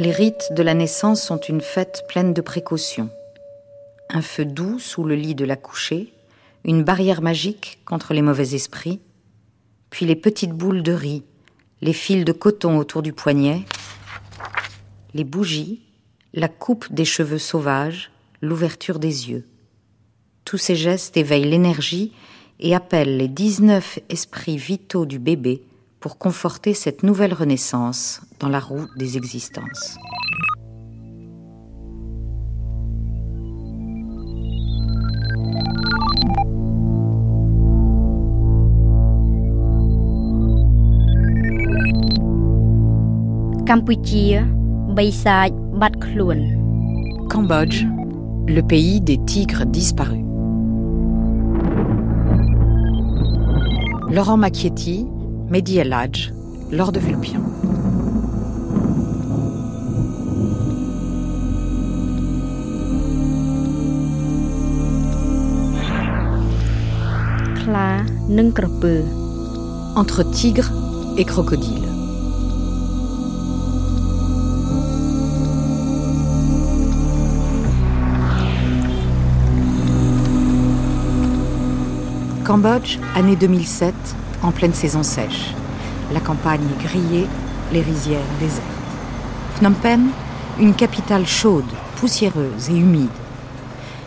[0.00, 3.10] Les rites de la naissance sont une fête pleine de précautions.
[4.08, 6.14] Un feu doux sous le lit de la couchée,
[6.64, 9.00] une barrière magique contre les mauvais esprits,
[9.90, 11.22] puis les petites boules de riz,
[11.82, 13.60] les fils de coton autour du poignet,
[15.12, 15.82] les bougies,
[16.32, 19.46] la coupe des cheveux sauvages, l'ouverture des yeux.
[20.46, 22.14] Tous ces gestes éveillent l'énergie
[22.58, 25.62] et appellent les 19 esprits vitaux du bébé
[26.00, 29.96] pour conforter cette nouvelle renaissance dans la roue des existences.
[47.28, 47.84] Cambodge,
[48.48, 50.24] le pays des tigres disparus.
[54.10, 55.06] Laurent Macchietti,
[55.50, 56.30] Mehdi El Hadj,
[56.70, 57.42] Lord de Vulpian.
[69.96, 70.70] Entre tigre
[71.18, 71.82] et crocodile.
[82.44, 83.94] Cambodge, année 2007,
[84.42, 85.54] en pleine saison sèche.
[86.12, 87.26] La campagne grillée,
[87.72, 88.64] les rizières désertes.
[89.56, 90.08] Phnom Penh,
[90.58, 93.08] une capitale chaude, poussiéreuse et humide.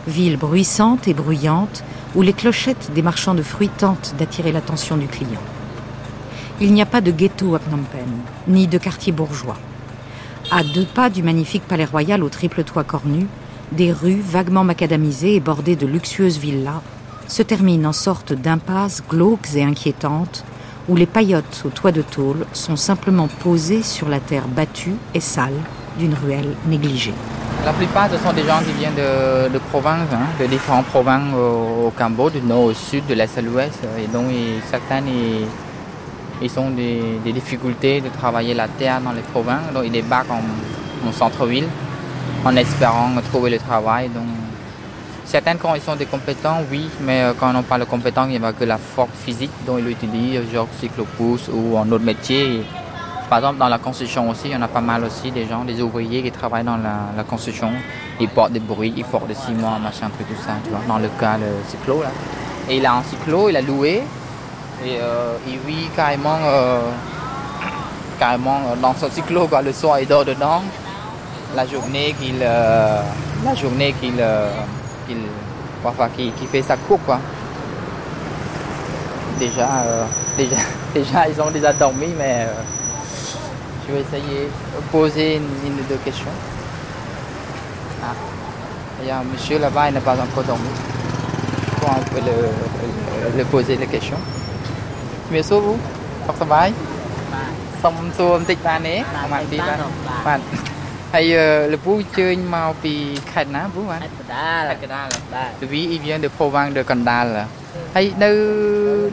[0.08, 1.84] Ville bruissante et bruyante
[2.16, 5.42] où les clochettes des marchands de fruits tentent d'attirer l'attention du client.
[6.62, 9.58] Il n'y a pas de ghetto à Phnom Penh, ni de quartier bourgeois.
[10.52, 13.28] À deux pas du magnifique palais royal au triple toit cornu,
[13.72, 16.82] des rues vaguement macadamisées et bordées de luxueuses villas
[17.28, 20.44] se termine en sorte d'impasse glauques et inquiétantes
[20.90, 25.20] où les paillotes au toit de tôle sont simplement posées sur la terre battue et
[25.20, 25.54] sale
[25.98, 27.14] d'une ruelle négligée.
[27.66, 32.34] La plupart, sont des gens qui viennent de, provinces, hein, de différentes provinces au, Cambodge,
[32.34, 33.80] du nord au sud, de l'est à l'ouest.
[33.98, 34.26] Et donc,
[34.70, 35.02] certains,
[36.42, 39.72] ils, ont des, difficultés de travailler la terre dans les provinces.
[39.74, 41.68] Donc, ils débarquent en, en centre-ville
[42.44, 44.10] en espérant trouver le travail.
[45.26, 48.54] Certaines, sont des compétents, oui, mais euh, quand on parle de compétents, il n'y a
[48.54, 52.64] que la force physique dont ils l'utilisent, genre cyclopousse ou en autre métier.
[53.30, 55.64] Par exemple, dans la construction aussi, il y en a pas mal aussi des gens,
[55.64, 57.72] des ouvriers qui travaillent dans la, construction.
[58.20, 61.00] Ils portent des bruits, ils portent des ciments, machin, truc, tout ça, tu vois, dans
[61.00, 62.10] le cas de cyclo, là.
[62.70, 64.04] Et il a un cyclo, il a loué,
[64.86, 66.82] et euh, il vit carrément, euh,
[68.20, 69.62] carrément dans son cyclo, quoi.
[69.62, 70.62] Le soir, il dort dedans.
[71.56, 74.22] La journée qu'il, la journée qu'il,
[75.13, 75.19] qu'il
[75.85, 77.19] enfin, qui, qui, fait sa cour quoi.
[79.39, 80.05] Déjà, euh,
[80.37, 80.57] déjà,
[80.95, 82.63] déjà, ils ont déjà dormi, mais euh,
[83.87, 86.37] je vais essayer de poser une, une ou deux questions.
[88.03, 88.15] Ah.
[89.01, 90.69] Il y a un monsieur là-bas, il n'a pas encore dormi.
[91.81, 94.19] Pour un peu le, le, poser les questions.
[95.31, 95.79] Mais ça vous
[96.29, 96.69] សុខសប្បាយ
[97.83, 99.79] សុំសួរបន្តិចបានទេប្រហែលទីបាន
[100.27, 100.41] បាទ
[101.16, 101.26] ហើយ
[101.74, 102.94] លពូជើញមកពី
[103.32, 107.28] ខេត្តណាពូបាទខេត្តកដាលខេត្តកដាលបាទ Lui il vient de province de Kandal
[107.96, 108.32] ហើយនៅ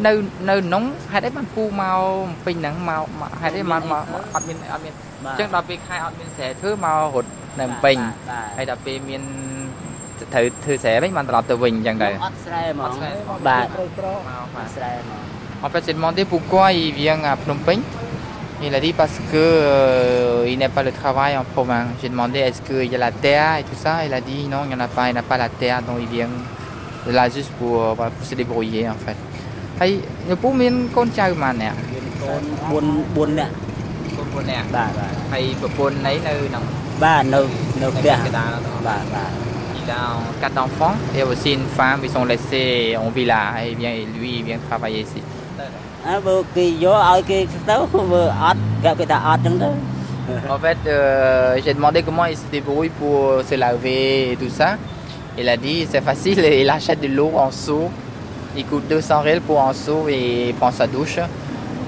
[0.06, 0.12] នៅ
[0.48, 2.00] នៅក្នុងហេតុអីបានពូមក
[2.46, 3.02] ពេញហ្នឹងមក
[3.40, 4.02] ហេតុអីមកមក
[4.34, 4.94] អត់មានអត់មាន
[5.26, 7.30] អញ្ចឹងដល់ពេលខែអត់មានស្រែធ្វើមករត់
[7.60, 7.96] នៅពេញ
[8.56, 9.22] ហើយដល់ពេលមាន
[10.32, 12.92] ត្រូវធ្វើស្រែវិញបានត្រឡប់ទៅវិញអញ្ចឹងដែរអត់ស្រែហ្មង
[13.48, 13.66] បាទ
[14.56, 15.20] មកស្រែហ្មង
[15.62, 17.82] En fait, j'ai demandé pourquoi il vient à Phnom Penh.
[18.63, 21.87] Il a dit parce que euh, il n'a pas le travail en province.
[22.01, 24.05] J'ai demandé est-ce qu'il y a la terre et tout ça.
[24.05, 25.97] Il a dit non, il n'y en a pas, il n'a pas la terre, donc
[25.99, 26.29] il vient
[27.07, 29.17] là juste pour, euh, pour se débrouiller en fait.
[29.81, 29.91] ហើយ
[30.29, 31.75] នៅពូមានកូនចៅប៉ុន្មានអ្នក
[32.71, 32.85] កូន
[33.27, 33.53] 4 4នាក់
[34.33, 36.63] កូន4នាក់បាទបាទហើយប្រពន្ធណៃនៅក្នុង
[37.03, 37.39] បាទនៅ
[37.81, 38.45] នៅផ្ទះបា
[39.01, 39.31] ទបាទ
[39.87, 40.03] Il a
[40.41, 44.43] quatre enfants et aussi une femme, ils sont laissés en villa et bien lui il
[44.43, 45.21] vient travailler ici.
[50.48, 54.76] En fait, euh, j'ai demandé comment il se débrouille pour se laver et tout ça.
[55.38, 57.90] Il a dit c'est facile, il achète de l'eau en seau.
[58.56, 61.18] Il coûte 200 réels pour un seau et il prend sa douche.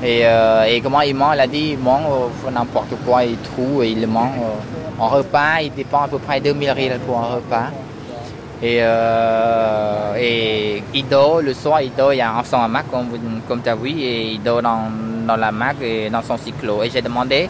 [0.03, 2.05] Et, euh, et, comment il mange, il a dit il mange
[2.47, 4.31] euh, n'importe quoi, il trouve et il mange.
[4.99, 7.71] en repas, il dépend à peu près 2000 réels pour un repas.
[8.63, 13.09] Et, euh, et il dort, le soir, il y a un son mac, comme,
[13.49, 14.89] comme tu as vu, et il dort dans,
[15.27, 16.83] dans la mac et dans son cyclo.
[16.85, 17.49] Et j'ai demandé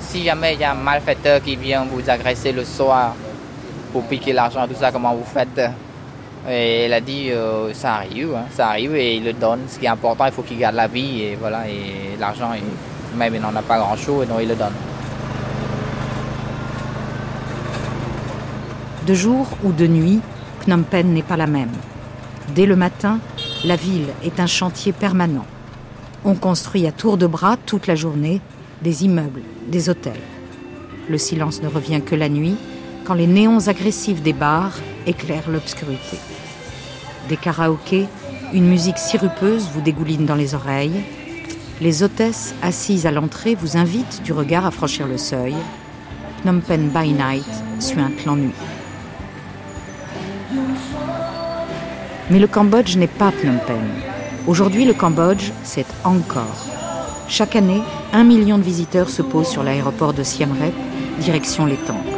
[0.00, 3.14] si jamais il y a un malfaiteur qui vient vous agresser le soir
[3.92, 5.70] pour piquer l'argent, tout ça, comment vous faites?
[6.48, 9.60] Et elle a dit euh, ça arrive, hein, ça arrive et il le donne.
[9.68, 12.50] Ce qui est important, il faut qu'il garde la vie et voilà, et l'argent,
[13.16, 14.72] même il n'en a pas grand chose, et donc il le donne.
[19.06, 20.20] De jour ou de nuit,
[20.64, 21.72] Phnom Penh n'est pas la même.
[22.54, 23.18] Dès le matin,
[23.64, 25.44] la ville est un chantier permanent.
[26.24, 28.40] On construit à tour de bras toute la journée
[28.80, 30.22] des immeubles, des hôtels.
[31.10, 32.56] Le silence ne revient que la nuit,
[33.04, 34.72] quand les néons agressifs des bars
[35.06, 36.16] éclairent l'obscurité.
[37.28, 38.06] Des karaokés,
[38.54, 41.04] une musique sirupeuse vous dégouline dans les oreilles.
[41.82, 45.54] Les hôtesses assises à l'entrée vous invitent du regard à franchir le seuil.
[46.40, 47.44] Phnom Penh by night
[47.80, 48.52] suinte l'ennui.
[52.30, 53.76] Mais le Cambodge n'est pas Phnom Penh.
[54.46, 56.66] Aujourd'hui, le Cambodge, c'est encore.
[57.28, 60.74] Chaque année, un million de visiteurs se posent sur l'aéroport de Siem Reap,
[61.20, 62.12] direction les temples.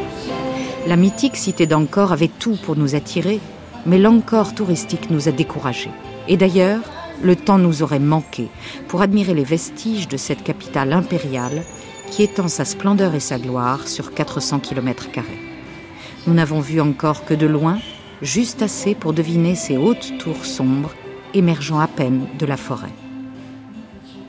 [0.86, 3.40] La mythique cité d'Angkor avait tout pour nous attirer,
[3.86, 5.90] mais l'Angkor touristique nous a découragés.
[6.28, 6.80] Et d'ailleurs,
[7.22, 8.48] le temps nous aurait manqué
[8.88, 11.62] pour admirer les vestiges de cette capitale impériale
[12.10, 15.06] qui étend sa splendeur et sa gloire sur 400 km.
[16.26, 17.78] Nous n'avons vu encore que de loin,
[18.22, 20.94] juste assez pour deviner ces hautes tours sombres
[21.34, 22.92] émergeant à peine de la forêt.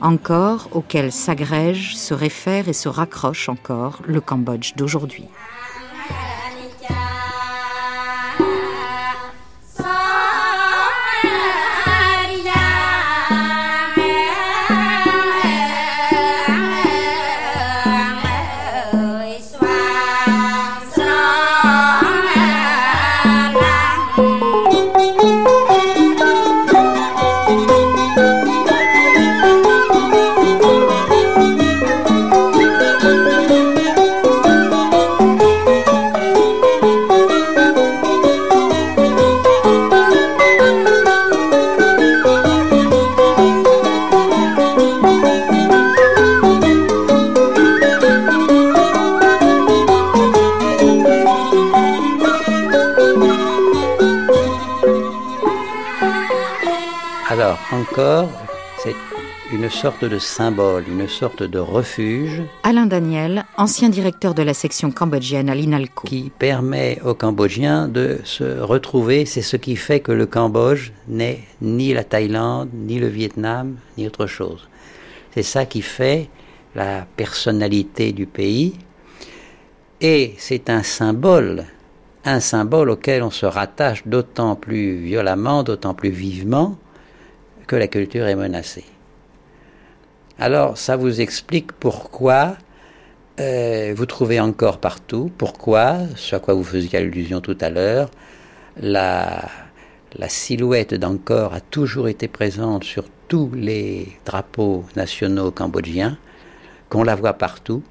[0.00, 5.24] Encore auquel s'agrège, se réfère et se raccroche encore le Cambodge d'aujourd'hui.
[58.78, 58.94] C'est
[59.52, 62.42] une sorte de symbole, une sorte de refuge.
[62.62, 66.06] Alain Daniel, ancien directeur de la section cambodgienne à l'INALCO.
[66.06, 69.26] Qui permet aux Cambodgiens de se retrouver.
[69.26, 74.06] C'est ce qui fait que le Cambodge n'est ni la Thaïlande, ni le Vietnam, ni
[74.06, 74.68] autre chose.
[75.34, 76.28] C'est ça qui fait
[76.76, 78.74] la personnalité du pays.
[80.00, 81.64] Et c'est un symbole,
[82.24, 86.78] un symbole auquel on se rattache d'autant plus violemment, d'autant plus vivement
[87.68, 88.86] que la culture est menacée.
[90.40, 92.56] Alors ça vous explique pourquoi
[93.38, 98.10] euh, vous trouvez encore partout, pourquoi, ce à quoi vous faisiez allusion tout à l'heure,
[98.80, 99.48] la,
[100.26, 106.18] silhouette d'Angkor a toujours été présente sur tous les drapeaux nationaux cambodgiens,
[106.88, 107.82] qu'on la voit partout,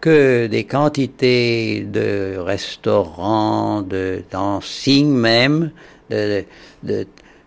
[0.00, 5.72] que des quantités de restaurants, de dancing même,
[6.10, 6.44] de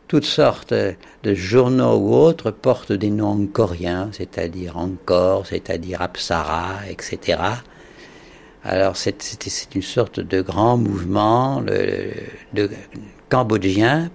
[0.08, 0.76] toutes sortes
[1.24, 7.40] de journaux ou autres portent des noms coréens, c'est-à-dire encore, c'est-à-dire Apsara, etc.
[8.64, 11.64] Alors c'est une sorte de grand mouvement
[13.30, 14.12] cambodgien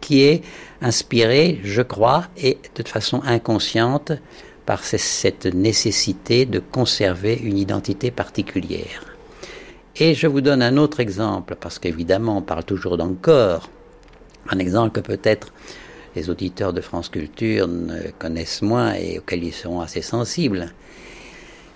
[0.00, 0.42] qui est
[0.80, 4.12] inspiré, je crois, et de façon inconsciente
[4.66, 9.04] par cette nécessité de conserver une identité particulière.
[9.96, 13.68] Et je vous donne un autre exemple, parce qu'évidemment on parle toujours d'encore.
[14.48, 15.52] Un exemple peut-être
[16.14, 20.72] les auditeurs de France Culture ne connaissent moins et auxquels ils seront assez sensibles.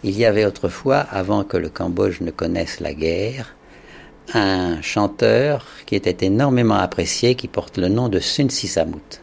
[0.04, 3.54] Il y avait autrefois, avant que le Cambodge ne connaisse la guerre,
[4.34, 9.22] un chanteur qui était énormément apprécié, qui porte le nom de Sun Sisamut.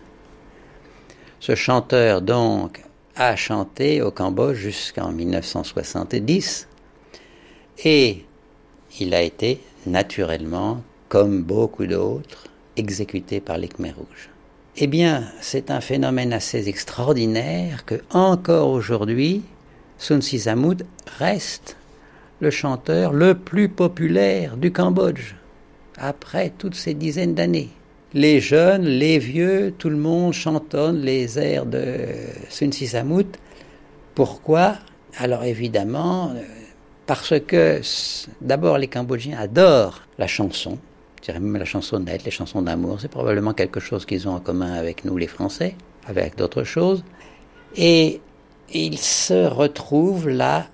[1.39, 2.81] Ce chanteur, donc,
[3.15, 6.67] a chanté au Cambodge jusqu'en 1970
[7.85, 8.25] et
[8.99, 14.32] il a été naturellement, comme beaucoup d'autres, exécuté par les Khmer rouges.
[14.75, 19.43] Eh bien, c'est un phénomène assez extraordinaire que, encore aujourd'hui,
[19.99, 20.83] Sun Sisamud
[21.19, 21.77] reste
[22.39, 25.35] le chanteur le plus populaire du Cambodge,
[25.95, 27.69] après toutes ces dizaines d'années.
[28.15, 31.85] Les jeunes, les vieux, tout le monde chantonne les airs de
[32.49, 33.27] Sun Sisamut.
[34.15, 34.77] Pourquoi?
[35.19, 36.41] Alors évidemment, euh,
[37.05, 37.79] parce que
[38.41, 40.79] d'abord les Cambodgiens adorent la chanson,
[41.23, 44.41] je dirais même la chansonnette, les chansons d'amour, c'est probablement quelque chose qu'ils ont en
[44.41, 45.75] commun avec nous les Français,
[46.05, 47.05] avec d'autres choses.
[47.77, 48.19] Et
[48.73, 50.67] ils se retrouvent là,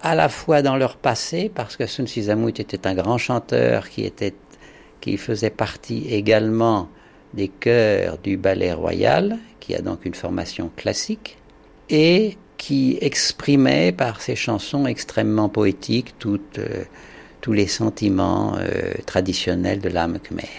[0.00, 4.04] à la fois dans leur passé, parce que Sun Sisamut était un grand chanteur qui,
[4.04, 4.34] était,
[5.00, 6.88] qui faisait partie également
[7.34, 11.38] des chœurs du ballet royal, qui a donc une formation classique,
[11.90, 16.60] et qui exprimait par ses chansons extrêmement poétiques toute...
[16.60, 16.84] Euh,
[17.48, 20.50] tous les sentiments euh, traditionnels de l'âme khmer.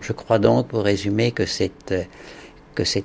[0.00, 1.72] Je crois donc, pour résumer, que c'est
[2.84, 3.04] c'est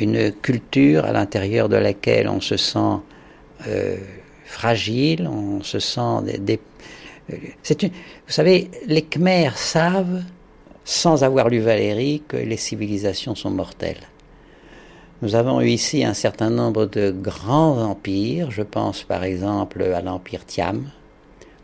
[0.00, 2.96] une culture à l'intérieur de laquelle on se sent
[3.68, 3.98] euh,
[4.46, 6.58] fragile, on se sent des,
[7.62, 10.24] c'est une, vous savez, les Khmers savent,
[10.84, 14.08] sans avoir lu Valérie, que les civilisations sont mortelles.
[15.22, 18.50] Nous avons eu ici un certain nombre de grands empires.
[18.50, 20.90] Je pense par exemple à l'empire Thiam,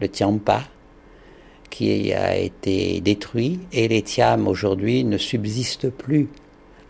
[0.01, 0.63] le Tiampa,
[1.71, 6.29] qui a été détruit, et les Thiam aujourd'hui ne subsistent plus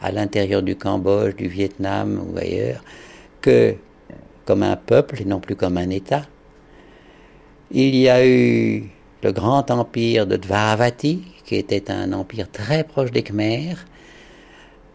[0.00, 2.83] à l'intérieur du Cambodge, du Vietnam ou ailleurs,
[3.40, 3.75] que
[4.47, 6.23] comme un peuple et non plus comme un État.
[7.71, 8.90] Il y a eu
[9.23, 13.85] le grand empire de Dvaravati, qui était un empire très proche des Khmers,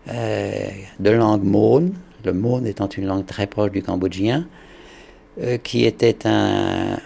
[0.09, 0.67] euh,
[0.99, 1.91] de langue Mon,
[2.23, 4.47] le Mon étant une langue très proche du cambodgien,
[5.41, 6.97] euh, qui était un,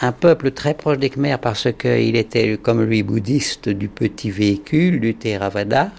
[0.00, 5.00] un, peuple très proche des Khmers parce qu'il était, comme lui, bouddhiste du petit véhicule,
[5.00, 5.90] du Theravada,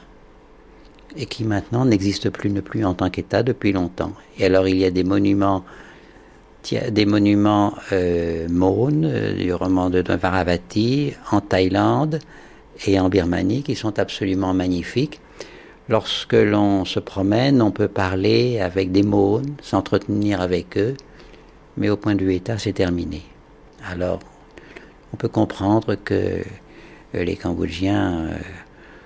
[1.18, 4.14] et qui maintenant n'existe plus, ne plus en tant qu'État depuis longtemps.
[4.38, 5.64] Et alors il y a des monuments,
[6.90, 12.20] des monuments euh, euh, du roman de Varavati, en Thaïlande,
[12.86, 15.22] et en Birmanie qui sont absolument magnifiques.
[15.88, 20.96] Lorsque l'on se promène, on peut parler avec des mots, s'entretenir avec eux,
[21.78, 23.22] mais au point de vue État, c'est terminé.
[23.84, 24.20] Alors,
[25.14, 26.14] on peut comprendre que
[27.16, 28.38] euh, les Cambodgiens euh,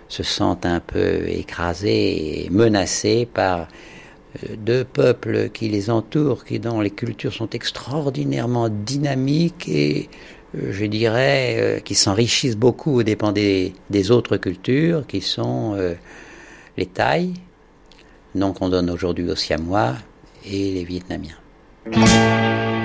[0.07, 3.67] se sentent un peu écrasés et menacés par
[4.43, 10.09] euh, deux peuples qui les entourent, qui dont les cultures sont extraordinairement dynamiques et
[10.55, 13.71] je dirais, qui s'enrichissent beaucoup au dépend des,
[14.09, 15.77] autres cultures, qui sont
[16.75, 17.35] les Thaïs,
[18.33, 19.93] nom qu'on donne aujourd'hui aux Siamois,
[20.43, 21.38] et les Vietnamiens.
[21.86, 22.78] Thank you.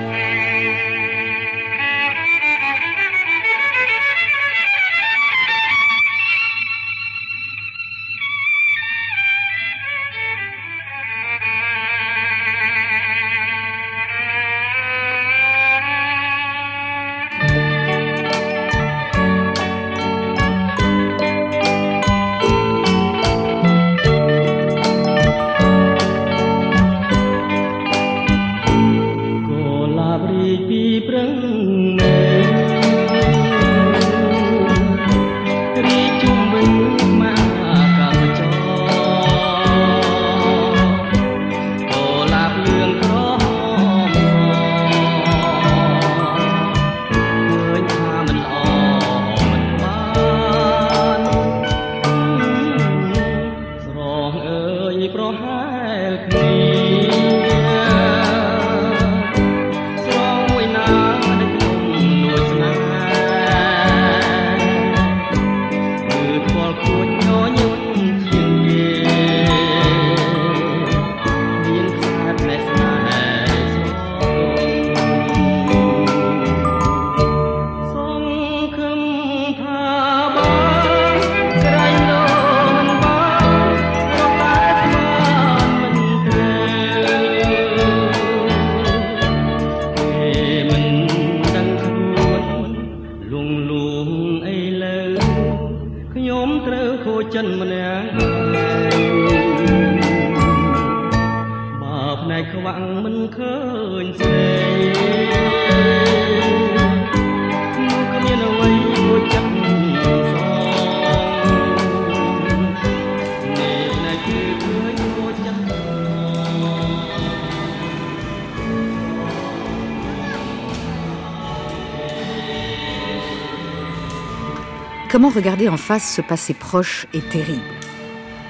[125.15, 127.61] Comment regarder en face ce passé proche et terrible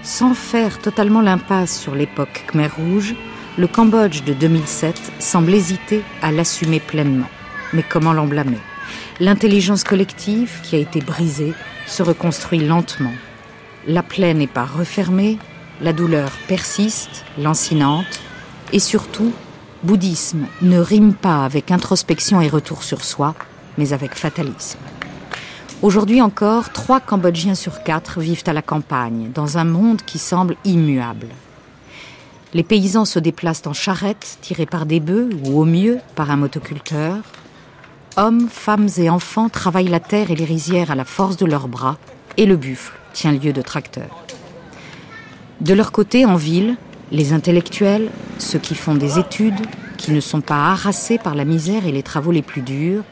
[0.02, 3.14] Sans faire totalement l'impasse sur l'époque Khmer Rouge,
[3.56, 7.30] le Cambodge de 2007 semble hésiter à l'assumer pleinement.
[7.72, 8.58] Mais comment l'en blâmer
[9.20, 11.54] L'intelligence collective qui a été brisée
[11.86, 13.14] se reconstruit lentement.
[13.86, 15.38] La plaie n'est pas refermée,
[15.82, 18.22] la douleur persiste, lancinante,
[18.74, 19.34] et surtout,
[19.84, 23.36] bouddhisme ne rime pas avec introspection et retour sur soi,
[23.78, 24.80] mais avec fatalisme.
[25.82, 30.56] Aujourd'hui encore, trois Cambodgiens sur quatre vivent à la campagne, dans un monde qui semble
[30.64, 31.28] immuable.
[32.54, 36.38] Les paysans se déplacent en charrette, tirés par des bœufs ou au mieux par un
[36.38, 37.18] motoculteur.
[38.16, 41.68] Hommes, femmes et enfants travaillent la terre et les rizières à la force de leurs
[41.68, 41.98] bras,
[42.38, 44.26] et le buffle tient lieu de tracteur.
[45.60, 46.78] De leur côté, en ville,
[47.12, 49.60] les intellectuels, ceux qui font des études,
[49.98, 53.04] qui ne sont pas harassés par la misère et les travaux les plus durs,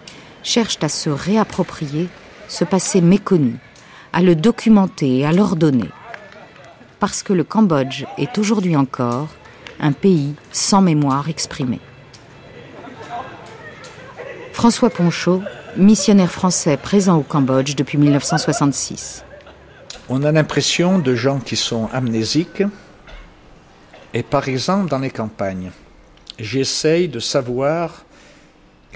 [0.43, 2.08] cherchent à se réapproprier
[2.53, 3.55] ce passé méconnu,
[4.13, 5.89] à le documenter et à l'ordonner.
[7.00, 9.29] Parce que le Cambodge est aujourd'hui encore
[9.79, 11.79] un pays sans mémoire exprimée.
[14.51, 15.41] François Ponchot,
[15.77, 19.25] missionnaire français présent au Cambodge depuis 1966.
[20.07, 22.62] On a l'impression de gens qui sont amnésiques.
[24.13, 25.72] Et par exemple, dans les campagnes,
[26.38, 28.05] j'essaye de savoir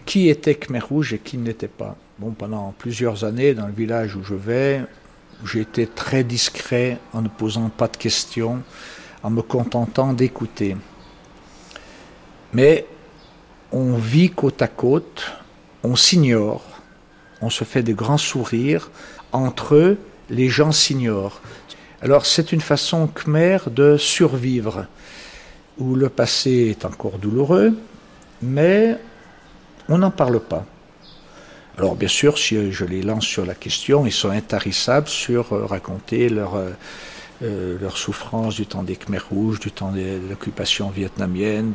[0.06, 1.96] qui était Khmer Rouge et qui n'était pas.
[2.20, 4.82] Pendant plusieurs années, dans le village où je vais,
[5.46, 8.64] j'ai été très discret en ne posant pas de questions,
[9.22, 10.76] en me contentant d'écouter.
[12.54, 12.88] Mais
[13.72, 15.32] on vit côte à côte,
[15.84, 16.64] on s'ignore,
[17.42, 18.90] on se fait des grands sourires.
[19.32, 20.00] Entre eux,
[20.32, 21.40] les gens s'ignorent.
[22.02, 24.88] Alors c'est une façon khmer de survivre,
[25.78, 27.78] où le passé est encore douloureux,
[28.42, 28.98] mais
[29.88, 30.66] on n'en parle pas.
[31.78, 35.64] Alors bien sûr, si je les lance sur la question, ils sont intarissables sur euh,
[35.66, 36.72] raconter leur, euh,
[37.44, 41.74] euh, leur souffrance du temps des Khmer rouges, du temps de l'occupation vietnamienne,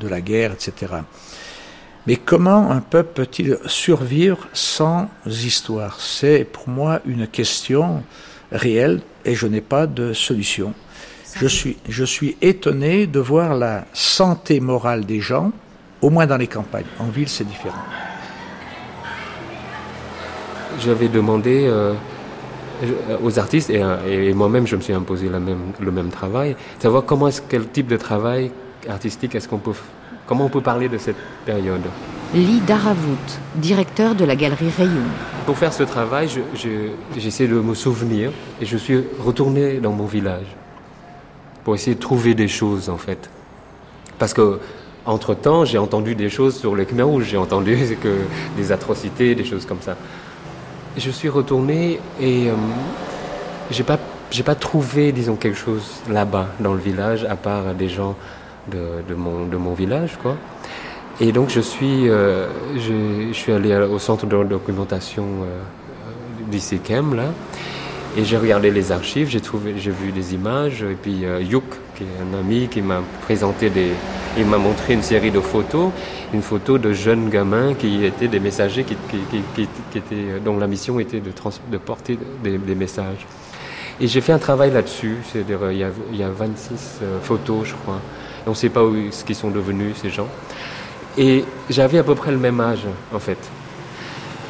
[0.00, 0.94] de, la guerre, etc.
[2.06, 6.00] Mais comment un peuple peut-il survivre sans histoire?
[6.00, 8.04] C'est pour moi une question
[8.50, 10.72] réelle et je n'ai pas de solution.
[11.38, 15.52] Je suis, je suis étonné de voir la santé morale des gens,
[16.00, 16.86] au moins dans les campagnes.
[16.98, 17.82] En ville, c'est différent.
[20.80, 21.94] J'avais demandé euh,
[23.22, 27.68] aux artistes, et, moi-même je me suis imposé même, le même travail, savoir comment quel
[27.68, 28.50] type de travail
[28.88, 29.72] artistique est-ce qu'on peut
[30.26, 31.82] Comment on peut parler de cette période
[32.34, 35.04] Lee Daravut, directeur de la galerie Rayon.
[35.46, 36.28] Pour faire ce travail,
[37.16, 40.46] j'essaie de me souvenir et je suis retourné dans mon village
[41.62, 43.30] pour essayer de trouver des choses en fait.
[44.18, 44.58] Parce que
[45.04, 48.16] entre temps, j'ai entendu des choses sur les Khmer Rouges, j'ai entendu que
[48.56, 49.96] des atrocités, des choses comme ça.
[50.96, 52.54] Je suis retourné et euh,
[53.70, 53.98] j'ai pas
[54.30, 58.16] j'ai pas trouvé, disons, quelque chose là-bas dans le village, à part des gens
[58.68, 60.36] de, mon, de mon village, quoi.
[61.20, 67.32] Et donc je suis, euh, je, suis allé au centre de documentation euh, d'ICKEM, là,
[68.16, 71.64] et j'ai regardé les archives, j'ai trouvé, j'ai vu des images, et puis euh, Yuk,
[71.94, 73.90] qui est un ami, qui m'a présenté des,
[74.38, 75.90] il m'a montré une série de photos,
[76.32, 78.96] une photo de jeunes gamins qui étaient des messagers, qui,
[79.94, 83.26] étaient, dont la mission était de, trans, de porter des, messages.
[84.00, 87.68] Et j'ai fait un travail là-dessus, c'est-à-dire il y a, il y a 26 photos,
[87.68, 88.00] je crois
[88.46, 90.28] on ne sait pas où, ce qu'ils sont devenus, ces gens.
[91.18, 93.38] Et j'avais à peu près le même âge, en fait.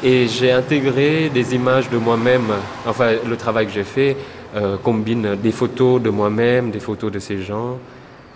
[0.03, 2.53] Et j'ai intégré des images de moi-même.
[2.85, 4.15] Enfin, le travail que j'ai fait
[4.55, 7.79] euh, combine des photos de moi-même, des photos de ces gens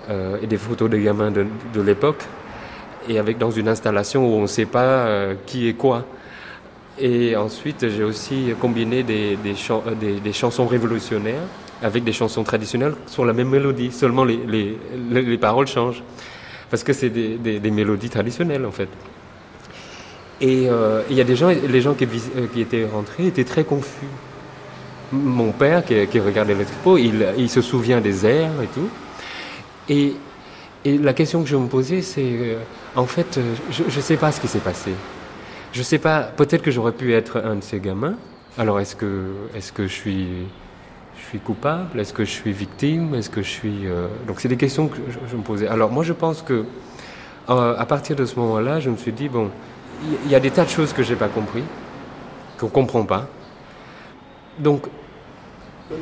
[0.10, 1.46] euh, et des photos des gamins de,
[1.82, 2.24] l'époque.
[3.08, 6.06] Et avec dans une installation où on ne sait pas euh, qui est quoi.
[7.00, 11.48] Et ensuite, j'ai aussi combiné des, des chansons révolutionnaires
[11.82, 14.78] avec des chansons traditionnelles sur la même mélodie, seulement les, les,
[15.12, 16.04] les, paroles changent.
[16.70, 18.88] Parce que c'est des, mélodies traditionnelles en fait.
[20.42, 23.64] Et euh, il y a des gens, les gens qui, euh, étaient rentrés étaient très
[23.64, 24.08] confus.
[25.12, 28.90] Mon père, qui, regardait le tripot, il, il, se souvient des airs et tout.
[29.88, 30.16] Et,
[30.84, 32.56] la question que je me posais, c'est euh,
[32.96, 34.92] en fait, je ne sais pas ce qui s'est passé.
[35.74, 38.16] Je ne sais pas, peut-être que j'aurais pu être un de ces gamins.
[38.58, 42.00] Alors est-ce que, est-ce que je suis coupable?
[42.00, 43.14] Est-ce que je suis victime?
[43.14, 43.86] Est-ce que je suis
[44.28, 44.98] donc c'est des questions que
[45.30, 45.68] je, me posais.
[45.68, 46.66] Alors moi je pense que
[47.48, 49.52] à partir de ce moment-là, je me suis dit bon,
[50.26, 51.64] il y, a des tas de choses que j'ai pas compris,
[52.60, 53.28] qu'on comprend pas.
[54.58, 54.88] Donc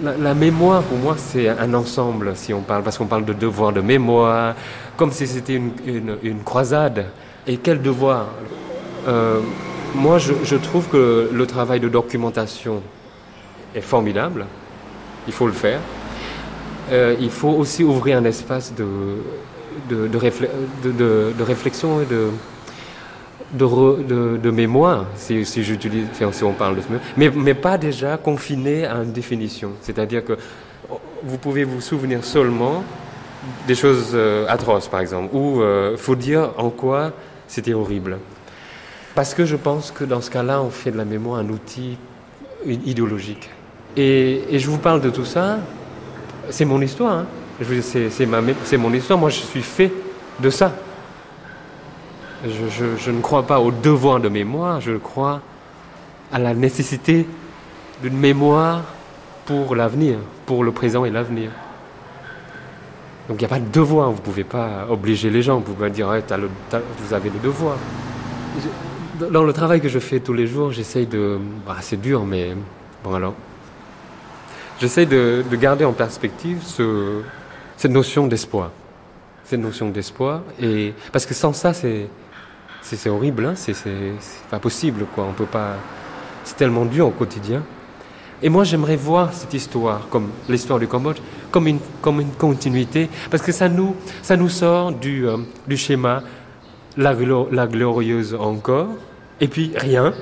[0.04, 3.74] la, mémoire pour moi c'est un ensemble si on parle parce qu'on parle de devoir
[3.74, 4.56] de mémoire,
[4.96, 5.72] comme si c'était une,
[6.24, 7.08] une, croisade.
[7.46, 8.28] Et quel devoir?
[9.08, 9.42] Euh,
[9.96, 12.82] Moi je, trouve que le travail de documentation
[13.76, 14.46] est formidable
[15.30, 15.80] il faut le faire.
[16.92, 18.88] Euh, il faut aussi ouvrir un espace de,
[19.90, 22.30] de, réflexion et de,
[23.54, 29.12] de, mémoire, si, si on parle de ce mais, mais pas déjà confiné à une
[29.12, 29.72] définition.
[29.82, 30.38] C'est-à-dire que
[31.24, 32.84] vous pouvez vous souvenir seulement
[33.68, 37.12] des choses euh, atroces, par exemple, ou euh, faut dire en quoi
[37.48, 38.18] c'était horrible.
[39.16, 41.98] Parce que je pense que dans ce cas-là, on fait de la mémoire un outil
[42.66, 43.50] idéologique.
[43.98, 45.60] Et, je vous parle de tout ça,
[46.50, 47.20] c'est mon histoire.
[47.20, 47.26] Hein.
[48.64, 49.20] C'est mon histoire.
[49.20, 49.92] Moi, je suis fait
[50.40, 50.74] de ça.
[52.46, 55.42] Je, ne crois pas au devoir de mémoire, je crois
[56.32, 57.28] à la nécessité
[58.02, 58.84] d'une mémoire
[59.46, 61.52] pour l'avenir, pour le présent et l'avenir.
[63.28, 65.74] Donc il n'y a pas de devoir, vous ne pouvez pas obliger les gens, vous
[65.74, 67.78] pouvez pas dire vous avez le devoir.
[69.32, 71.38] dans le travail que je fais tous les jours, j'essaye de.
[71.68, 72.56] Bah, c'est dur, mais
[73.04, 73.36] bon alors.
[74.80, 77.22] J'essaye de, garder en perspective ce,
[77.76, 78.72] cette notion d'espoir.
[79.44, 80.42] Cette notion d'espoir.
[81.12, 82.08] Parce que sans ça, c'est,
[82.98, 83.76] c'est, horrible, hein, c'est,
[84.50, 85.26] pas possible, quoi.
[85.30, 85.76] On peut pas.
[86.44, 87.64] C'est tellement dur au quotidien.
[88.42, 91.18] Et moi, j'aimerais voir cette histoire, comme l'histoire du Cambodge,
[91.52, 95.76] comme une, comme une continuité, parce que ça nous, ça nous sort du, euh, du
[95.76, 96.24] schéma
[96.96, 97.14] la,
[97.52, 98.88] la glorieuse encore,
[99.42, 100.14] et puis rien,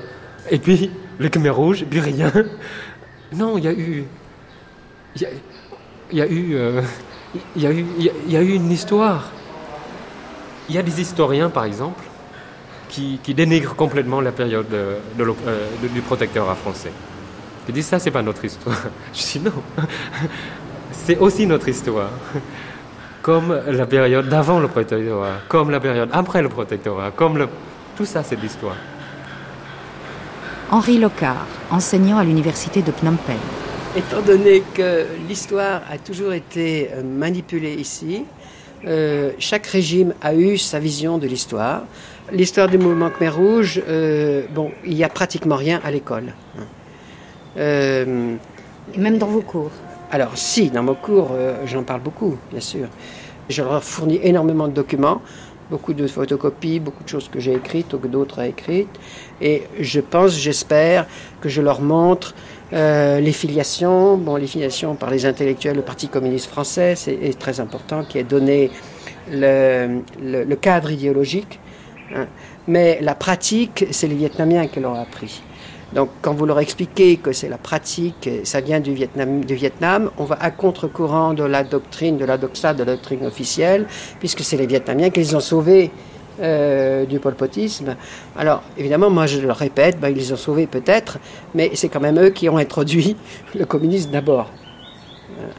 [0.50, 2.32] et puis le Khmer rouge, et puis rien.
[3.30, 4.04] Non, il y a eu.
[5.14, 5.28] Il
[6.12, 6.54] y a, eu.
[6.54, 6.80] Euh,
[7.54, 7.84] il y, a eu,
[8.26, 9.30] il y a eu une histoire.
[10.70, 12.02] Il y a des historiens, par exemple,
[12.88, 16.92] qui, qui dénigrent complètement la période de, euh, du protectorat français.
[17.68, 18.76] Ils disent ça, c'est pas notre histoire.
[19.14, 19.52] Je dis non,
[20.92, 22.10] c'est aussi notre histoire
[23.22, 27.48] comme la période d'avant le protectorat, comme la période après le protectorat, comme le...
[27.96, 28.76] tout ça c'est l'histoire.
[30.70, 33.36] Henri Locard, enseignant à l'université de Phnom Penh.
[33.96, 38.24] Étant donné que l'histoire a toujours été euh, manipulée ici,
[38.86, 41.82] euh, chaque régime a eu sa vision de l'histoire.
[42.32, 46.34] L'histoire du mouvement Khmer Rouge, euh, bon, il n'y a pratiquement rien à l'école.
[47.56, 48.04] Et
[48.96, 49.72] même dans vos cours
[50.10, 51.32] alors si, dans mon cours,
[51.66, 52.88] j'en parle beaucoup, bien sûr.
[53.50, 55.20] Je leur fournis énormément de documents,
[55.70, 58.88] beaucoup de photocopies, beaucoup de choses que j'ai écrites ou que d'autres ont écrites.
[59.40, 61.06] Et je pense, j'espère
[61.40, 62.34] que je leur montre
[62.72, 67.60] euh, les filiations, bon, les filiations par les intellectuels, le Parti communiste français, c'est très
[67.60, 68.70] important, qui a donné
[69.30, 71.60] le, le, cadre idéologique.
[72.14, 72.26] Hein.
[72.66, 75.42] Mais la pratique, c'est les Vietnamiens qui l'ont appris.
[75.94, 80.10] Donc, quand vous leur expliquez que c'est la pratique, ça vient du Vietnam, du Vietnam,
[80.18, 83.86] on va à contre-courant de la doctrine, de la doxa, de la doctrine officielle,
[84.18, 85.90] puisque c'est les Vietnamiens qui les ont sauvés
[86.40, 87.96] euh, du polpotisme.
[88.36, 91.18] Alors, évidemment, moi je le répète, ben, ils les ont sauvés peut-être,
[91.52, 93.16] mais c'est quand même eux qui ont introduit
[93.56, 94.48] le communisme d'abord,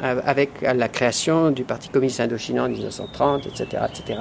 [0.04, 3.84] euh, avec la création du Parti communiste indochinois en 1930, etc.
[3.90, 4.20] etc.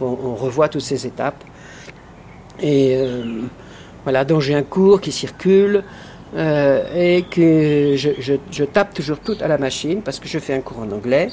[0.00, 1.44] on, revoit toutes ces étapes.
[2.62, 2.96] Et.
[2.96, 3.42] Euh,
[4.04, 5.84] voilà, donc j'ai un cours qui circule
[6.34, 10.60] euh, et que je, tape toujours tout à la machine parce que je fais un
[10.60, 11.28] cours en anglais,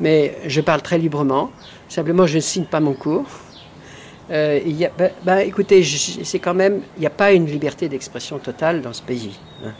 [0.00, 1.50] mais je parle très librement.
[1.88, 3.26] Simplement, je ne signe pas mon cours.
[4.30, 4.60] Euh,
[4.98, 8.92] bah, bah, écoutez, c'est quand même, il n'y a pas une liberté d'expression totale dans
[8.92, 9.38] ce pays.
[9.64, 9.72] Hein.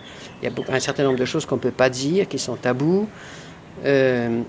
[0.42, 2.56] Il y a un certain nombre de choses qu'on ne peut pas dire, qui sont
[2.56, 3.08] tabous.
[3.84, 4.42] Euh,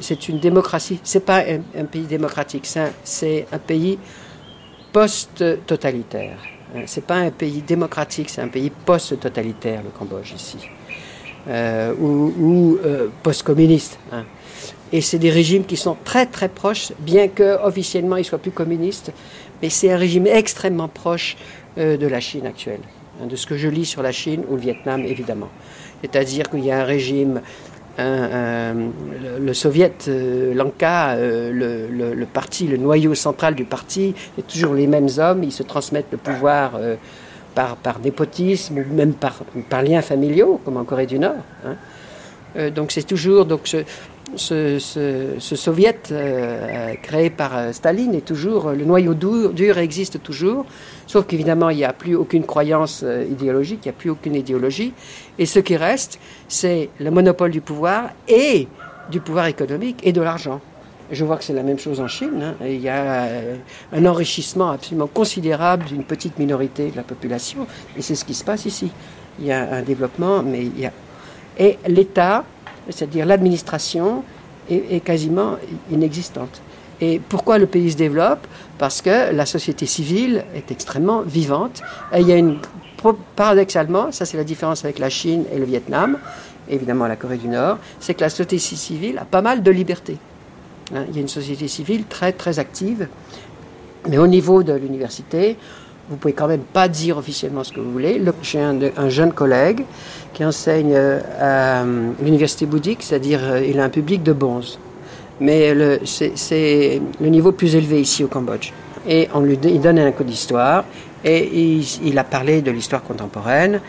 [0.00, 1.00] c'est une démocratie.
[1.02, 1.42] C'est pas
[1.76, 2.68] un pays démocratique,
[3.04, 3.98] c'est un pays
[4.96, 6.38] post-totalitaire.
[6.74, 10.56] Euh, c'est pas un pays démocratique, c'est un pays post-totalitaire, le Cambodge ici,
[11.48, 13.98] euh, ou, euh, post-communiste.
[14.10, 14.24] Hein.
[14.92, 19.12] Et c'est des régimes qui sont très très proches, bien qu'officiellement ils soient plus communistes,
[19.60, 21.36] mais c'est un régime extrêmement proche
[21.76, 22.80] de la Chine actuelle,
[23.20, 25.50] hein, de ce que je lis sur la Chine ou le Vietnam évidemment.
[26.00, 27.42] C'est-à-dire qu'il y a un régime
[27.98, 34.86] le, soviet euh, Lanka, euh, le, parti, le noyau central du parti, c'est toujours les
[34.86, 36.96] mêmes hommes, ils se transmettent le pouvoir euh,
[37.54, 41.36] par, par népotisme ou même par, par liens familiaux, comme en Corée du Nord.
[41.64, 41.76] Hein.
[42.74, 43.84] Donc c'est toujours donc ce,
[44.34, 44.78] ce,
[45.38, 50.66] ce, soviet euh, créé par euh, Staline est toujours, le noyau dur, dur existe toujours,
[51.06, 54.34] sauf qu'évidemment il n'y a plus aucune croyance euh, idéologique, il n'y a plus aucune
[54.34, 54.92] idéologie,
[55.38, 58.66] et ce qui reste, c'est le monopole du pouvoir et
[59.10, 60.60] du pouvoir économique et de l'argent.
[61.12, 62.42] Je vois que c'est la même chose en Chine.
[62.42, 62.54] Hein.
[62.62, 63.28] Il y a
[63.92, 68.42] un enrichissement absolument considérable d'une petite minorité de la population, et c'est ce qui se
[68.42, 68.90] passe ici.
[69.38, 70.92] Il y a un développement, mais il y a...
[71.58, 72.44] Et l'État
[72.90, 74.22] c'est-à-dire l'administration,
[74.68, 75.56] est, quasiment
[75.90, 76.60] inexistante.
[77.00, 78.46] Et pourquoi le pays se développe?
[78.78, 81.82] Parce que la société civile est extrêmement vivante.
[82.12, 82.58] Et il y a une
[83.36, 86.18] paradoxalement, ça c'est la différence avec la Chine et le Vietnam,
[86.68, 90.16] évidemment la Corée du Nord, c'est que la société civile a pas mal de liberté.
[90.92, 93.06] Hein, il y a une société civile très très active,
[94.08, 95.56] mais au niveau de l'université,
[96.08, 98.22] vous pouvez quand même pas dire officiellement ce que vous voulez.
[98.42, 99.84] J'ai un, jeune collègue
[100.32, 104.78] qui enseigne euh, à euh, l'université bouddhique, c'est-à-dire euh, il a un public de bons.
[105.40, 108.72] Mais c'est le niveau plus élevé ici au Cambodge.
[109.06, 110.84] Et on lui il donne un cours d'histoire
[111.24, 113.80] et il, a parlé de l'histoire contemporaine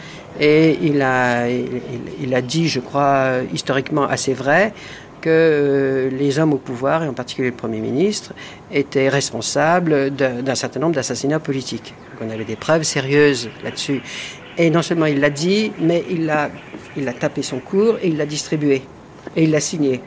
[0.42, 4.74] et il a, il a dit, je crois, historiquement assez vrai,
[5.28, 8.34] que euh, les hommes au pouvoir, et en particulier le Premier ministre,
[8.72, 11.94] étaient responsables d'un certain nombre d'assassinats politiques.
[12.22, 14.02] On avait des preuves sérieuses là-dessus.
[14.58, 16.50] Et non seulement il l'a dit, mais il a,
[16.96, 18.84] il a tapé son cours et il l'a distribué.
[19.36, 20.00] Et il l'a signé.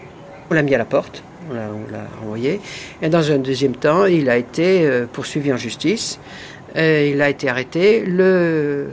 [0.51, 2.59] On l'a mis à la porte, on l'a envoyé.
[3.03, 6.19] Et dans un deuxième temps, il a été euh, poursuivi en justice.
[6.77, 8.05] Il a été arrêté.
[8.07, 8.89] Le...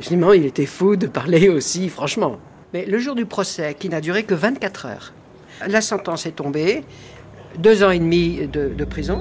[0.00, 2.38] Il était fou de parler aussi, franchement.
[2.72, 5.12] Mais le jour du procès, qui n'a duré que 24 heures,
[5.66, 6.84] la sentence est tombée.
[7.58, 9.20] Deux ans et demi de, de prison.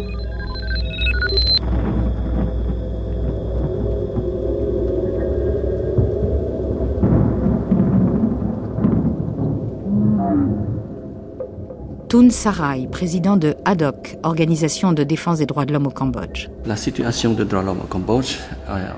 [12.15, 16.47] Toun Sarai, président de ADOC, Organisation de défense des droits de l'homme au Cambodge.
[16.65, 18.37] La situation des droits de l'homme au Cambodge
[18.69, 18.95] a,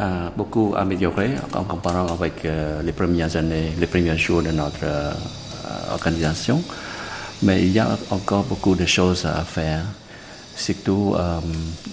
[0.00, 4.84] a, beaucoup amélioré en comparant avec euh, les premières années, les premiers jours de notre
[4.84, 5.12] euh,
[5.92, 6.62] organisation.
[7.42, 9.82] Mais il y a encore beaucoup de choses à faire.
[10.56, 11.38] Surtout, euh,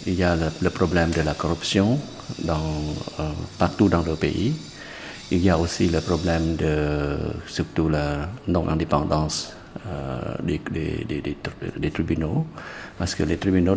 [0.08, 2.00] il y a le, problème de la corruption
[2.40, 2.72] dans,
[3.20, 4.54] euh, partout dans le pays.
[5.32, 9.54] Il y a aussi le problème de surtout la non-indépendance
[9.88, 11.36] euh, des, des, des,
[11.78, 12.46] des, tribunaux,
[12.98, 13.76] parce que les tribunaux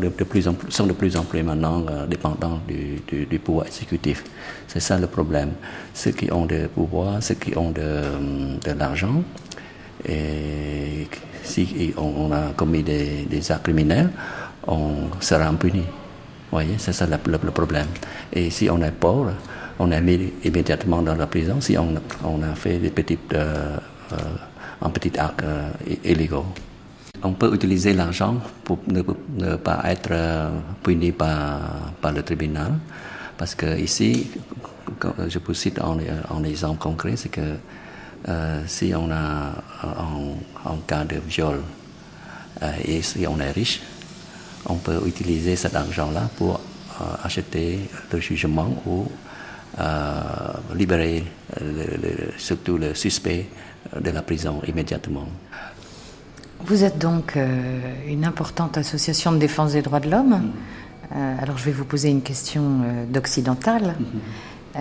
[0.69, 4.23] sont de plus en plus maintenant euh, dépendants du, pouvoir exécutif.
[4.69, 5.53] C'est ça le problème.
[5.95, 8.03] Ceux qui ont du pouvoir, ceux qui ont de
[8.79, 9.23] l'argent,
[10.05, 11.09] et
[11.43, 14.11] si on, a commis des, actes criminels,
[14.67, 15.81] on sera puni.
[15.81, 17.87] Vous voyez, c'est ça le, problème.
[18.33, 19.33] Et si on est pauvre,
[19.79, 21.61] on est mis immédiatement dans la prison.
[21.61, 23.77] Si on, a fait des petites euh,
[24.13, 24.17] euh,
[24.83, 25.71] un petit acte euh,
[26.05, 26.43] illégal.
[27.23, 30.51] On peut utiliser l'argent pour ne, pas être euh,
[30.83, 31.59] puni par,
[32.15, 32.75] le tribunal.
[33.39, 34.29] Parce que ici,
[35.29, 35.97] je peux citer un,
[36.35, 37.57] un exemple concret, c'est que
[38.29, 39.53] euh, si on a
[39.83, 41.61] un, un, cas de viol
[42.63, 43.81] euh, et si on est riche,
[44.69, 46.55] on peut utiliser cet argent-là pour
[47.01, 47.79] euh, acheter
[48.13, 49.07] le jugement ou
[50.75, 51.23] libérer
[51.61, 53.47] le, le, surtout le suspect
[54.01, 55.27] de la prison immédiatement.
[56.65, 60.29] Vous êtes donc euh, une importante association de défense des droits de l'homme.
[60.31, 61.17] Mm -hmm.
[61.17, 63.95] euh, alors je vais vous poser une question euh, d'occidentale.
[63.99, 64.77] Mm -hmm.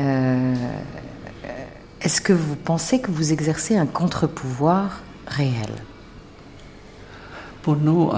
[2.02, 5.72] Est-ce que vous pensez que vous exercez un contre-pouvoir réel?
[7.62, 8.12] Pour nous,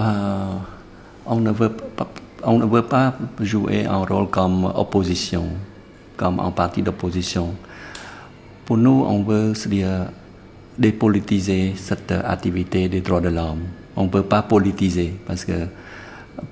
[1.26, 2.08] on ne, veut pas,
[2.44, 5.44] on ne veut pas jouer un rôle comme opposition,
[6.16, 7.54] comme un parti d'opposition.
[8.66, 9.68] Pour nous, on veut se
[10.78, 13.62] dépolitiser cette activité des droits de l'homme.
[13.96, 15.66] On ne peut pas politiser parce que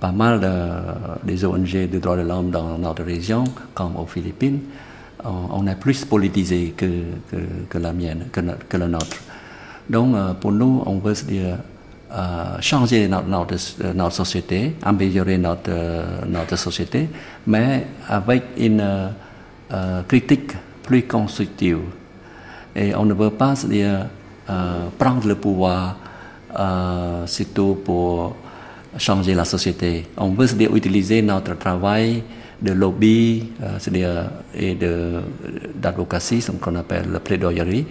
[0.00, 4.60] pas mal de, des ONG de droits de l'homme dans notre région, comme aux Philippines,
[5.52, 9.16] on, est plus politisé que, la mienne, que, que le nôtre.
[9.88, 11.58] Donc, euh, pour nous, on veut dire
[12.12, 13.56] euh, changer notre,
[14.10, 17.08] société, améliorer notre, société,
[17.46, 18.80] mais avec une
[19.72, 21.80] euh, critique plus constructive.
[22.74, 24.04] Et on ne veut pas euh,
[24.96, 25.96] prendre le pouvoir,
[26.56, 28.36] euh, surtout pour
[28.96, 30.06] changer la société.
[30.16, 32.22] On veut utiliser notre travail
[32.60, 35.20] de lobby, euh, c'est-à-dire et de
[35.74, 37.86] d'advocacy, ce qu'on appelle la plaidoyerie,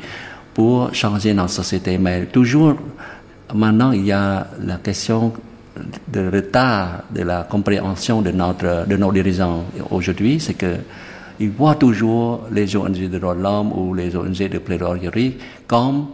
[0.54, 1.98] pour changer notre société.
[1.98, 2.76] Mais toujours,
[3.54, 5.34] maintenant, il y a la question
[6.08, 10.78] de retard de la compréhension de notre de nos dirigeants aujourd'hui, c'est que
[11.40, 15.36] ils voient toujours les ONG de droits de l'homme ou les ONG de plaidoyerie
[15.68, 16.08] comme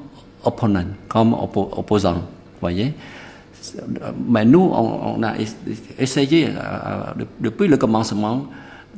[0.43, 2.23] opponent, comme oppo opposant.
[2.59, 2.93] voyez
[4.28, 5.34] Mais nous, on, a
[6.00, 8.47] essayé euh, depuis le commencement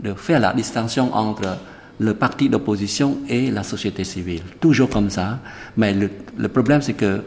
[0.01, 1.57] de faire la distinction entre
[1.99, 4.41] le parti d'opposition et la société civile.
[4.59, 5.39] Toujours comme ça.
[5.77, 7.23] Mais le, problème, c'est que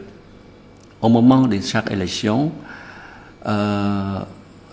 [1.01, 2.51] au moment de chaque élection,
[3.45, 4.19] euh,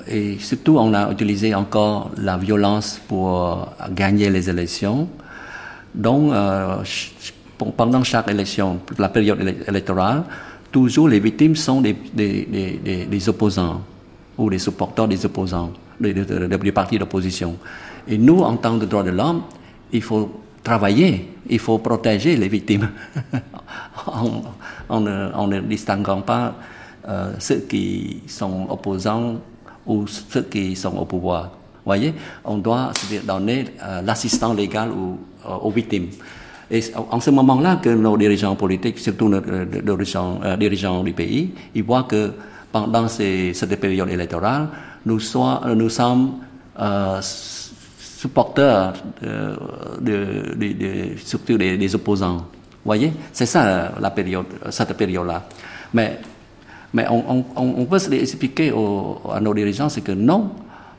[0.07, 5.09] et surtout on a utilisé encore la violence pour gagner les élections.
[5.95, 6.83] Donc, euh,
[7.77, 10.25] pendant chaque élection, la période électorale,
[10.75, 13.81] toujours les victimes sont des, des, des, opposants
[14.37, 17.57] ou des supporters des opposants, des, des partis d'opposition.
[18.09, 19.43] Et nous, en tant que droits de l'homme,
[19.93, 22.91] il faut travailler, il faut protéger les victimes
[24.09, 24.43] en,
[24.89, 26.57] en, ne distinguant pas
[27.09, 29.37] euh, ceux qui sont opposants
[29.87, 31.53] ou ceux qui sont au pouvoir.
[31.85, 32.91] voyez, on doit
[33.25, 36.09] donner euh, l'assistance légal aux, aux victimes.
[36.71, 41.53] Et en ce moment-là que nos dirigeants politiques, surtout nos dirigeants, euh, dirigeants du pays,
[41.75, 42.33] ils voient que
[42.73, 44.69] pendant cette période électorale,
[45.07, 45.21] nous,
[45.77, 46.33] nous sommes
[46.81, 49.57] euh, supporters de,
[50.01, 52.47] de, de, surtout des, des, opposants.
[52.85, 53.13] Voyez?
[53.33, 55.45] C'est ça la période, cette période-là.
[55.93, 56.19] Mais,
[56.95, 60.51] mais on, on, on, peut expliquer aux, à nos dirigeants, c'est que non,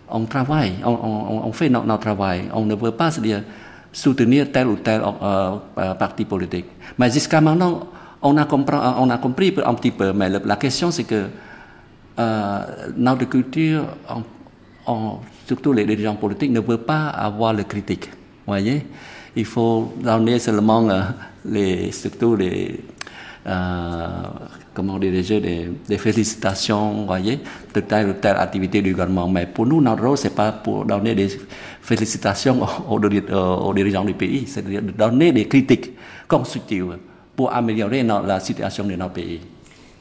[0.09, 2.43] on travaille, on fait notre, notre, travail.
[2.53, 3.41] On ne veut pas se dire
[3.95, 6.65] soutenir tel ou tel euh, parti politique.
[6.99, 7.87] Mais jusqu'à maintenant,
[8.21, 11.25] on a, compris, on a compris un petit peu, mais la question c'est que
[12.17, 12.59] euh,
[12.97, 13.85] notre culture,
[14.87, 18.09] on, surtout les dirigeants politiques, ne veulent pas avoir le critique.
[18.45, 18.85] voyez?
[19.35, 21.01] Il faut donner seulement euh,
[21.45, 21.91] les,
[22.37, 22.79] les,
[23.47, 24.07] euh,
[24.75, 27.39] comment dirais-je, des, félicitations, voyez,
[27.73, 29.27] de telle ou telle activité du gouvernement.
[29.27, 31.29] Mais pour nous, notre rôle, c'est pas pour donner des
[31.81, 35.91] félicitations aux, aux dirigeants du pays, c'est de donner des critiques
[36.27, 36.97] constructives
[37.35, 39.39] pour améliorer la situation de notre pays.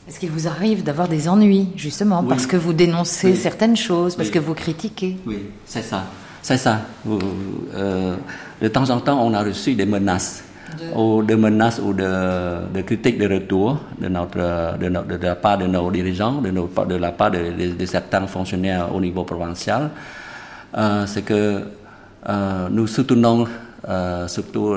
[0.06, 4.28] Est-ce qu'il vous arrive d'avoir des ennuis, justement, parce que vous dénoncez certaines choses, parce
[4.28, 5.16] que vous critiquez?
[5.26, 6.04] Oui, c'est ça.
[6.42, 6.82] C'est ça.
[7.74, 8.16] Euh,
[8.60, 10.44] de temps en temps, on a reçu des menaces.
[10.78, 10.98] De...
[10.98, 15.66] Ou des menaces ou de, critiques de retour de, notre, de, de, la part de
[15.66, 19.90] nos dirigeants, de, nos, de la part de, certains fonctionnaires au niveau provincial.
[20.76, 21.62] Euh, c'est que
[22.28, 23.46] euh, nous soutenons
[23.87, 24.76] euh, surtout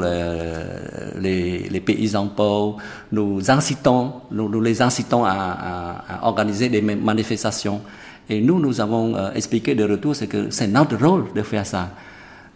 [1.19, 2.77] les, les, paysans pauvres.
[3.11, 7.81] Nous incitons, nous, les incitons à, organiser des manifestations.
[8.29, 11.65] Et nous, nous avons euh, expliqué de retour, c'est que c'est notre rôle de faire
[11.65, 11.89] ça.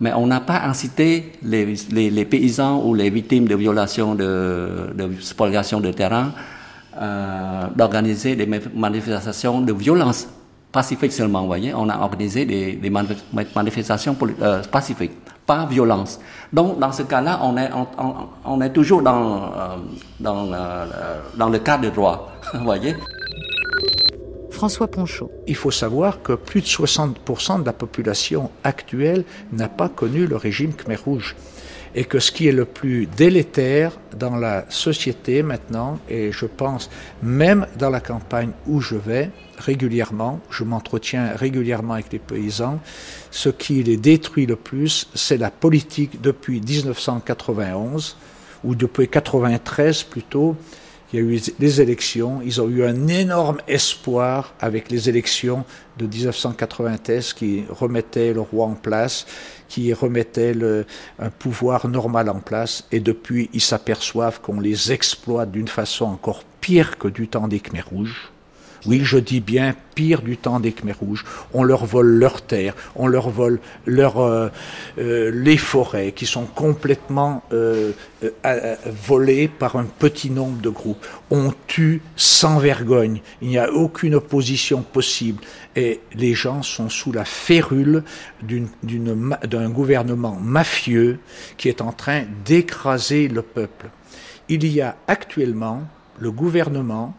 [0.01, 5.09] Mais on n'a pas incité les, les, paysans ou les victimes de violations de, de
[5.21, 6.33] spoliation de terrain
[6.99, 10.27] euh, d'organiser des manifestations de violence
[10.71, 11.73] pacifique seulement, voyez.
[11.73, 14.17] On a organisé des, des manifestations
[14.71, 15.11] pacifiques
[15.45, 16.19] pas violence.
[16.53, 17.87] Donc, dans ce cas-là, on est, on,
[18.45, 19.75] on est toujours dans, euh,
[20.19, 20.85] dans, euh,
[21.35, 22.31] dans le cadre de droit.
[22.63, 22.95] Voyez
[24.61, 24.89] François.
[25.47, 30.35] Il faut savoir que plus de 60% de la population actuelle n'a pas connu le
[30.35, 31.35] régime Khmer Rouge
[31.95, 36.89] et que ce qui est le plus délétère dans la société maintenant, et je pense
[37.23, 42.79] même dans la campagne où je vais régulièrement, je m'entretiens régulièrement avec les paysans,
[43.31, 48.15] ce qui les détruit le plus, c'est la politique depuis 1991,
[48.63, 50.55] ou depuis 93 plutôt,
[51.11, 55.65] il y a eu des élections, ils ont eu un énorme espoir avec les élections
[55.97, 59.25] de 1993 qui remettaient le roi en place,
[59.67, 60.55] qui remettaient
[61.19, 66.43] un pouvoir normal en place, et depuis ils s'aperçoivent qu'on les exploite d'une façon encore
[66.61, 68.31] pire que du temps des Khmer rouges.
[68.87, 71.23] Oui, je dis bien pire du temps des Khmer rouges.
[71.53, 74.49] On leur vole leurs terres, on leur vole leur, euh,
[74.97, 77.91] euh, les forêts qui sont complètement euh,
[79.07, 81.05] volées par un petit nombre de groupes.
[81.29, 83.21] On tue sans vergogne.
[83.43, 85.43] Il n'y a aucune opposition possible.
[85.75, 88.03] Et les gens sont sous la férule
[88.41, 91.19] d'un gouvernement mafieux
[91.57, 93.89] qui est en train d'écraser le peuple.
[94.49, 95.83] Il y a actuellement
[96.19, 97.15] le gouvernement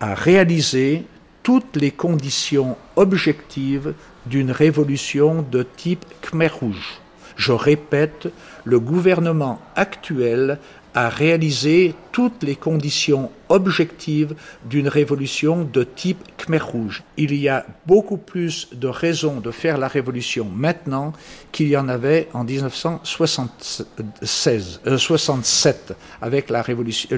[0.00, 1.04] à réaliser
[1.42, 3.94] toutes les conditions objectives
[4.26, 7.00] d'une révolution de type Khmer Rouge.
[7.36, 8.28] Je répète,
[8.64, 10.58] le gouvernement actuel
[10.98, 14.34] à réaliser toutes les conditions objectives
[14.64, 17.04] d'une révolution de type Khmer Rouge.
[17.16, 21.12] Il y a beaucoup plus de raisons de faire la révolution maintenant
[21.52, 27.16] qu'il y en avait en 1976, 67 euh, avec la révolution,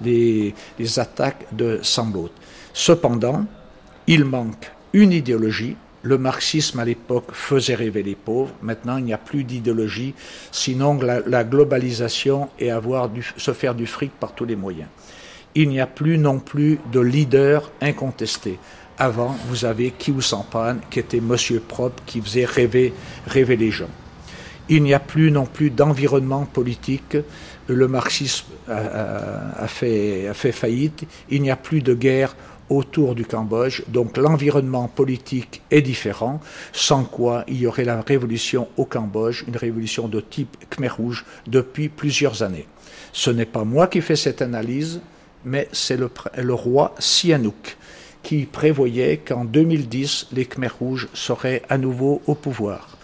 [0.00, 2.30] les, les attaques de Sambaud.
[2.72, 3.46] Cependant,
[4.08, 8.52] il manque une idéologie le marxisme à l'époque faisait rêver les pauvres.
[8.62, 10.14] Maintenant, il n'y a plus d'idéologie,
[10.50, 14.88] sinon la, globalisation et avoir se faire du fric par tous les moyens.
[15.54, 18.58] Il n'y a plus non plus de leader incontesté.
[18.98, 22.92] Avant, vous avez Kiu Sampan, qui était monsieur propre, qui faisait rêver,
[23.26, 23.88] rêver les gens.
[24.68, 27.16] Il n'y a plus non plus d'environnement politique.
[27.66, 31.04] Le marxisme a, fait, a fait faillite.
[31.30, 32.34] Il n'y a plus de guerre
[32.72, 33.82] autour du Cambodge.
[33.88, 36.40] Donc l'environnement politique est différent,
[36.72, 41.24] sans quoi il y aurait la révolution au Cambodge, une révolution de type Khmer Rouge
[41.46, 42.66] depuis plusieurs années.
[43.12, 45.00] Ce n'est pas moi qui fais cette analyse,
[45.44, 47.76] mais c'est le, roi Sihanouk
[48.22, 52.96] qui prévoyait qu'en 2010, les Khmer Rouges seraient à nouveau au pouvoir.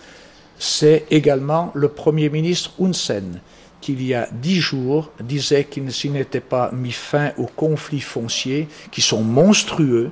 [0.58, 3.40] C'est également le Premier ministre Hun Sen
[3.80, 8.68] qu'il y a dix jours, disait qu'il s'il n'était pas mis fin aux conflits fonciers
[8.90, 10.10] qui sont monstrueux,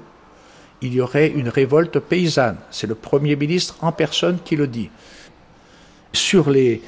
[0.83, 2.59] il y aurait une révolte paysanne.
[2.71, 4.91] C'est le Premier ministre en personne qui le dit.
[6.13, 6.83] Sur les,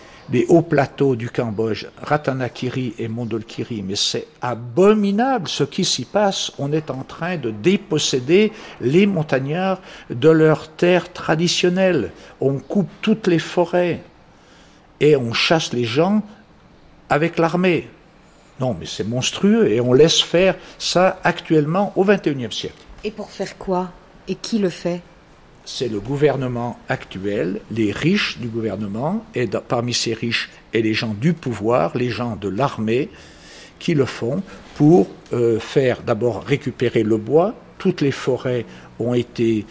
[0.48, 6.52] hauts plateaux du Cambodge, Ratanakiri et Mondolkiri, mais c'est abominable ce qui s'y passe.
[6.58, 12.12] On est en train de déposséder les montagnards de leurs terres traditionnelles.
[12.40, 14.02] On coupe toutes les forêts
[15.00, 16.22] et on chasse les gens
[17.08, 17.88] avec l'armée.
[18.60, 22.74] Non, mais c'est monstrueux et on laisse faire ça actuellement au XXIe siècle.
[23.04, 23.90] Et pour faire quoi?
[24.26, 25.00] Et qui le fait?
[25.64, 31.14] C'est le gouvernement actuel, les riches du gouvernement, et parmi ces riches, et les gens
[31.14, 33.10] du pouvoir, les gens de l'armée,
[33.78, 34.42] qui le font
[34.76, 37.54] pour euh, faire d'abord récupérer le bois.
[37.78, 38.64] Toutes les forêts
[38.98, 39.66] ont été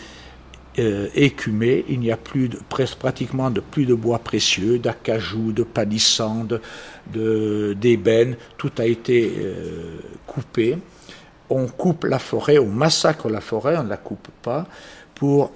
[0.80, 1.86] euh, écumé.
[1.90, 6.60] Il n'y a plus de, presque pratiquement de plus de bois précieux, d'acajou, de palissandre,
[7.12, 8.36] de d'ébène.
[8.58, 10.78] Tout a été euh, coupé.
[11.50, 14.68] On coupe la forêt, on massacre la forêt, on ne la coupe pas,
[15.16, 15.52] pour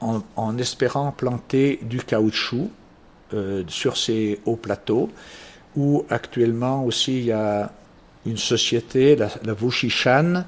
[0.00, 2.70] en, en espérant planter du caoutchouc
[3.34, 5.10] euh, sur ces hauts plateaux,
[5.76, 7.70] où actuellement aussi il y a
[8.24, 10.44] une société, la, la Wuxishan,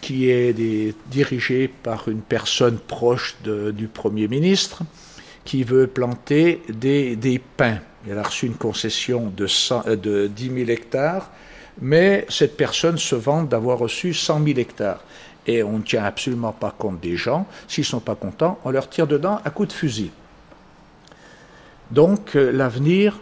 [0.00, 4.82] qui est des, dirigée par une personne proche du Premier ministre,
[5.44, 7.78] qui veut planter des, des pins.
[8.08, 11.30] Elle a reçu une concession de, 100, euh, de 10 000 hectares,
[11.80, 15.02] mais cette personne se vante d'avoir reçu 100 000 hectares.
[15.46, 17.46] Et on ne tient absolument pas compte des gens.
[17.66, 20.10] S'ils ne sont pas contents, on leur tire dedans à coups de fusil.
[21.90, 23.18] Donc euh, l'avenir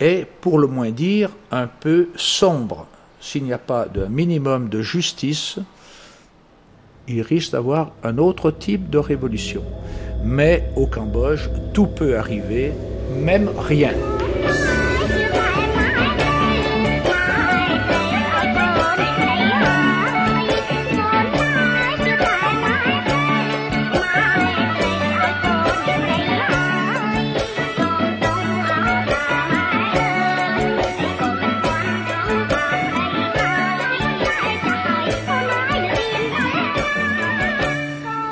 [0.00, 2.86] est, pour le moins dire, un peu sombre.
[3.20, 5.58] S'il n'y a pas d'un minimum de justice,
[7.08, 9.62] il risque d'avoir un autre type de révolution.
[10.24, 12.72] Mais au Cambodge, tout peut arriver,
[13.20, 13.92] même rien.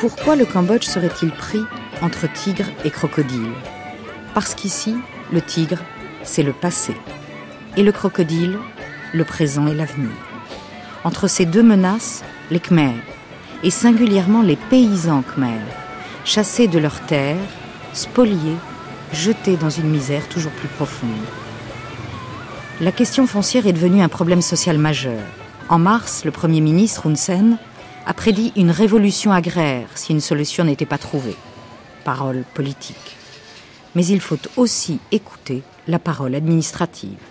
[0.00, 1.62] Pourquoi le Cambodge serait-il pris
[2.00, 3.52] entre tigre et crocodile
[4.32, 4.96] Parce qu'ici,
[5.30, 5.76] le tigre,
[6.22, 6.96] c'est le passé,
[7.76, 8.58] et le crocodile,
[9.12, 10.08] le présent et l'avenir.
[11.04, 12.94] Entre ces deux menaces, les Khmers,
[13.62, 15.66] et singulièrement les paysans Khmers,
[16.24, 17.36] chassés de leurs terres,
[17.92, 18.56] spoliés,
[19.12, 21.10] jetés dans une misère toujours plus profonde.
[22.80, 25.20] La question foncière est devenue un problème social majeur.
[25.68, 27.58] En mars, le Premier ministre Hun Sen
[28.10, 31.36] a prédit une révolution agraire si une solution n'était pas trouvée.
[32.02, 33.16] Parole politique.
[33.94, 37.22] Mais il faut aussi écouter la parole administrative.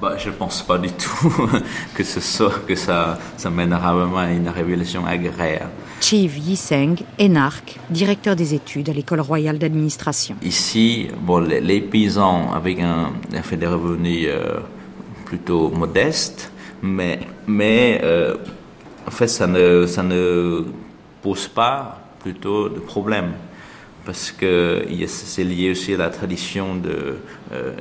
[0.00, 1.50] Bah, je ne pense pas du tout
[1.96, 5.68] que, ce soit, que ça, ça mènera vraiment à une révolution agraire.
[6.00, 10.36] Chiv Yiseng, énarque, directeur des études à l'École royale d'administration.
[10.42, 14.60] Ici, bon, les, les, paysans avec un, un fait des revenus euh,
[15.24, 16.52] plutôt modestes,
[16.82, 17.18] mais,
[17.48, 18.36] mais euh,
[19.10, 20.62] en fait, ça ne, ça ne
[21.20, 23.32] pose pas plutôt de problème
[24.06, 27.16] parce que c'est lié aussi à la tradition de,
[27.50, 27.72] euh,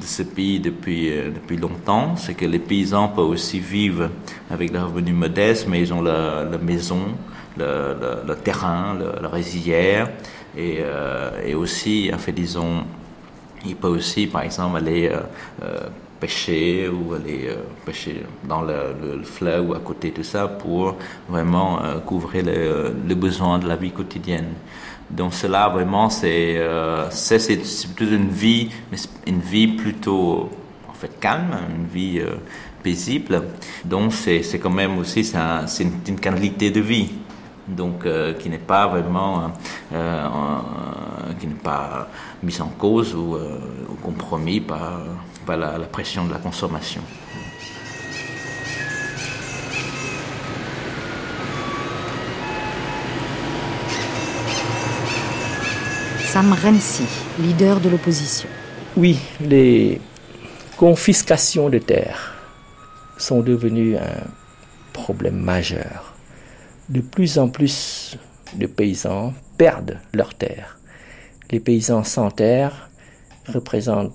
[0.00, 2.14] de ce pays depuis, euh, depuis longtemps.
[2.16, 4.10] C'est que les paysans peuvent aussi vivre
[4.48, 7.00] avec leurs revenus modestes, mais ils ont la, la maison,
[7.58, 10.08] le, le, terrain, la résière,
[10.56, 12.84] et, euh, et aussi, en fait, disons,
[13.66, 15.10] ils peuvent aussi, par exemple, aller
[16.24, 20.48] pêcher ou aller euh, pêcher dans le, le, le, fleuve ou à côté de ça
[20.48, 20.96] pour
[21.28, 24.52] vraiment euh, couvrir le, le, besoin de la vie quotidienne.
[25.10, 27.10] Donc cela vraiment c'est euh,
[27.94, 28.70] plutôt une vie
[29.26, 30.48] une vie plutôt
[30.88, 32.36] en fait calme, une vie euh,
[32.82, 33.42] paisible.
[33.84, 35.30] Donc c'est quand même aussi
[36.08, 37.10] une, qualité de vie
[37.66, 39.48] donc euh, qui n'est pas vraiment euh,
[39.94, 42.08] euh, qui n'est pas
[42.42, 45.00] mise en cause ou, ou compromis par,
[45.48, 47.02] la, la, pression de la consommation.
[56.24, 57.04] Sam Rensi,
[57.38, 58.48] leader de l'opposition.
[58.96, 60.00] Oui, les
[60.76, 62.34] confiscations de terres
[63.16, 64.24] sont devenues un
[64.92, 66.14] problème majeur
[66.88, 68.18] de plus en plus
[68.54, 70.78] de paysans perdent leurs terres.
[71.50, 72.90] Les paysans sans terre
[73.46, 74.14] représentent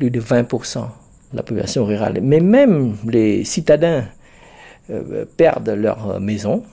[0.00, 0.80] plus de 20%
[1.32, 2.20] de la population rurale.
[2.22, 4.04] Mais même les citadins
[4.88, 6.64] euh, perdent leur maison,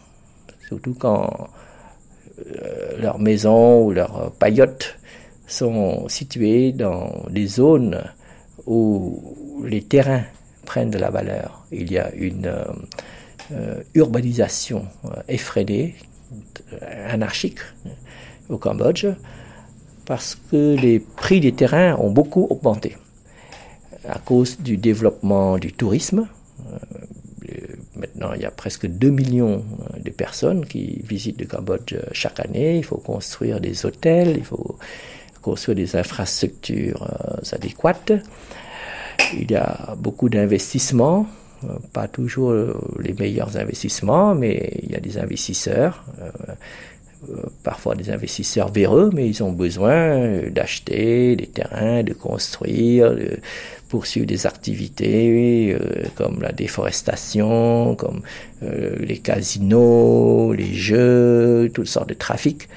[0.67, 1.49] surtout quand
[2.39, 4.95] euh, leurs maisons ou leurs paillotes
[5.45, 8.01] sont situées dans des zones
[8.65, 10.23] où les terrains
[10.65, 11.65] prennent de la valeur.
[11.71, 12.63] Il y a une euh,
[13.51, 15.95] euh, urbanisation euh, effrénée,
[16.73, 17.59] euh, anarchique
[18.49, 19.05] au Cambodge,
[20.05, 22.95] parce que les prix des terrains ont beaucoup augmenté
[24.08, 26.28] à cause du développement du tourisme.
[27.95, 29.64] Maintenant, il y a presque 2 millions
[29.97, 32.78] de personnes qui visitent le Cambodge chaque année.
[32.78, 34.78] Il faut construire des hôtels, il faut
[35.41, 37.08] construire des infrastructures
[37.51, 38.12] adéquates.
[39.34, 41.26] Il y a beaucoup d'investissements
[41.93, 42.53] pas toujours
[42.99, 46.30] les meilleurs investissements, mais il y a des investisseurs, euh,
[47.63, 53.39] parfois des investisseurs véreux, mais ils ont besoin d'acheter des terrains, de construire, de
[53.88, 58.21] poursuivre des activités euh, comme la déforestation, comme
[58.63, 62.67] euh, les casinos, les jeux, toutes sortes de trafics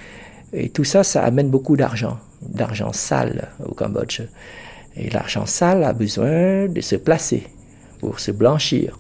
[0.53, 4.23] Et tout ça, ça amène beaucoup d'argent, d'argent sale au Cambodge.
[4.97, 7.45] Et l'argent sale a besoin de se placer
[8.01, 8.99] pour se blanchir.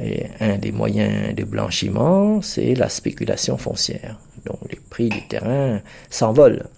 [0.00, 4.18] Et un des moyens de blanchiment, c'est la spéculation foncière.
[4.44, 5.80] Donc les prix du terrain
[6.10, 6.68] s'envolent.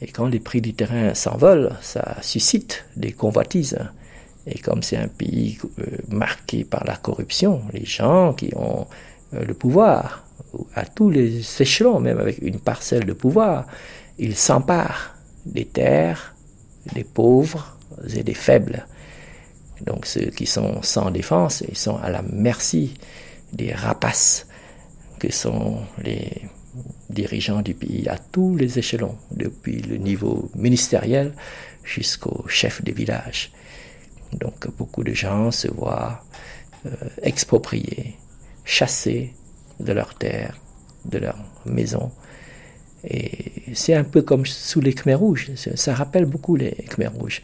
[0.00, 3.78] Et quand les prix du terrain s'envolent, ça suscite des convoitises.
[4.46, 8.86] Et comme c'est un pays euh, marqué par la corruption, les gens qui ont
[9.34, 10.24] euh, le pouvoir,
[10.74, 13.66] à tous les échelons, même avec une parcelle de pouvoir,
[14.18, 15.14] ils s'emparent
[15.44, 16.34] des terres,
[16.94, 17.76] des pauvres
[18.14, 18.86] et des faibles.
[19.84, 22.94] Donc ceux qui sont sans défense, ils sont à la merci
[23.52, 24.46] des rapaces
[25.18, 26.42] que sont les
[27.08, 31.34] dirigeants du pays à tous les échelons, depuis le niveau ministériel
[31.84, 33.52] jusqu'au chef de village.
[34.32, 36.24] Donc beaucoup de gens se voient
[36.86, 36.90] euh,
[37.22, 38.16] expropriés,
[38.64, 39.34] chassés
[39.80, 40.56] de leurs terres,
[41.04, 42.12] de leurs maisons.
[43.04, 45.50] Et c'est un peu comme sous les Khmers rouges.
[45.54, 47.42] Ça rappelle beaucoup les Khmers rouges.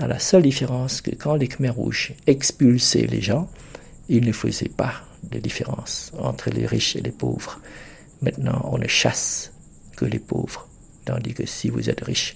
[0.00, 3.50] À la seule différence que quand les Khmers rouges expulsaient les gens,
[4.08, 4.94] ils ne faisaient pas
[5.30, 7.60] de différence entre les riches et les pauvres.
[8.22, 9.52] Maintenant, on ne chasse
[9.96, 10.66] que les pauvres.
[11.04, 12.34] Tandis que si vous êtes riche,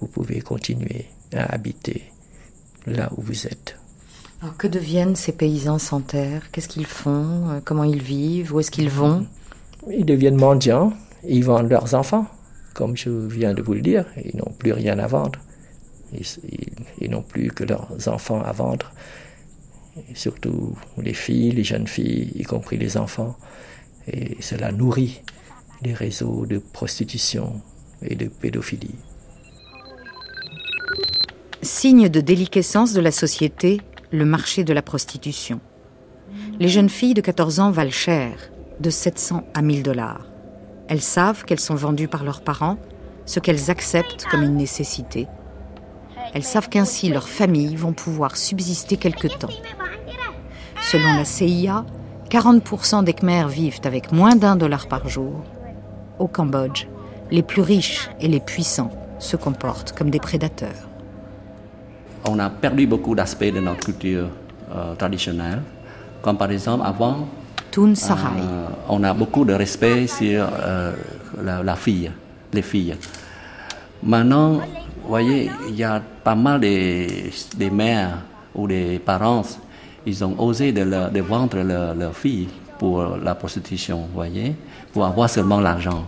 [0.00, 1.04] vous pouvez continuer
[1.34, 2.02] à habiter
[2.86, 3.76] là où vous êtes.
[4.40, 6.50] Alors que deviennent ces paysans sans terre?
[6.50, 7.50] Qu'est-ce qu'ils font?
[7.50, 8.54] Euh, Comment ils vivent?
[8.54, 9.26] Où est-ce qu'ils vont?
[9.90, 10.94] Ils deviennent mendiants,
[11.28, 12.26] ils vendent leurs enfants,
[12.72, 15.38] comme je viens de vous le dire, ils n'ont plus rien à vendre.
[17.00, 18.92] Ils, n'ont plus que leurs enfants à vendre,
[20.14, 23.36] surtout les filles, les jeunes filles, y compris les enfants.
[24.06, 25.22] Et cela nourrit
[25.82, 27.60] les réseaux de prostitution
[28.02, 28.94] et de pédophilie.
[31.62, 35.60] Signe de déliquescence de la société, le marché de la prostitution.
[36.58, 38.32] Les jeunes filles de 14 ans valent cher,
[38.80, 40.26] de 700 à 1000 dollars.
[40.88, 42.78] Elles savent qu'elles sont vendues par leurs parents,
[43.26, 45.26] ce qu'elles acceptent comme une nécessité.
[46.34, 49.52] Elles savent qu'ainsi leurs familles vont pouvoir subsister quelque temps.
[50.80, 51.84] Selon la CIA,
[52.30, 55.42] 40% des Khmers vivent avec moins d'un dollar par jour.
[56.18, 56.86] Au Cambodge,
[57.30, 60.88] les plus riches et les puissants se comportent comme des prédateurs.
[62.24, 64.28] On a perdu beaucoup d'aspects de notre culture
[64.74, 65.62] euh, traditionnelle,
[66.22, 67.28] comme par exemple avant,
[67.78, 70.92] euh, on a beaucoup de respect sur euh,
[71.42, 72.10] la, fille,
[72.52, 72.96] les filles.
[74.02, 74.60] Maintenant,
[75.02, 78.18] vous voyez, il y a pas mal des, des mères
[78.54, 79.42] ou des parents
[80.06, 82.48] ils ont osé de, vendre leurs leur filles
[82.78, 84.54] pour la prostitution, vous voyez,
[84.92, 86.04] pour avoir seulement l'argent.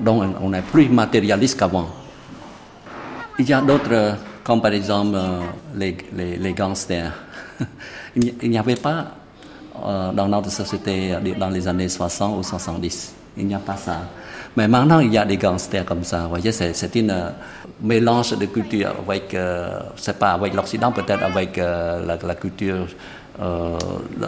[0.00, 1.88] Donc, on est plus matérialiste qu'avant.
[3.38, 5.40] Il y a d'autres, comme par exemple euh,
[5.74, 7.12] les, les, les gangsters.
[8.16, 9.06] il n'y avait pas
[9.84, 13.14] euh, dans notre société dans les années 60 ou 70.
[13.36, 14.02] Il n'y a pas ça.
[14.56, 16.22] Mais maintenant, il y a des gangsters comme ça.
[16.22, 17.30] Vous voyez, c'est un euh,
[17.82, 22.86] mélange de culture avec, euh, c'est pas avec l'Occident, peut-être avec euh, la, culture
[23.40, 23.76] euh,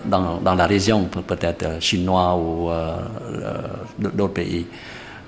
[0.05, 2.71] dans, dans, la région, peut-être chinois ou
[3.99, 4.67] d'autres pays.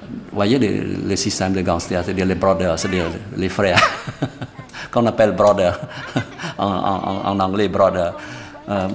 [0.03, 3.05] Vous voyez le, le système de gangsters, c'est-à-dire les brothers, c'est-à-dire
[3.37, 3.81] les frères,
[4.91, 5.79] qu'on appelle brothers,
[6.59, 8.15] en, anglais brother.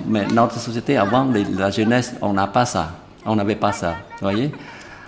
[0.08, 1.28] mais notre société, avant
[1.58, 2.92] la jeunesse, on n'a pas ça.
[3.26, 3.96] On n'avait pas ça.
[4.20, 4.52] Vous voyez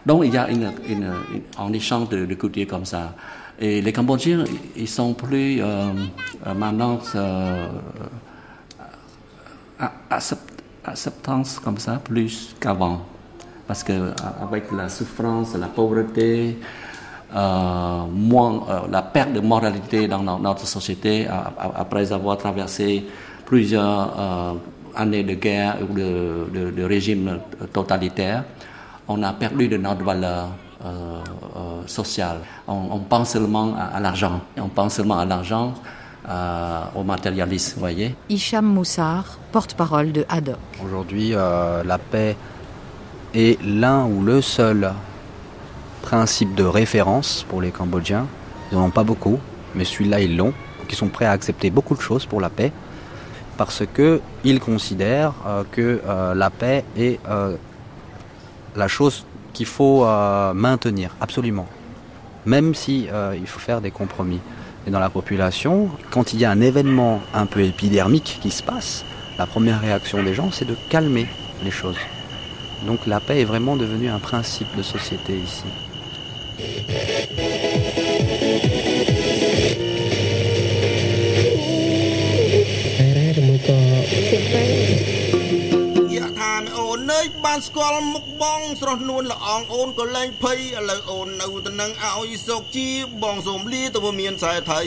[0.06, 1.14] donc il y a une, une,
[1.58, 3.14] un échange de, de comme ça.
[3.60, 4.44] Et les Cambodgiens,
[4.76, 5.92] ils sont plus euh,
[6.46, 7.68] euh maintenant euh,
[10.84, 13.02] acceptants comme ça, plus qu'avant.
[13.68, 16.58] Parce que avec la souffrance, la pauvreté,
[17.36, 21.28] euh, moins, euh, la perte de moralité dans notre société,
[21.76, 23.06] après avoir traversé
[23.46, 24.54] plusieurs euh,
[24.96, 27.40] années de guerre ou de, de, de régime
[27.74, 28.44] totalitaire,
[29.08, 30.50] on a perdu de notre valeur
[30.84, 31.20] euh,
[31.56, 32.40] euh, sociale.
[32.68, 34.42] On, pense seulement à, l'argent.
[34.58, 35.74] On pense seulement à l'argent,
[36.28, 38.16] euh, au matérialisme, vous voyez.
[38.30, 40.58] Hicham Moussar, porte-parole de HADOC.
[40.84, 42.36] Aujourd'hui, la paix
[43.34, 44.94] est l'un ou le seul
[46.02, 48.28] principe de référence pour les Cambodgiens.
[48.72, 49.40] Ils n'en ont pas beaucoup,
[49.76, 50.54] mais celui-là, ils l'ont.
[50.90, 52.72] ils sont prêts à accepter beaucoup de choses pour la paix
[53.58, 55.34] parce qu'ils considèrent
[55.72, 56.02] que
[56.36, 57.20] la paix est
[58.76, 61.68] la chose qu'il faut euh, maintenir, absolument.
[62.46, 64.40] Même si euh, il faut faire des compromis.
[64.88, 68.62] Et dans la population, quand il y a un événement un peu épidermique qui se
[68.62, 69.04] passe,
[69.40, 71.28] la première réaction des gens, c'est de calmer
[71.64, 71.98] les choses.
[72.86, 75.64] Donc la paix est vraiment devenue un principe de société ici.
[87.26, 92.88] ស្គាល់មុខបងស្រស់នួនល្អងអូនក៏លែងភ័យឥឡូវអូននៅទៅនឹងឲ្យសុកជា
[93.24, 94.82] បងសូមលាទៅមានខ្សែថៃ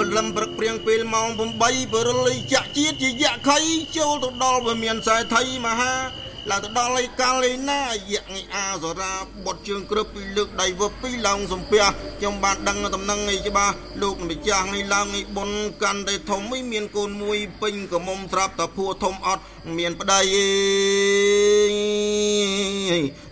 [0.00, 3.58] បលឹមព្រឹកព្រៀងពេលម៉ោង8បរិលចាក់ជាតិជាយៈខៃ
[3.96, 5.92] ចូលទៅដល់វាមានខ្សែថៃមហា
[6.50, 7.82] ឡើងទៅដល់ឯកាលឯណា
[8.12, 9.12] យៈងអាសរា
[9.44, 11.82] បត់ជើងក្រឹបពីលើកដៃវឹបពីឡើងសំពះ
[12.18, 15.50] ខ្ញុំបានដឹងតំណឹងឯច្បាស់លោកម្ចាស់នេះឡើងឯបុន
[15.82, 19.42] កាន់តែធំឯមានកូនមួយពេញកមុំត្រាប់តាភួធំអត់
[19.78, 20.20] មានប្តី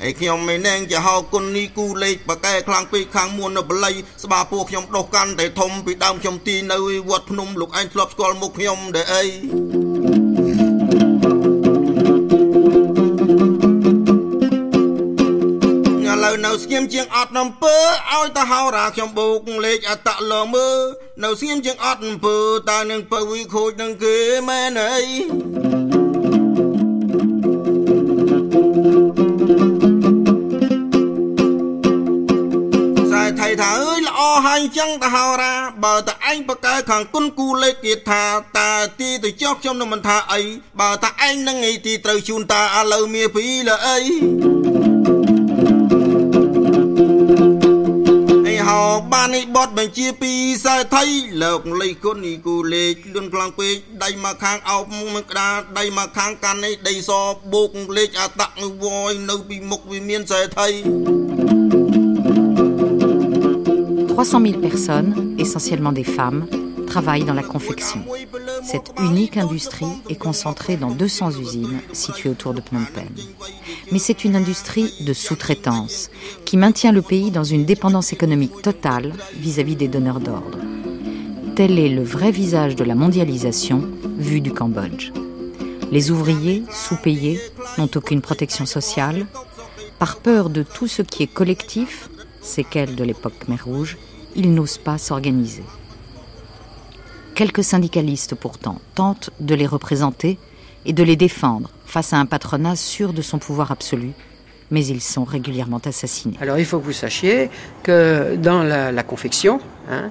[0.02, 3.94] ឯឯខ្ញុំមិនណែងជាហៅគុណនេះគូលេខបកែខ្លាំងពេកខាងមួននៅបល័យ
[4.24, 6.78] ស្បាពោះខ្ញុំដុសកាន់តែធំពីដើមខ្ញុំទីនៅ
[7.10, 9.85] វត្តភ្នំលោកឯងធ្លាប់ស្គាល់មុខខ្ញុំដែរអី
[16.62, 17.76] ស្ងៀមជាងអត់នំពើ
[18.12, 20.68] ឲ្យតហោរាខ្ញុំបូកលេខអតលមើ
[21.22, 22.36] នៅស្ងៀមជាងអត់នំពើ
[22.70, 24.16] តើនឹងពើវិខូចនឹងគេ
[24.48, 24.96] មែនអី
[33.40, 35.54] ថៃថាអើយល្អហើយអញ្ចឹងតហោរា
[35.84, 38.24] បើតឯងបកកែខាងគុណគូលេខគេថា
[38.58, 40.40] តើទីទៅចុះខ្ញុំនឹងមិនថាអី
[40.80, 44.95] បើតឯងនឹងឯទីត្រូវជូនតាឥឡូវមាពីលអី
[48.95, 50.33] ហោបាននេះបត់បញ្ជាពី
[50.65, 51.03] សើថៃ
[51.43, 54.83] លោកលេខគុណនេះគូលេខលឿនខ្លាំងពេកដៃមកខាងអោប
[55.15, 57.11] មកក្តារដៃមកខាងកាន់នេះដីស
[57.53, 60.67] បូកលេខអាតាក់វយនៅពីមុខវាមានសើថៃ
[64.15, 65.11] 300 000 personnes,
[65.43, 66.43] essentiellement des femmes,
[66.96, 68.00] travaillent dans la confection.
[68.64, 73.04] Cette unique industrie est concentrée dans 200 usines situées autour de Phnom Penh.
[73.92, 76.08] Mais c'est une industrie de sous-traitance
[76.46, 80.58] qui maintient le pays dans une dépendance économique totale vis-à-vis des donneurs d'ordre.
[81.54, 83.86] Tel est le vrai visage de la mondialisation
[84.16, 85.12] vu du Cambodge.
[85.92, 87.38] Les ouvriers, sous-payés,
[87.76, 89.26] n'ont aucune protection sociale.
[89.98, 92.08] Par peur de tout ce qui est collectif,
[92.40, 93.98] séquelles de l'époque Khmer Rouge,
[94.34, 95.62] ils n'osent pas s'organiser.
[97.36, 100.38] Quelques syndicalistes pourtant tentent de les représenter
[100.86, 104.12] et de les défendre face à un patronat sûr de son pouvoir absolu,
[104.70, 106.38] mais ils sont régulièrement assassinés.
[106.40, 107.50] Alors il faut que vous sachiez
[107.82, 109.60] que dans la, confection,
[109.90, 110.08] hein,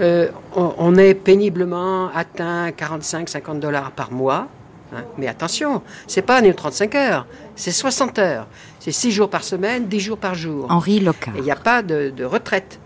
[0.00, 4.48] euh, on, est péniblement atteint 45-50 dollars par mois.
[4.92, 5.04] Hein.
[5.16, 8.48] mais attention, c'est pas 35 heures, c'est 60 heures.
[8.80, 10.66] C'est 6 jours par semaine, 10 jours par jour.
[10.70, 11.34] Henri Locard.
[11.36, 12.80] Il n'y a pas de, de retraite.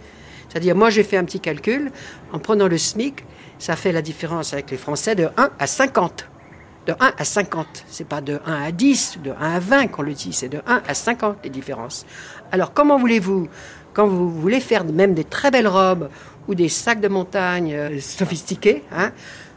[0.50, 1.90] C'est-à-dire, moi j'ai fait un petit calcul,
[2.34, 3.24] en prenant le SMIC,
[3.58, 6.28] ça fait la différence avec les Français de 1 à 50.
[6.86, 7.84] De 1 à 50.
[7.88, 10.60] C'est pas de 1 à 10, de 1 à 20 qu'on le dit, c'est de
[10.66, 12.06] 1 à 50 les différences.
[12.52, 13.48] Alors comment voulez-vous,
[13.92, 16.08] quand vous voulez faire même des très belles robes
[16.46, 19.12] ou des sacs de montagne euh, sophistiqués, hein,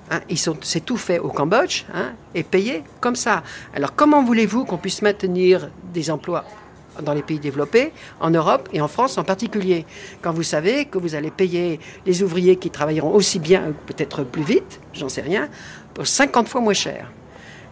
[0.10, 0.20] hein
[0.62, 3.43] c'est tout fait au Cambodge hein, et payé comme ça.
[3.74, 6.43] Alors comment voulez-vous qu'on puisse maintenir des emplois
[7.01, 9.85] dans les pays développés, en Europe et en France en particulier.
[10.21, 14.43] Quand vous savez que vous allez payer les ouvriers qui travailleront aussi bien, peut-être plus
[14.43, 15.49] vite, j'en sais rien,
[15.93, 17.11] pour 50 fois moins cher.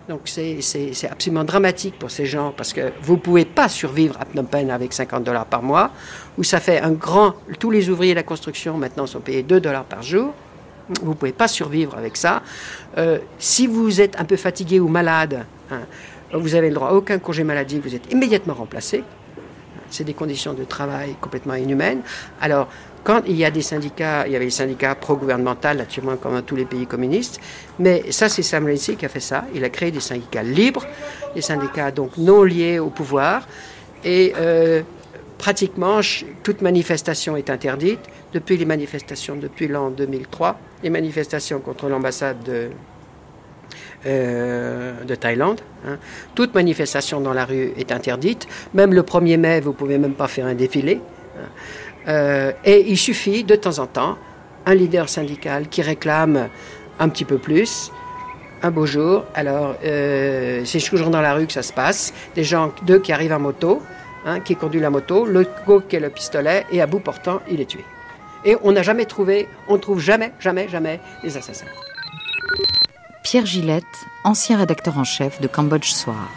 [0.10, 4.26] Donc c'est absolument dramatique pour ces gens parce que vous ne pouvez pas survivre à
[4.26, 5.92] Phnom Penh avec 50 dollars par mois,
[6.40, 7.36] où ça fait un grand...
[7.60, 10.34] Tous les ouvriers de la construction maintenant sont payés 2 dollars par jour.
[11.04, 12.42] Vous ne pouvez pas survivre avec ça.
[12.98, 15.82] Euh, si vous êtes un peu fatigué ou malade, hein,
[16.34, 19.04] vous avez le droit à aucun congé maladie, vous êtes immédiatement remplacé.
[19.90, 22.02] C'est des conditions de travail complètement inhumaines.
[22.42, 22.68] Alors,
[23.04, 26.42] quand il y a des syndicats, il y avait les syndicats pro-gouvernementaux, naturellement, comme dans
[26.42, 27.40] tous les pays communistes,
[27.80, 29.46] mais ça, c'est Sam Rainsy qui a fait ça.
[29.56, 30.86] Il a créé des syndicats libres,
[31.34, 33.48] des syndicats donc non liés au pouvoir,
[34.04, 34.84] et euh,
[35.38, 36.02] pratiquement
[36.44, 38.02] toute manifestation est interdite.
[38.34, 42.70] Depuis les manifestations, depuis l'an 2003, les manifestations contre l'ambassade de
[44.06, 45.62] euh, de Thaïlande.
[45.88, 45.98] Hein.
[46.36, 48.48] Toute manifestation dans la rue est interdite.
[48.74, 51.02] Même le 1er mai, vous pouvez même pas faire un défilé.
[51.38, 51.48] Hein.
[52.08, 54.18] Euh, et il suffit de temps en temps
[54.66, 56.50] un leader syndical qui réclame
[57.00, 57.92] un petit peu plus.
[58.62, 62.14] Un beau jour, alors euh, c'est toujours dans la rue que ça se passe.
[62.36, 63.82] Des gens, deux qui arrivent en moto,
[64.26, 65.48] hein, qui conduit la moto, le
[65.88, 67.86] qui est le pistolet, et à bout portant, il est tué.
[68.44, 71.68] Et on n'a jamais trouvé, on trouve jamais, jamais, jamais les assassins.
[73.24, 73.84] Pierre Gillette,
[74.24, 76.30] ancien rédacteur en chef de Cambodge Soir.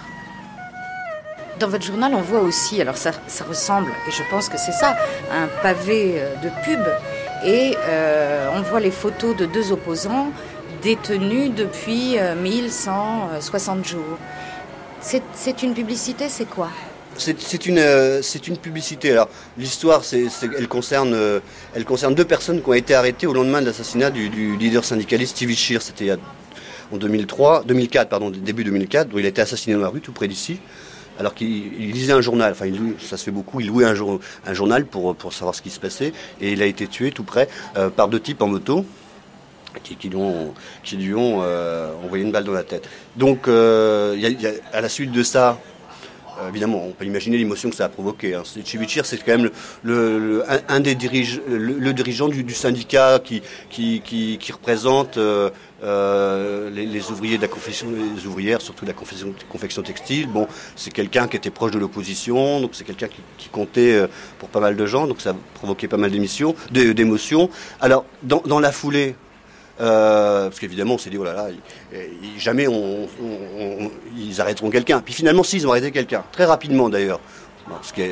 [1.61, 3.13] Dans votre journal, on voit aussi, alors ça,
[3.49, 4.97] ressemble, et je pense que c'est ça,
[5.31, 6.81] un pavé euh, de pub,
[7.45, 10.33] et euh, on voit les photos de deux opposants
[10.83, 14.19] détenus depuis 1160 euh, jours.
[15.01, 16.69] C'est une publicité, c'est quoi?
[17.17, 19.13] C'est une, une publicité.
[19.13, 19.29] Alors
[19.59, 21.41] l'histoire, elle concerne,
[21.75, 25.37] elle concerne deux personnes qui ont été arrêtées au lendemain de l'assassinat du, leader syndicaliste
[25.37, 25.83] Stevie Shear.
[25.83, 26.17] C'était
[26.93, 30.13] en 2003, 2004, pardon, début 2004, où il a été assassiné dans la rue, tout
[30.13, 30.61] près d'ici
[31.19, 33.95] alors qu'il lisait un journal, enfin il ça se fait beaucoup, il louait un,
[34.55, 37.49] journal pour, savoir ce qui se passait, et il a été tué tout près
[37.97, 38.87] par deux types en moto,
[39.85, 40.55] qui, lui ont,
[41.17, 41.43] ont
[42.03, 42.89] envoyé une balle dans la tête.
[43.17, 45.61] Donc à la suite de ça,
[46.41, 48.35] euh, évidemment, on peut imaginer l'émotion que ça a provoqué.
[48.35, 48.43] Hein.
[48.45, 49.51] c'est quand même
[49.83, 53.43] le, un, des dirige, le, dirigeant du, syndicat qui,
[54.53, 55.51] représente euh,
[55.83, 60.29] euh, les, ouvriers de la confection, les ouvrières, surtout de la confection, textile.
[60.29, 63.09] Bon, c'est quelqu'un qui était proche de l'opposition, donc c'est quelqu'un
[63.39, 64.07] qui, comptait
[64.39, 67.51] pour pas mal de gens, donc ça a provoqué pas mal d'émotions.
[67.81, 69.15] Alors, dans, la foulée,
[69.81, 71.49] euh, parce qu'évidemment, on s'est dit, oh là là,
[72.39, 73.09] jamais on,
[74.17, 75.01] ils arrêteront quelqu'un.
[75.01, 76.25] Puis finalement, si, ils ont arrêté quelqu'un.
[76.33, 77.21] Très rapidement d'ailleurs.
[77.83, 78.03] ce, qui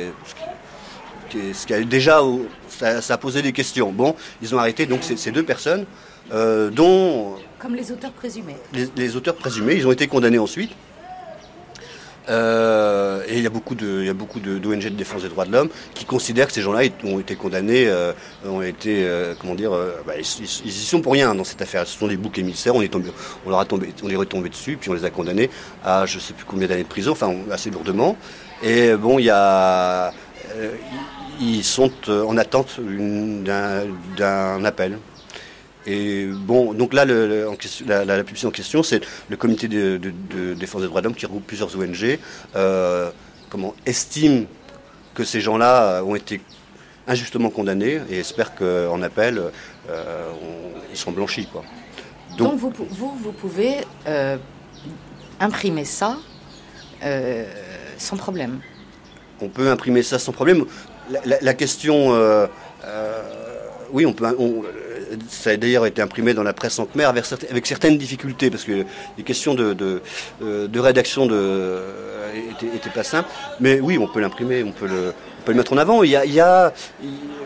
[1.73, 2.21] est, déjà,
[2.67, 3.91] ça, a posé des questions.
[3.91, 5.85] Bon, ils ont arrêté donc ces, deux personnes,
[6.33, 7.35] euh, dont.
[7.61, 8.55] Comme les auteurs présumés.
[8.95, 10.71] les auteurs présumés, ils ont été condamnés ensuite.
[12.29, 15.29] Euh, et il y a beaucoup de, il y a beaucoup d'ONG de, défense des
[15.29, 18.13] droits de l'homme qui considèrent que ces gens-là ont été condamnés, euh,
[18.47, 19.71] ont été, euh, comment dire,
[20.05, 21.87] bah, ils, y sont pour rien dans cette affaire.
[21.87, 22.75] Ce sont des boucs émissaires.
[22.75, 22.93] On est
[23.45, 25.49] leur a tombé, on est retombé dessus, puis on les a condamnés
[25.83, 28.17] à je sais plus combien d'années de prison, enfin assez lourdement.
[28.63, 30.13] Et bon, il y a,
[31.39, 34.99] ils sont en attente d'un appel.
[35.87, 37.47] Et bon, donc là, le,
[37.87, 39.99] la, la, publicité en question, c'est le comité de,
[40.53, 42.19] défense des droits de l'homme qui regroupe plusieurs ONG,
[42.55, 43.09] euh,
[43.49, 44.45] comment, estime
[45.15, 46.39] que ces gens-là ont été
[47.07, 49.41] injustement condamnés et espère qu'en appel,
[49.89, 50.31] euh,
[50.91, 51.47] ils sont blanchis.
[51.51, 51.63] Quoi.
[52.37, 53.77] Donc, vous, vous, vous, pouvez
[54.07, 54.37] euh,
[55.39, 56.17] imprimer ça
[57.97, 58.59] sans problème
[59.41, 60.65] On peut imprimer ça sans problème.
[61.25, 62.11] La, question,
[63.91, 64.25] oui, on peut
[65.29, 68.63] ça a d'ailleurs été imprimé dans la presse en khmer avec, avec certaines difficultés, parce
[68.63, 68.85] que
[69.17, 70.01] les questions de, de,
[70.43, 73.29] euh, rédaction n'étaient pas simples.
[73.59, 75.13] Mais oui, on peut l'imprimer, on peut le,
[75.47, 76.03] le mettre en avant.
[76.03, 76.73] Il y, a,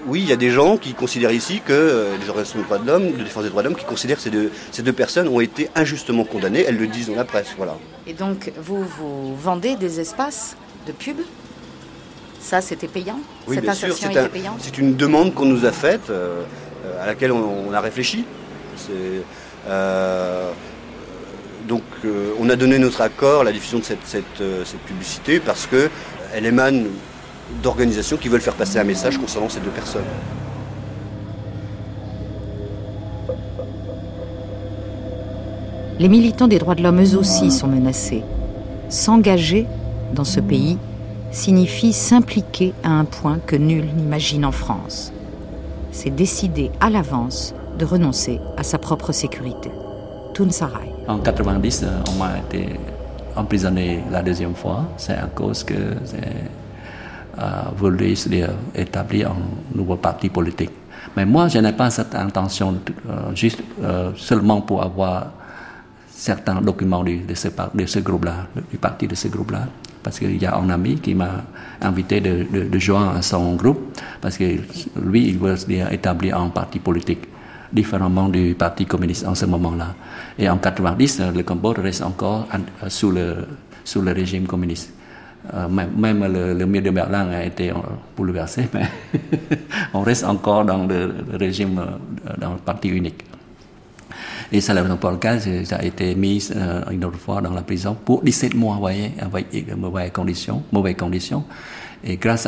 [0.07, 2.77] oui, il y a des gens qui considèrent ici que euh, les organisations de droits
[2.77, 4.93] de l'homme, de défense des droits de l'homme, qui considèrent que ces deux, ces deux
[4.93, 6.63] personnes ont été injustement condamnées.
[6.67, 7.77] Elles le disent dans la presse, voilà.
[8.07, 10.55] Et donc, vous, vous vendez des espaces
[10.87, 11.17] de pub?
[12.39, 13.19] Ça, c'était payant?
[13.47, 14.59] Oui, Cette insertion était payante?
[14.59, 16.11] C'est une demande qu'on nous a faite.
[16.11, 16.43] Euh, euh,
[17.01, 18.25] à laquelle on, a réfléchi.
[19.67, 20.51] Euh,
[21.67, 26.45] donc euh, on a donné notre accord à la diffusion de cette, publicité parce qu'elle
[26.45, 26.85] émane
[27.63, 30.03] d'organisations qui veulent faire passer un message concernant ces deux personnes.
[35.97, 38.23] Les militants des droits de l'homme, eux aussi, sont menacés.
[38.89, 39.65] S'engager
[40.13, 40.77] dans ce pays
[41.31, 45.13] signifie s'impliquer à un point que nul n'imagine en France
[45.95, 49.71] c'est décider à l'avance de renoncer à sa propre sécurité.
[50.49, 50.91] Sarai.
[51.07, 52.77] En 90, euh, on m'a été
[53.37, 54.83] emprisonné la deuxième fois.
[54.97, 58.13] C'est à cause que j'ai euh, voulu
[58.75, 60.71] établir un nouveau parti politique.
[61.15, 62.75] Mais moi, je n'ai pas cette intention
[63.09, 63.61] euh, juste
[64.17, 65.31] seulement pour avoir
[66.09, 69.67] certains documents de, de ce groupe-là, du parti de ce groupe-là
[70.05, 71.43] parce qu'il y a un ami qui m'a
[71.81, 73.79] invité de, joindre à son groupe,
[74.21, 74.43] parce que
[75.03, 75.55] lui, il veut
[75.91, 77.23] établir un parti politique
[77.73, 79.95] différemment du Parti communiste en ce moment-là.
[80.37, 82.47] Et en 90, le Cambodge reste encore
[82.87, 83.47] sous le,
[83.83, 84.93] sous le régime communiste.
[85.55, 87.73] Euh, même, le, le mur de Berlin a été
[88.15, 88.85] bouleversé, mais
[89.95, 93.23] on reste encore dans le, régime, euh, dans le parti unique.
[94.55, 97.61] Et c'est la raison pour laquelle j'ai été mis euh, une autre fois dans la
[97.61, 101.43] prison pour 17 mois, voyez, avec de mauvaises conditions, mauvaises conditions.
[102.01, 102.47] Et grâce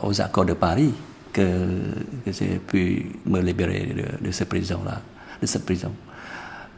[0.00, 0.94] aux accords de Paris,
[1.32, 1.80] que,
[2.24, 5.00] j'ai pu me libérer de, cette prison-là,
[5.42, 5.90] de cette prison.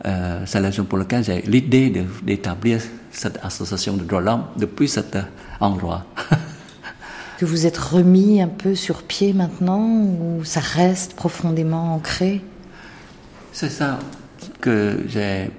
[0.06, 2.80] Euh, c'est la raison pour laquelle j'ai l'idée d'établir
[3.12, 5.18] cette association de droits de l'homme depuis cet
[5.60, 6.06] endroit.
[7.38, 12.42] que vous êtes remis un peu sur pied maintenant ou ça reste profondément ancré?
[13.52, 13.98] C'est ça
[14.60, 15.50] que j'ai.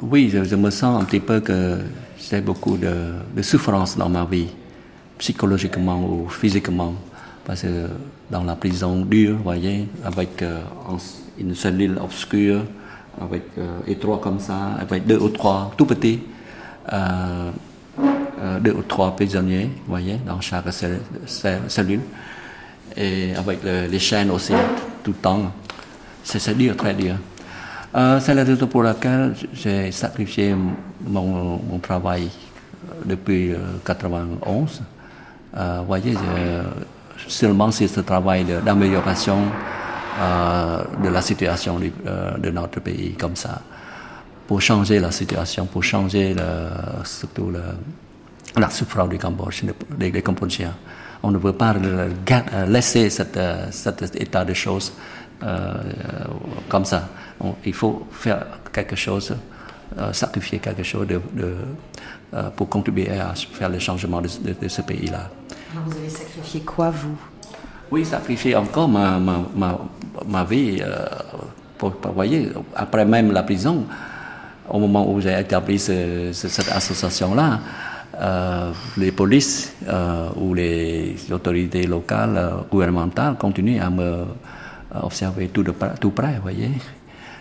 [0.00, 1.78] Oui, je, me sens un petit peu que
[2.18, 4.48] j'ai beaucoup de, souffrance dans ma vie,
[5.18, 6.94] psychologiquement ou physiquement.
[7.44, 7.88] Parce que
[8.30, 10.60] dans la prison dure, vous voyez, avec euh,
[11.38, 12.62] une cellule obscure,
[13.20, 16.20] avec euh, étroit comme ça, avec deux ou trois tout petits,
[16.92, 17.50] euh,
[18.40, 22.00] euh deux ou trois prisonniers, vous voyez, dans chaque cellule,
[22.96, 24.52] et avec les chaînes aussi
[25.02, 25.52] tout le temps.
[26.22, 27.16] C'est dur, très dur.
[27.94, 30.54] Euh, c'est la raison pour laquelle j'ai sacrifié
[31.06, 32.28] mon, travail
[33.04, 34.82] depuis 1991.
[35.56, 36.14] Euh, euh, vous voyez,
[37.28, 39.38] seulement c'est ce travail d'amélioration
[41.02, 41.90] de, la situation de,
[42.40, 43.60] de, notre pays comme ça.
[44.48, 46.34] pour changer la situation, pour changer
[47.04, 47.52] surtout
[48.56, 49.62] la souffrance du Cambodge,
[49.96, 50.74] des, des Cambodgiens.
[51.22, 51.74] On ne peut pas
[52.66, 53.38] laisser cet,
[53.70, 54.92] cet état de choses
[56.68, 57.08] comme ça.
[57.64, 59.36] il faut faire quelque chose,
[60.12, 61.20] sacrifier quelque chose de,
[62.56, 64.28] pour contribuer à faire le changement de,
[64.68, 65.30] ce pays-là.
[65.86, 67.16] Vous avez sacrifié quoi, vous?
[67.90, 69.78] Oui, sacrifier encore ma, ma, ma,
[70.26, 70.82] ma vie.
[71.78, 73.84] pour, vous voyez, après même la prison,
[74.68, 77.60] au moment où j'ai établi cette association-là,
[78.20, 84.24] euh, les polices euh, ou les autorités locales, euh, gouvernementales continuent à me
[85.02, 86.70] observer tout, de, tout près, voyez.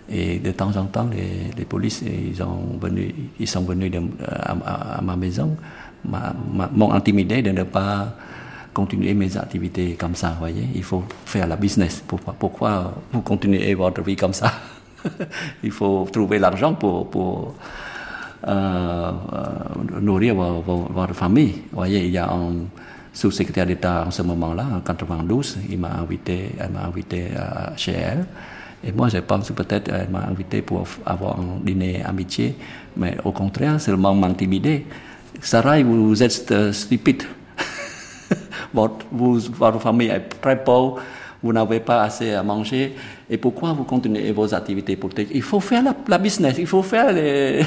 [0.09, 4.01] Et de temps en temps, les, les polices, ils, ont venu, ils sont venus de,
[4.25, 5.55] à, à, ma maison,
[6.05, 8.13] m'ont intimidé de ne pas
[8.73, 10.67] continuer mes activités comme ça, voyez.
[10.75, 12.03] Il faut faire la business.
[12.05, 14.51] Pourquoi, pourquoi vous continuez votre vie comme ça?
[15.63, 17.55] Il faut trouver l'argent pour, pour
[18.47, 19.11] euh,
[20.01, 21.61] nourrir votre famille.
[21.71, 22.53] Vous voyez, il y a un
[23.13, 27.27] sous-secrétaire d'État en ce moment-là, en 92, il m'a invité, elle m'a invité
[27.77, 28.25] chez elle.
[28.85, 32.55] Et moi, je pense peut-être qu'elle m'a invité pour avoir un dîner amitié,
[32.97, 34.85] mais au contraire, seulement m'intimider.
[35.41, 37.23] Sarah, vous êtes stupide.
[38.73, 40.99] votre, vous, votre famille est très pauvre,
[41.41, 42.95] vous n'avez pas assez à manger.
[43.29, 45.29] Et pourquoi vous continuez vos activités politiques?
[45.33, 47.63] Il faut faire la, la business, il faut faire les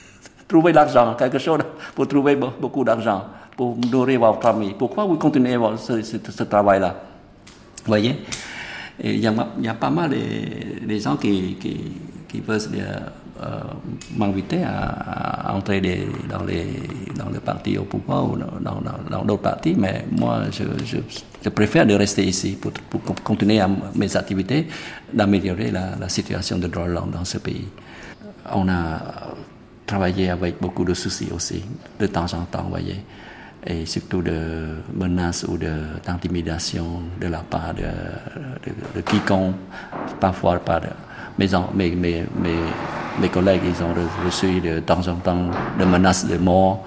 [0.48, 1.60] trouver l'argent, quelque chose
[1.94, 3.24] pour trouver beaucoup d'argent,
[3.56, 4.74] pour nourrir votre famille.
[4.78, 6.96] Pourquoi vous continuez ce, travail-là
[7.78, 8.18] Vous voyez
[9.02, 11.56] il y, a, il y, a, pas mal de, gens qui,
[12.46, 12.60] veulent
[13.42, 13.48] euh,
[14.16, 15.80] m'inviter à, entrer
[16.30, 16.80] dans, les,
[17.16, 22.24] dans le parti au pouvoir ou dans, d'autres partis, mais moi, je, préfère de rester
[22.24, 22.72] ici pour,
[23.24, 23.60] continuer
[23.96, 24.68] mes activités,
[25.12, 27.66] d'améliorer la, situation de droit de l'homme dans ce pays.
[28.54, 29.00] On a
[29.84, 31.64] travailler avec beaucoup de soucis aussi,
[31.98, 33.02] de temps en temps, voyez.
[33.66, 39.54] Et surtout de menaces ou d'intimidation de, de, la part de, quiconque,
[40.20, 40.82] parfois par
[41.38, 42.24] mes, mes,
[43.18, 43.94] mes, collègues, ils ont
[44.24, 46.84] reçu de temps en temps des menaces de mort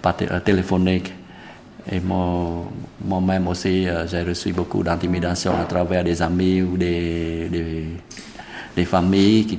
[0.00, 1.12] par téléphonique.
[1.92, 7.48] Et moi-même moi aussi, euh, j'ai reçu beaucoup d'intimidation à travers des amis ou des,
[8.74, 9.58] des, familles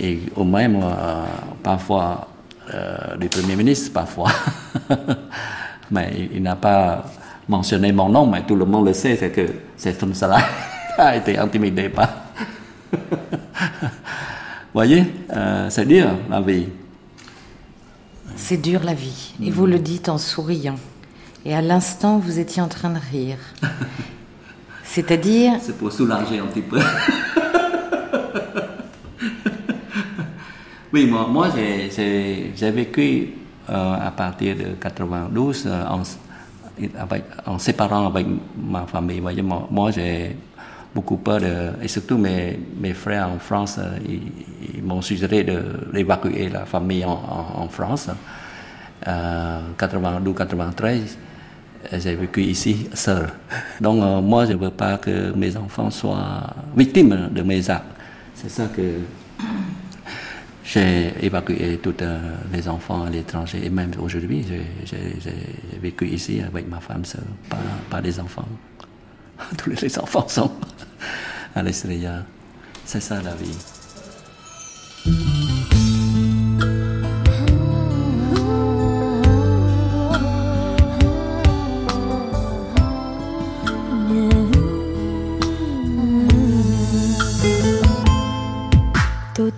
[0.00, 1.24] et au même euh,
[1.62, 2.28] parfois
[2.72, 4.30] euh, du Premier ministre, parfois.
[5.92, 7.04] mais il, il n'a pas
[7.48, 10.38] mentionné mon nom, mais tout le monde le sait, c'est que c'est comme cela
[10.98, 12.08] a été intimidé par.
[14.74, 16.66] voyez, euh, c'est dur la vie.
[18.36, 20.78] C'est dur la vie, et vous le dites en souriant.
[21.44, 23.38] Et à l'instant, vous étiez en train de rire.
[24.84, 25.54] C'est-à-dire.
[25.60, 26.80] C'est pour soulager un petit peu.
[30.94, 33.30] Oui, moi, moi j'ai vécu
[33.68, 36.02] à partir de 92 euh, en,
[36.98, 37.24] avec,
[37.58, 39.20] séparant avec ma famille.
[39.20, 40.36] Moi, j'ai
[40.94, 41.40] beaucoup peur
[41.82, 42.58] et surtout mes,
[42.94, 45.44] frères en France, euh, ils, m'ont suggéré
[45.92, 48.08] d'évacuer la famille en, en, en France.
[49.06, 51.16] Euh, 92-93,
[51.98, 53.28] j'ai vécu ici seul.
[53.80, 56.46] Donc euh, moi, je ne veux pas que mes enfants soient
[56.76, 57.86] victimes de mes actes.
[58.34, 58.82] C'est ça que
[60.64, 64.44] j'ai évacué tous euh, les enfants à l'étranger et même aujourd'hui,
[64.84, 65.02] j'ai
[65.80, 67.58] vécu ici avec ma femme seule, pas,
[67.90, 68.48] pas des enfants.
[69.58, 70.52] Tous les enfants sont
[71.54, 72.22] à l'extérieur.
[72.84, 73.58] C'est ça la vie.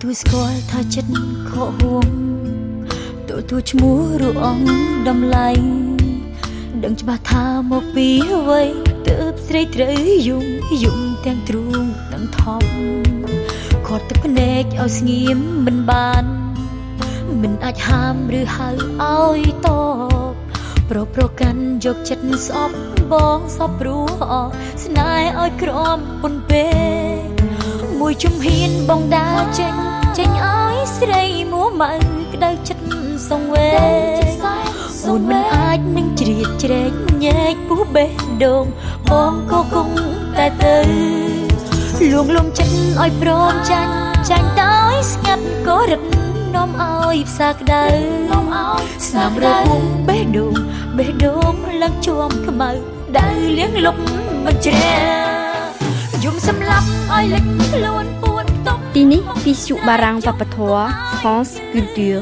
[0.01, 1.11] ទួស្គាល់ថាចិត្ត
[1.49, 2.07] ខកហួង
[3.29, 4.69] ទទួលឈ្មោះរូបអង្គ
[5.07, 5.49] ដំឡៃ
[6.83, 8.61] ដឹងច្បាស់ថាមកពីអ្វី
[9.07, 10.45] ទើបស្រីត្រូវយំ
[10.83, 12.67] យំទាំងទ្រូងទាំងថប់
[13.87, 16.23] គាត់ទឹកភ្នែកឲ្យស្ងៀមមិនបាន
[17.41, 19.69] មិនអាចហាមឬហៅឲ្យត
[20.29, 20.33] ប
[20.89, 22.77] ប្រប្រកាន់យកចិត្តស្អប់
[23.11, 24.33] បងសពព្រោះអ
[24.83, 26.67] ស្នេហ៍ឲ្យក្រំពុនពេ
[27.99, 29.84] មួយជំហានបងដើរចេញ
[30.17, 31.93] ចេញឲ្យស្រីមួម៉ៅ
[32.33, 32.85] ក្តៅចិត្ត
[33.29, 33.69] សងវេ
[35.07, 36.91] អូនមិនអាចនឹងជ្រៀតជ្រែក
[37.23, 38.11] ញែកពុះបេះ
[38.43, 38.65] ដូង
[39.09, 39.97] បងក៏គង់
[40.37, 40.77] តែទៅ
[42.11, 43.93] លួងលំចិត្តឲ្យព្រមចាញ់
[44.29, 46.01] ចាញ់ដោយស្ងាត់ក៏រឹត
[46.55, 47.83] នាំឲ្យផ្សាក្តៅ
[48.29, 50.53] នាំឲ្យស្នាមរបួងបេះដូង
[50.97, 52.69] បេះដូងឡើងជួមខ្មៅ
[53.17, 53.95] ដៅលៀងលុប
[54.45, 54.97] មិនជ្រះ
[56.23, 58.24] យំសម្លាប់ឲ្យលេចខ្លួន
[58.94, 60.84] ពួនខ្ទប់ ទីនេះពីសុបារាំងវប្បធម៌
[61.18, 62.20] France Culture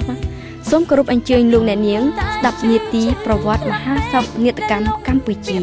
[0.70, 2.02] សូមគោរពអញ្ជើញលោកអ្នកនាង
[2.36, 5.58] ស្ដាប់នាទីប្រវត្តិមហាសោកនាដកម្មកម្ពុជា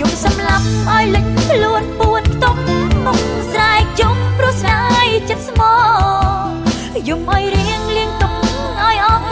[0.00, 2.56] យំសម្លាប់ឲ្យលេចខ្លួនពួនទុំ
[3.04, 3.18] មុខ
[3.52, 5.74] ស្រែកជុំព្រោះស្ដាយចិត្តស្មោ
[7.08, 8.32] យំឲ្យរៀងលៀងទុំ
[8.80, 9.22] ឲ្យអស់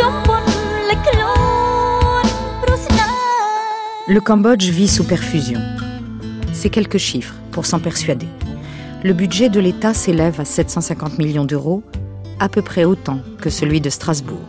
[0.00, 0.42] យំពុន
[0.90, 1.34] លេចខ្លួ
[2.22, 2.24] ន
[2.62, 3.12] ព្រោះស្ដាយ
[4.14, 5.60] Le Cambodge vit sous perfusion.
[6.58, 8.28] C'est quelques chiffres pour s'en persuader.
[9.01, 11.83] Le budget de l'État s'élève à 750 millions d'euros,
[12.37, 14.45] à peu près autant que celui de Strasbourg.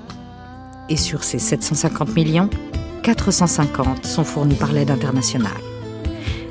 [0.89, 2.51] Et sur ces 750 millions,
[3.05, 5.53] 450 sont fournis par l'aide internationale.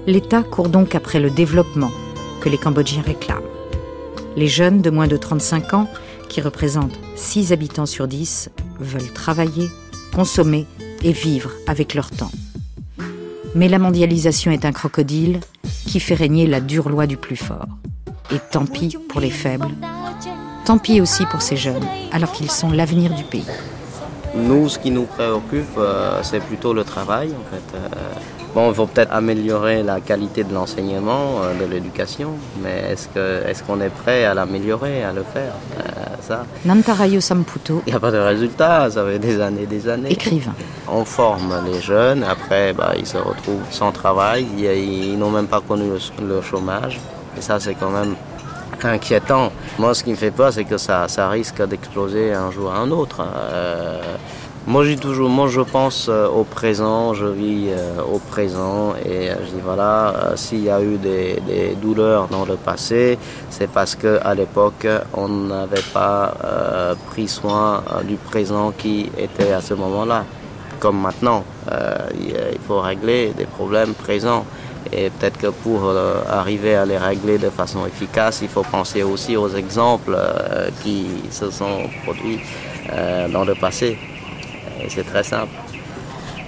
[0.08, 1.92] L'État court donc après le développement
[2.40, 3.44] que les Cambodgiens réclament.
[4.38, 5.90] Les jeunes de moins de 35 ans,
[6.30, 9.68] qui représentent 6 habitants sur 10, veulent travailler,
[10.16, 10.68] consommer
[11.04, 12.32] et vivre avec leur temps.
[13.56, 15.42] Mais la mondialisation est un crocodile
[15.86, 17.68] qui fait régner la dure loi du plus fort.
[18.32, 19.70] Et tant pis pour les faibles,
[20.66, 23.46] tant pis aussi pour ces jeunes, alors qu'ils sont l'avenir du pays.
[24.36, 27.30] Nous, ce qui nous préoccupe, euh, c'est plutôt le travail.
[27.30, 27.76] En fait.
[27.76, 27.88] Euh,
[28.54, 33.82] bon, il faut peut-être améliorer la qualité de l'enseignement, euh, de l'éducation, mais est-ce qu'on
[33.82, 35.54] est prêt à l'améliorer, à le faire?
[36.22, 37.82] Ça Nantarayo Samputo.
[37.88, 40.12] Il n'y a pas de résultat, ça fait des années, des années.
[40.12, 40.54] Écrivain.
[40.88, 45.48] On forme les jeunes, après, bah, ils se retrouvent sans travail, ils, ils n'ont même
[45.48, 47.00] pas connu le, le chômage,
[47.40, 48.16] et ça, c'est quand même
[48.84, 49.52] inquiétant.
[49.78, 52.80] Moi, ce qui me fait peur, c'est que ça, ça risque d'exploser un jour à
[52.80, 53.22] un autre.
[53.26, 54.02] Euh,
[54.68, 59.56] moi, toujours, moi, je pense euh, au présent, je vis euh, au présent, et je
[59.56, 63.18] dis voilà, s'il y a eu des, des, douleurs dans le passé,
[63.50, 66.34] c'est parce que à l'époque, on n'avait pas
[67.08, 70.26] pris soin du présent qui était à ce moment-là.
[70.82, 71.44] Comme maintenant,
[72.14, 74.46] il faut régler des problèmes présents.
[74.92, 79.04] Et peut-être que pour euh, arriver à les régler de façon efficace, il faut penser
[79.04, 82.40] aussi aux exemples euh, qui se sont produits
[82.92, 83.98] euh, dans le passé.
[84.90, 85.52] C'est très simple.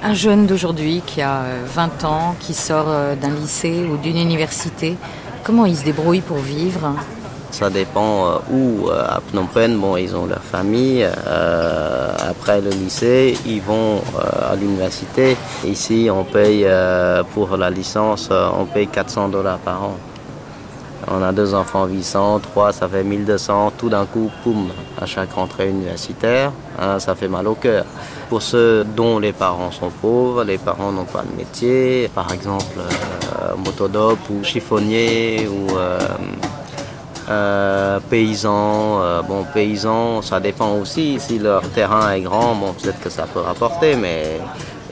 [0.01, 2.87] Un jeune d'aujourd'hui qui a 20 ans, qui sort
[3.21, 4.95] d'un lycée ou d'une université,
[5.43, 6.95] comment il se débrouille pour vivre?
[7.51, 8.89] Ça dépend où.
[8.89, 11.05] À Phnom Penh, bon, ils ont leur famille.
[11.05, 15.37] après le lycée, ils vont à l'université.
[15.65, 16.67] Ici, on paye
[17.33, 19.97] pour la licence, on paye 400 dollars par an.
[21.07, 23.73] On a deux enfants 800, trois, ça fait 1200.
[23.77, 27.85] Tout d'un coup, poum, à chaque rentrée universitaire, hein, ça fait mal au cœur.
[28.29, 32.77] Pour ceux dont les parents sont pauvres, les parents n'ont pas de métier, par exemple
[32.77, 35.99] euh, motodope ou chiffonnier ou euh,
[37.31, 39.23] euh, paysans.
[39.27, 41.19] bon, paysans, ça dépend aussi.
[41.19, 44.39] Si leur terrain est grand, bon, peut-être que ça peut rapporter, mais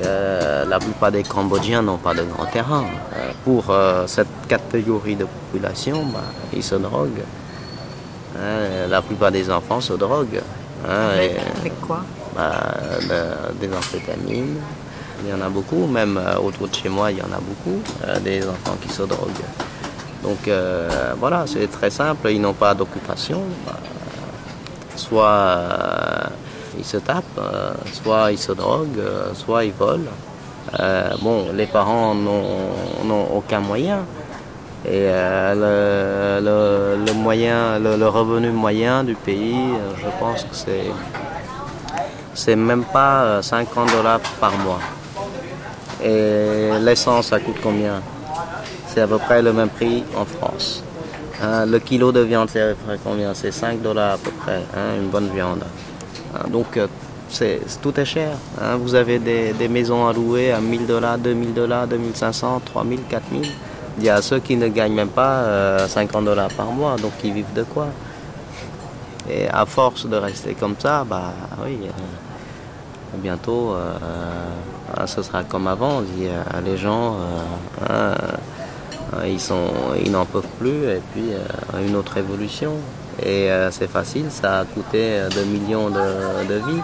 [0.06, 2.86] euh, la plupart des Cambodgiens n'ont pas de grand terrain.
[3.16, 6.20] Euh, pour euh, cette catégorie de population, bah,
[6.54, 7.26] ils se droguent.
[8.38, 10.42] Hein, la plupart des enfants se droguent.
[10.88, 12.04] Hein, avec, et, avec, quoi?
[12.36, 12.54] bah,
[13.02, 14.58] de, Des amphétamines.
[15.24, 17.82] Il y en a beaucoup, même autour de chez moi, il y en a beaucoup,
[18.24, 19.44] des enfants qui se droguent.
[20.24, 20.50] Donc
[21.20, 23.42] voilà, c'est très simple, ils n'ont pas d'occupation.
[24.96, 26.30] soit
[26.80, 30.12] ils se tapent, euh, soit ils se droguent, euh, soit ils volent.
[30.80, 34.00] Euh, bon, les parents n'ont aucun moyen.
[34.86, 36.48] Et le,
[38.08, 40.56] revenu moyen du pays, je pense que
[42.34, 44.80] c'est même pas 50 dollars par mois.
[46.02, 48.02] Et l'essence, ça coûte combien?
[48.94, 50.84] C'est à peu près le même prix en France.
[51.42, 53.34] Hein, le kilo de viande, c'est à peu près combien?
[53.34, 55.64] C'est 5 dollars à peu près, hein, une bonne viande.
[56.50, 56.78] Donc
[57.30, 58.32] c'est, tout est cher.
[58.62, 58.78] Hein.
[58.78, 63.50] Vous avez des, maisons à louer à 1000 dollars, 2000 dollars, 2500, 3000, 4000.
[63.98, 67.12] Il y a ceux qui ne gagnent même pas euh, 50 dollars par mois, donc
[67.24, 67.88] ils vivent de quoi?
[69.30, 71.34] Et à force de rester comme ça, bah
[71.64, 76.02] oui, euh, bientôt euh, ce sera comme avant.
[76.66, 77.18] les gens,
[77.88, 78.14] hein,
[79.26, 79.68] ils, sont,
[80.04, 81.30] ils n'en peuvent plus, et puis
[81.86, 82.74] une autre évolution.
[83.22, 86.82] Et euh, c'est facile, ça a coûté 2 millions de vies.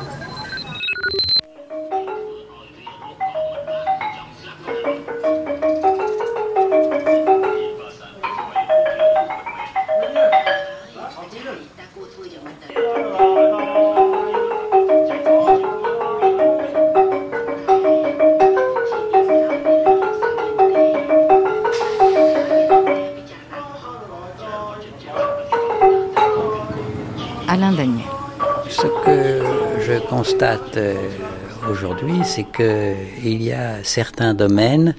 [31.70, 34.96] Aujourd'hui, c'est qu'il y a certains domaines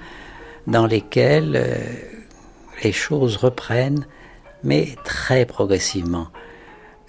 [0.66, 1.64] dans lesquels
[2.82, 4.06] les choses reprennent,
[4.64, 6.28] mais très progressivement.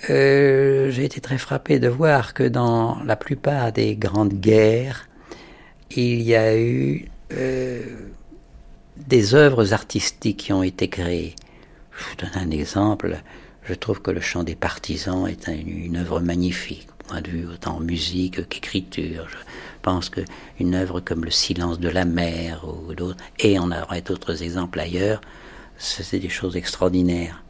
[0.10, 5.08] Euh, j'ai été très frappé de voir que dans la plupart des grandes guerres,
[5.92, 7.82] il y a eu euh,
[8.96, 11.36] des œuvres artistiques qui ont été créées.
[11.98, 13.18] Je vous donne un exemple.
[13.64, 17.80] Je trouve que le chant des partisans est une œuvre magnifique, point de vue autant
[17.80, 19.28] musique qu'écriture.
[19.30, 19.38] Je
[19.82, 24.44] pense qu'une œuvre comme Le silence de la mer ou d'autres, et on aurait d'autres
[24.44, 25.22] exemples ailleurs,
[25.78, 27.44] c'est des choses extraordinaires.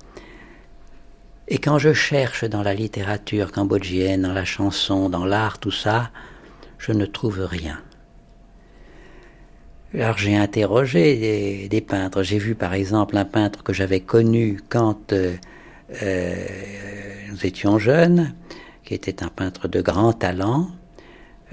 [1.48, 6.12] Et quand je cherche dans la littérature cambodgienne, dans la chanson, dans l'art, tout ça,
[6.78, 7.80] je ne trouve rien.
[9.94, 12.22] Alors j'ai interrogé des, peintres.
[12.22, 15.36] J'ai vu par exemple un peintre que j'avais connu quand euh,
[16.04, 16.36] euh,
[17.30, 18.34] nous étions jeunes,
[18.88, 20.70] qui était un peintre de grand talent.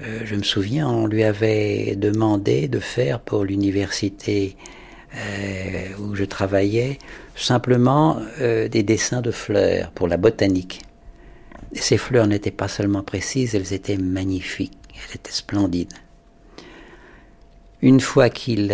[0.01, 4.55] Euh, je me souviens, on lui avait demandé de faire pour l'université
[6.01, 6.99] où je travaillais
[7.37, 10.81] simplement des dessins de fleurs pour la botanique.
[11.73, 15.93] Et ces fleurs n'étaient pas seulement précises, elles étaient magnifiques, elles étaient splendides.
[17.81, 18.73] Une fois qu'il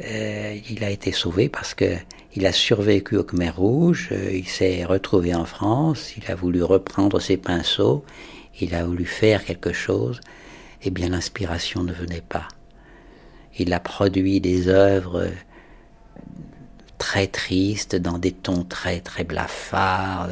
[0.00, 1.94] euh, il a été sauvé parce que
[2.34, 6.62] il a survécu au Khmer Rouge, euh, il s'est retrouvé en France, il a voulu
[6.62, 8.04] reprendre ses pinceaux,
[8.60, 10.20] il a voulu faire quelque chose,
[10.82, 12.48] et eh bien l'inspiration ne venait pas.
[13.58, 15.28] Il a produit des œuvres
[16.98, 20.28] très tristes, dans des tons très très blafards,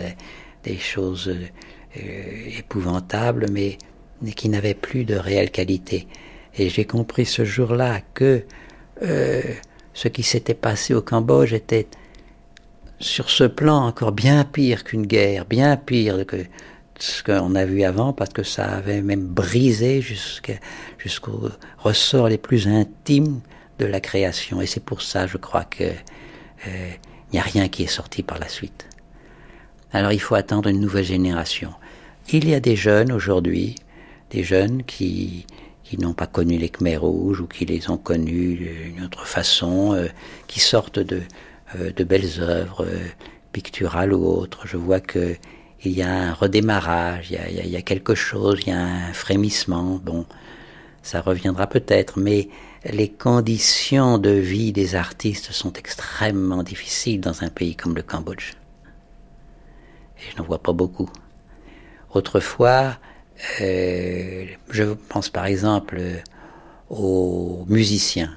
[0.65, 3.79] des, choses euh, épouvantables, mais
[4.35, 6.07] qui n'avaient plus de réelle qualité.
[6.55, 8.45] Et j'ai compris ce jour-là que
[9.03, 9.43] euh,
[9.95, 11.87] ce qui s'était passé au Cambodge était
[13.01, 16.45] sur ce plan encore bien pire qu'une guerre, bien pire que
[16.99, 22.69] ce qu'on a vu avant, parce que ça avait même brisé jusqu'aux ressorts les plus
[22.69, 23.41] intimes
[23.79, 24.61] de la création.
[24.61, 26.91] Et c'est pour ça, je crois, que euh,
[27.33, 28.87] il n'y a rien qui est sorti par la suite.
[29.93, 31.73] Alors il faut attendre une nouvelle génération.
[32.31, 33.75] Il y a des jeunes aujourd'hui,
[34.31, 35.47] des jeunes qui,
[35.93, 39.93] qui n'ont pas connu les Khmer rouges ou qui les ont connus d'une autre façon,
[39.93, 40.09] euh,
[40.47, 41.21] qui sortent de,
[41.77, 42.97] euh, de belles œuvres euh,
[43.53, 44.67] picturales ou autres.
[44.67, 45.37] Je vois que
[45.85, 48.81] il y a un redémarrage, il y a, y a, quelque chose, il y a
[48.81, 50.01] un frémissement.
[50.03, 50.25] Bon,
[51.03, 52.49] ça reviendra peut-être, mais
[52.87, 58.55] les conditions de vie des artistes sont extrêmement difficiles dans un pays comme le Cambodge.
[60.17, 61.11] Et je n'en vois pas beaucoup.
[62.15, 62.97] Autrefois,
[63.61, 66.01] euh, je pense par exemple
[66.91, 68.31] aux musiciens.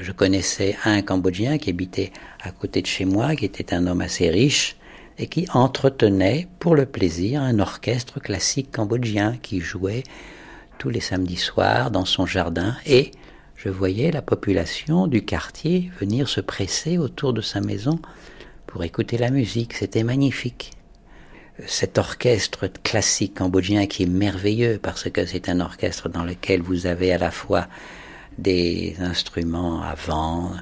[0.00, 4.00] Je connaissais un Cambodgien qui habitait à côté de chez moi, qui était un homme
[4.00, 4.76] assez riche
[5.18, 10.04] et qui entretenait pour le plaisir un orchestre classique cambodgien qui jouait
[10.78, 13.10] tous les samedis soirs dans son jardin et
[13.56, 18.00] je voyais la population du quartier venir se presser autour de sa maison
[18.66, 19.74] pour écouter la musique.
[19.74, 20.72] C'était magnifique
[21.66, 26.86] cet orchestre classique cambodgien qui est merveilleux parce que c'est un orchestre dans lequel vous
[26.86, 27.66] avez à la fois
[28.38, 30.52] des instruments à vent,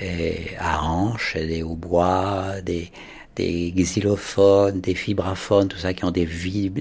[0.00, 2.90] et à hanches, des hautbois, des,
[3.36, 6.80] xylophones, des vibraphones, tout ça qui ont des vibes,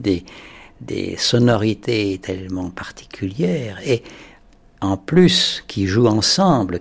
[0.82, 4.04] des sonorités tellement particulières et
[4.82, 6.80] en plus qui jouent ensemble.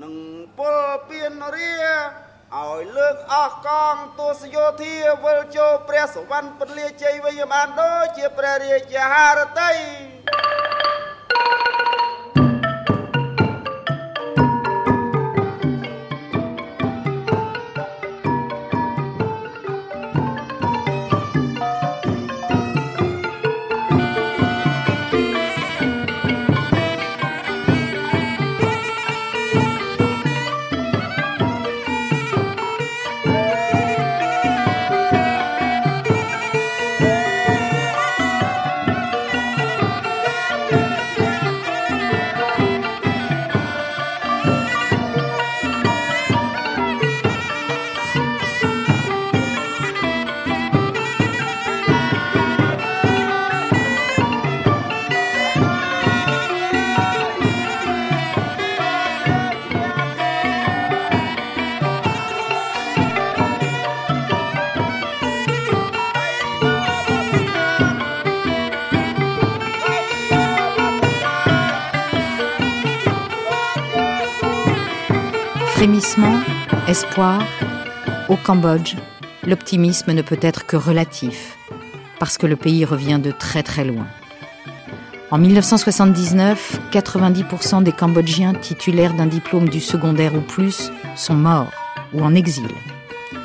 [2.60, 9.72] ឲ្យលើកអស់កងទស្សយោធាវិលចូលព្រះសវណ្ណពលាជ័យវិញបានដូចជាព្រះរាជាហារតី
[76.88, 77.42] espoir,
[78.28, 78.96] au Cambodge,
[79.46, 81.56] l'optimisme ne peut être que relatif,
[82.18, 84.06] parce que le pays revient de très très loin.
[85.30, 91.72] En 1979, 90% des Cambodgiens titulaires d'un diplôme du secondaire ou plus sont morts
[92.12, 92.68] ou en exil.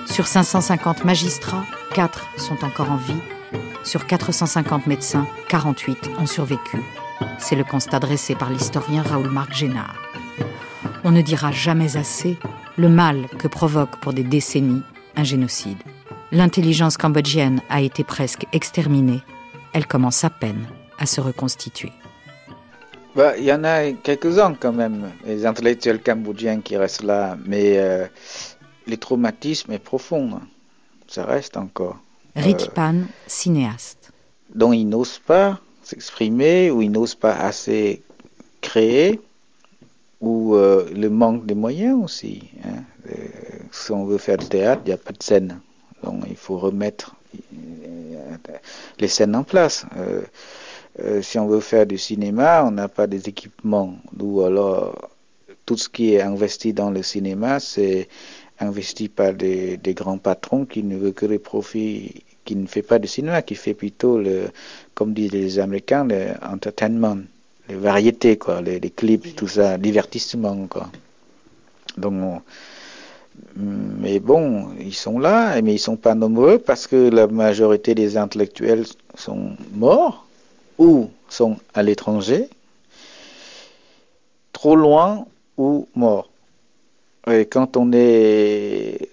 [0.06, 1.64] Sur 550 magistrats,
[1.94, 3.22] 4 sont encore en vie.
[3.84, 6.82] Sur 450 médecins, 48 ont survécu.
[7.38, 9.96] C'est le constat dressé par l'historien Raoul-Marc Génard.
[11.04, 12.38] On ne dira jamais assez
[12.78, 14.84] le mal que provoque pour des décennies
[15.16, 15.78] un génocide.
[16.32, 19.22] L'intelligence cambodgienne a été presque exterminée.
[19.74, 20.68] Elle commence à peine
[21.00, 21.92] à se reconstituer.
[23.16, 27.78] Bah, il y en a quelques-uns quand même, les intellectuels cambodgiens qui restent là, mais
[27.78, 28.06] euh,
[28.88, 30.30] le traumatisme est profond.
[30.36, 30.42] hein.
[31.08, 31.98] Ça reste encore.
[32.36, 34.12] Ritipan, cinéaste.
[34.54, 38.04] dont ils n'osent pas s'exprimer, ou ils n'osent pas assez
[38.62, 39.20] créer,
[40.22, 42.44] ou euh, le manque de moyens aussi.
[42.66, 42.84] hein.
[43.10, 43.14] Euh,
[43.72, 45.60] si on veut faire du théâtre, il n'y a pas de scène.
[46.04, 48.38] Donc il faut remettre euh,
[49.00, 49.86] les scènes en place.
[49.98, 50.22] Euh,
[51.00, 53.96] euh, si on veut faire du cinéma, on n'a pas des équipements.
[54.20, 55.10] Ou alors,
[55.66, 58.08] tout ce qui est investi dans le cinéma, c'est
[58.60, 62.98] investi par des, grands patrons qui ne veulent que les profits, qui ne fait pas
[62.98, 64.50] de cinéma, qui fait plutôt, le,
[64.96, 67.22] comme disent les Américains, le entertainment,
[67.70, 70.90] les variétés, quoi, les, les clips, tout ça, divertissement, quoi.
[71.98, 72.42] Donc, on-
[73.56, 78.18] mais bon, ils sont là, mais ils sont pas nombreux parce que la majorité des
[78.18, 78.86] intellectuels
[79.16, 80.26] sont morts
[80.80, 82.50] ou sont à l'étranger,
[84.54, 85.26] trop loin
[85.58, 86.30] ou morts.
[87.30, 89.10] Et quand on est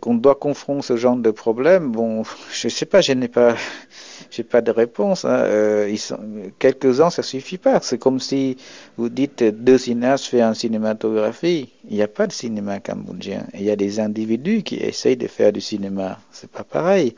[0.00, 2.22] qu'on doit confronter ce genre de problème, bon,
[2.52, 3.56] je sais pas, je n'ai pas,
[4.30, 5.24] j'ai pas de réponse.
[5.24, 5.30] hein.
[5.30, 6.18] Euh, ils sont,
[6.58, 7.80] quelques-uns, ça suffit pas.
[7.80, 8.56] C'est comme si
[8.96, 11.70] vous dites deux cinéastes font une cinématographie.
[11.88, 13.46] Il n'y a pas de cinéma cambodgien.
[13.54, 16.18] Il y a des individus qui essayent de faire du cinéma.
[16.30, 17.14] C'est pas pareil.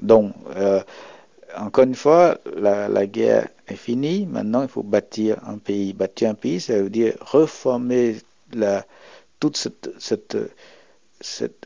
[0.00, 0.80] Donc, euh,
[1.56, 4.26] encore une fois, la, guerre est finie.
[4.26, 5.92] Maintenant, il faut bâtir un pays.
[5.92, 8.16] Bâtir un pays, ça veut dire reformer
[8.52, 8.84] la,
[9.40, 9.90] toute cette,
[11.20, 11.59] cette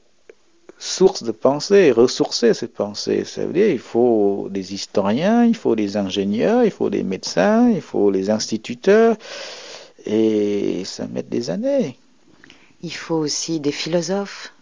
[0.78, 3.24] source de pensée, ressourcer cette pensée.
[3.24, 7.70] Ça veut dire il faut des historiens, il faut des ingénieurs, il faut des médecins,
[7.70, 9.16] il faut les instituteurs,
[10.06, 11.96] et ça met des années.
[12.82, 14.52] Il faut aussi des philosophes.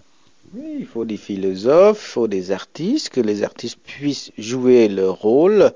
[0.55, 5.15] Oui, il faut des philosophes, il faut des artistes, que les artistes puissent jouer leur
[5.15, 5.73] rôle.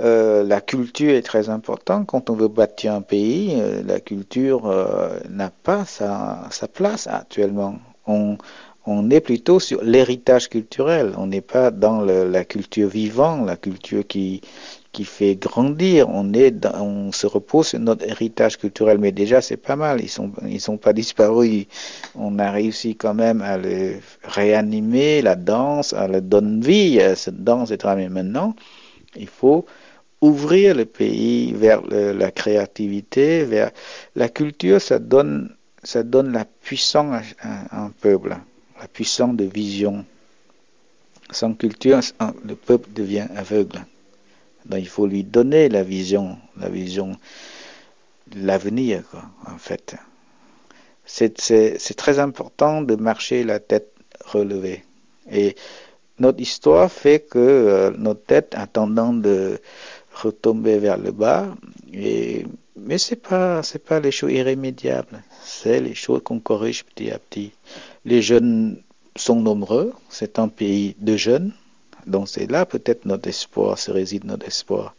[0.00, 2.06] Euh, la culture est très importante.
[2.06, 7.06] Quand on veut bâtir un pays, euh, la culture euh, n'a pas sa, sa place
[7.06, 7.76] actuellement.
[8.06, 8.38] On,
[8.90, 11.12] on est plutôt sur l'héritage culturel.
[11.18, 14.40] On n'est pas dans la culture vivante, la culture qui,
[14.92, 16.08] qui fait grandir.
[16.08, 18.96] On est on se repose sur notre héritage culturel.
[18.98, 20.00] Mais déjà, c'est pas mal.
[20.00, 21.66] Ils sont, ils sont pas disparus.
[22.14, 27.00] On a réussi quand même à le réanimer, la danse, à le donner vie.
[27.02, 28.54] à Cette danse Mais maintenant,
[29.16, 29.66] il faut
[30.22, 33.70] ouvrir le pays vers la créativité, vers
[34.16, 34.80] la culture.
[34.80, 38.34] Ça donne, ça donne la puissance à un peuple,
[38.80, 40.04] la puissance de vision.
[41.30, 42.00] Sans culture,
[42.44, 43.84] le peuple devient aveugle.
[44.66, 47.16] Donc il faut lui donner la vision, la vision
[48.28, 49.02] de l'avenir,
[49.46, 49.96] en fait.
[51.04, 53.92] C'est- très important de marcher la tête
[54.24, 54.84] relevée.
[55.30, 55.56] Et
[56.18, 59.58] notre histoire fait que euh, notre tête a tendance de
[60.12, 61.46] retomber vers le bas.
[61.92, 65.22] Mais pas c'est pas les choses irrémédiables.
[65.42, 67.52] C'est les choses qu'on corrige petit à petit.
[68.08, 68.78] Les jeunes
[69.16, 69.92] sont nombreux.
[70.08, 71.52] C'est un pays de jeunes.
[72.06, 74.94] Donc c'est là peut-être notre espoir, se réside notre espoir.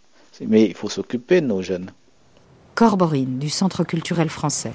[0.45, 1.89] Mais il faut s'occuper de nos jeunes.
[2.75, 4.73] Corborine, du Centre culturel français.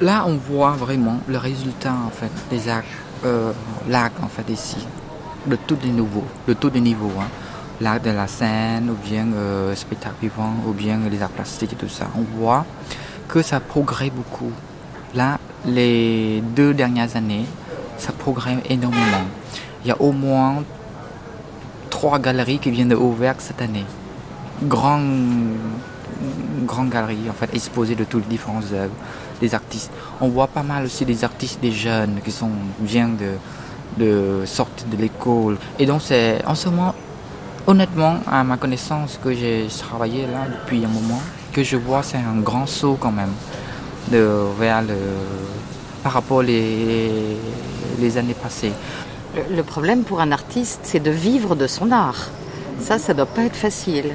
[0.00, 2.84] Là, on voit vraiment le résultat en fait des arts,
[3.24, 3.52] euh,
[3.88, 4.78] l'art en fait ici,
[5.48, 7.18] de tous les niveaux, de tous les niveaux.
[7.18, 7.28] Hein.
[7.80, 11.76] L'art de la scène, ou bien euh, spectacle vivant, ou bien les arts plastiques et
[11.76, 12.06] tout ça.
[12.16, 12.64] On voit
[13.26, 14.52] que ça progresse beaucoup.
[15.16, 17.44] Là, les deux dernières années,
[17.98, 19.26] ça progresse énormément.
[19.84, 20.62] Il y a au moins
[21.90, 23.84] trois galeries qui viennent d'ouvrir cette année.
[24.64, 25.00] Grand,
[26.66, 28.94] grande galerie en fait exposée de toutes les différentes œuvres
[29.40, 29.90] des artistes.
[30.20, 33.32] On voit pas mal aussi des artistes des jeunes qui sont viennent de
[33.98, 35.58] de sortir de l'école.
[35.78, 36.94] Et donc c'est en ce moment
[37.66, 41.20] honnêtement à ma connaissance que j'ai travaillé là depuis un moment
[41.52, 43.32] que je vois c'est un grand saut quand même
[44.12, 44.22] de
[44.58, 44.98] vers le
[46.02, 47.36] par rapport les
[47.98, 48.72] les années passées.
[49.50, 52.28] Le, problème pour un artiste, c'est de vivre de son art.
[52.80, 54.10] Ça, ça doit pas être facile.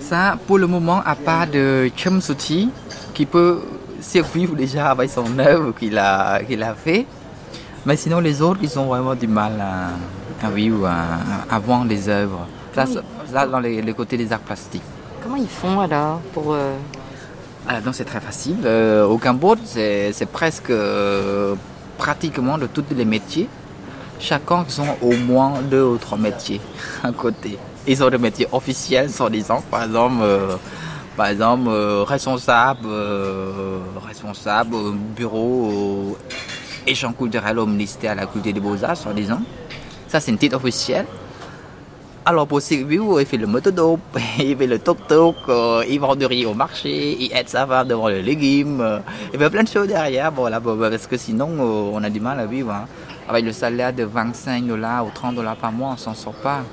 [0.00, 2.70] Ça, pour le moment, à part de Chum Suti,
[3.14, 3.60] qui peut
[4.00, 7.06] survivre déjà avec son œuvre qu'il a, qu'il a fait.
[7.86, 11.86] Mais sinon, les autres, ils ont vraiment du mal à, à vivre, à, à vendre
[11.86, 12.46] des œuvres.
[13.32, 14.82] Là, dans les, les côtés des arts plastiques.
[15.22, 16.74] Comment ils font alors pour euh,
[17.84, 18.56] Donc, c'est très facile.
[18.64, 21.54] Euh, au Cambodge, c'est presque euh,
[21.98, 23.48] pratiquement de tous les métiers.
[24.20, 26.60] Chacun ils ont au moins deux ou trois métiers
[27.04, 27.58] à côté.
[27.86, 30.56] Ils ont des métiers officiels, soi-disant, par exemple, euh,
[31.16, 32.88] par exemple euh, responsable,
[34.06, 36.16] responsable au bureau
[36.86, 39.40] échange culturel au ministère de la Culture des Beaux-Arts, soi-disant.
[40.08, 41.04] Ça, c'est une titre officiel.
[42.30, 44.00] Alors pour Sylvio, il fait le motodope,
[44.38, 45.36] il fait le tok-tok,
[45.88, 49.00] il vend du riz au marché, il aide sa femme devant les légumes,
[49.32, 52.44] il fait plein de choses derrière, là, parce que sinon on a du mal à
[52.44, 52.70] vivre.
[52.70, 52.84] Hein.
[53.30, 56.64] Avec le salaire de 25 dollars ou 30 dollars par mois, on s'en sort pas.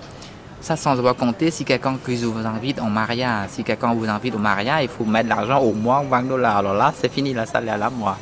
[0.60, 3.48] Ça, sans doit compter si quelqu'un vous invite en mariage.
[3.52, 6.58] Si quelqu'un vous invite au mariage, il faut mettre l'argent au moins 20 dollars.
[6.58, 8.18] Alors là, c'est fini, la salaire là, mois.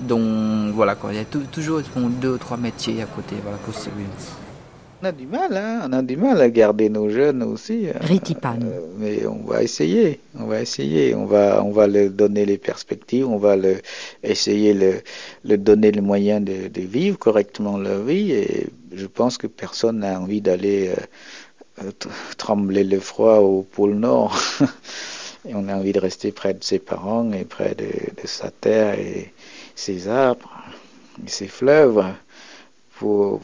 [0.00, 1.12] Donc voilà, quoi.
[1.12, 3.72] il y a toujours deux ou trois métiers à côté voilà, pour
[5.04, 7.88] on a du mal, hein on a du mal à garder nos jeunes aussi.
[7.88, 7.98] Hein.
[8.00, 8.58] Ritipan.
[8.62, 12.56] Euh, mais on va essayer, on va essayer, on va, on va leur donner les
[12.56, 13.76] perspectives, on va le,
[14.22, 14.94] essayer de
[15.44, 18.32] le donner les moyens de, de, vivre correctement leur vie.
[18.32, 20.94] Et je pense que personne n'a envie d'aller
[21.82, 21.90] euh,
[22.38, 24.34] trembler le froid au pôle Nord.
[25.46, 28.50] et on a envie de rester près de ses parents et près de, de sa
[28.50, 29.34] terre et
[29.74, 30.50] ses arbres
[31.22, 32.06] et ses fleuves
[32.96, 33.42] pour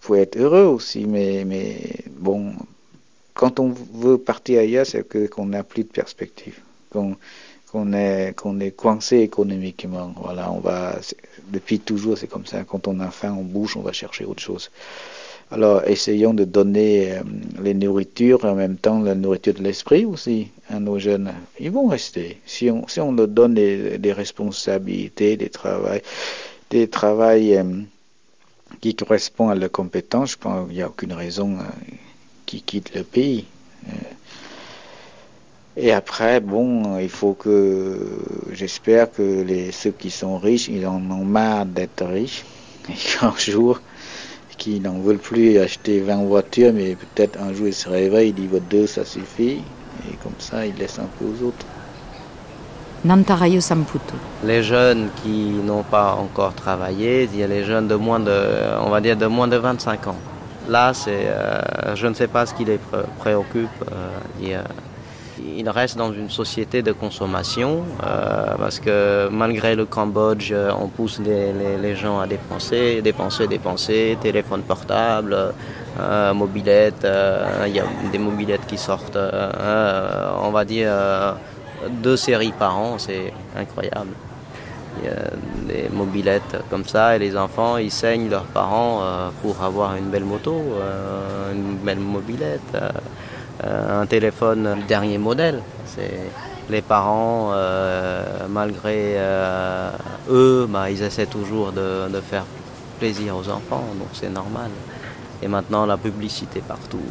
[0.00, 1.76] faut être heureux aussi, mais, mais
[2.18, 2.52] bon,
[3.34, 6.58] quand on veut partir ailleurs, c'est que qu'on n'a plus de perspective,
[6.90, 7.16] qu'on
[7.70, 10.12] qu'on est qu'on est coincé économiquement.
[10.20, 10.98] Voilà, on va
[11.48, 12.64] depuis toujours c'est comme ça.
[12.64, 14.70] Quand on a faim, on bouge, on va chercher autre chose.
[15.52, 17.22] Alors, essayons de donner euh,
[17.60, 21.32] les nourritures et en même temps la nourriture de l'esprit aussi à nos jeunes.
[21.58, 22.38] Ils vont rester.
[22.46, 26.02] Si on, si on leur donne des, responsabilités, des travails,
[26.70, 27.64] des travails euh,
[28.80, 31.62] qui correspond à leurs compétences, je pense qu'il n'y a aucune raison euh,
[32.46, 33.44] qu'ils quittent le pays.
[33.88, 33.92] Euh,
[35.76, 37.98] et après, bon, il faut que,
[38.52, 42.44] j'espère que les, ceux qui sont riches, ils en ont marre d'être riches,
[42.88, 43.80] et qu'un jour,
[44.60, 48.34] qu'ils n'en veulent plus acheter 20 voitures, mais peut-être un jour ils se réveillent, ils
[48.34, 49.64] disent deux, ça suffit,
[50.06, 51.66] et comme ça, ils laissent un peu aux autres.
[53.02, 54.14] Nantarayo Samputo.
[54.44, 58.30] Les jeunes qui n'ont pas encore travaillé, il y a les jeunes de moins de,
[58.84, 60.16] on va dire de moins de 25 ans.
[60.68, 61.60] Là, euh,
[61.94, 62.78] je ne sais pas ce qui les
[63.18, 63.68] préoccupe.
[63.90, 64.62] Euh,
[65.56, 71.20] il, reste dans une société de consommation euh, parce que malgré le Cambodge, on pousse
[71.20, 75.36] les, gens à dépenser, dépenser, dépenser, téléphone portable,
[76.34, 77.06] mobilette.
[77.66, 80.92] il y a des mobilettes qui sortent, on va dire
[81.88, 84.12] deux séries par an, c'est incroyable.
[84.98, 89.30] Il y a des mobilettes comme ça et les enfants ils saignent leurs parents euh,
[89.40, 95.62] pour avoir une belle moto, euh, une belle mobilette, euh, un téléphone dernier modèle.
[96.68, 97.52] Les parents,
[98.48, 99.16] malgré
[100.30, 102.44] eux, bah, ils essaient toujours de, faire
[103.00, 104.70] plaisir aux enfants, donc c'est normal.
[105.42, 107.02] Et maintenant la publicité partout,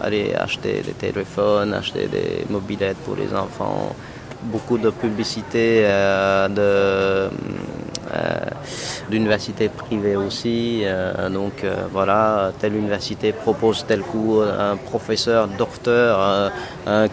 [0.00, 3.94] aller acheter des téléphones, acheter des mobilettes pour les enfants,
[4.44, 7.30] beaucoup de publicité euh, euh,
[9.10, 10.82] d'universités privées aussi.
[10.84, 16.52] Euh, donc voilà, telle université propose tel cours, un professeur, docteur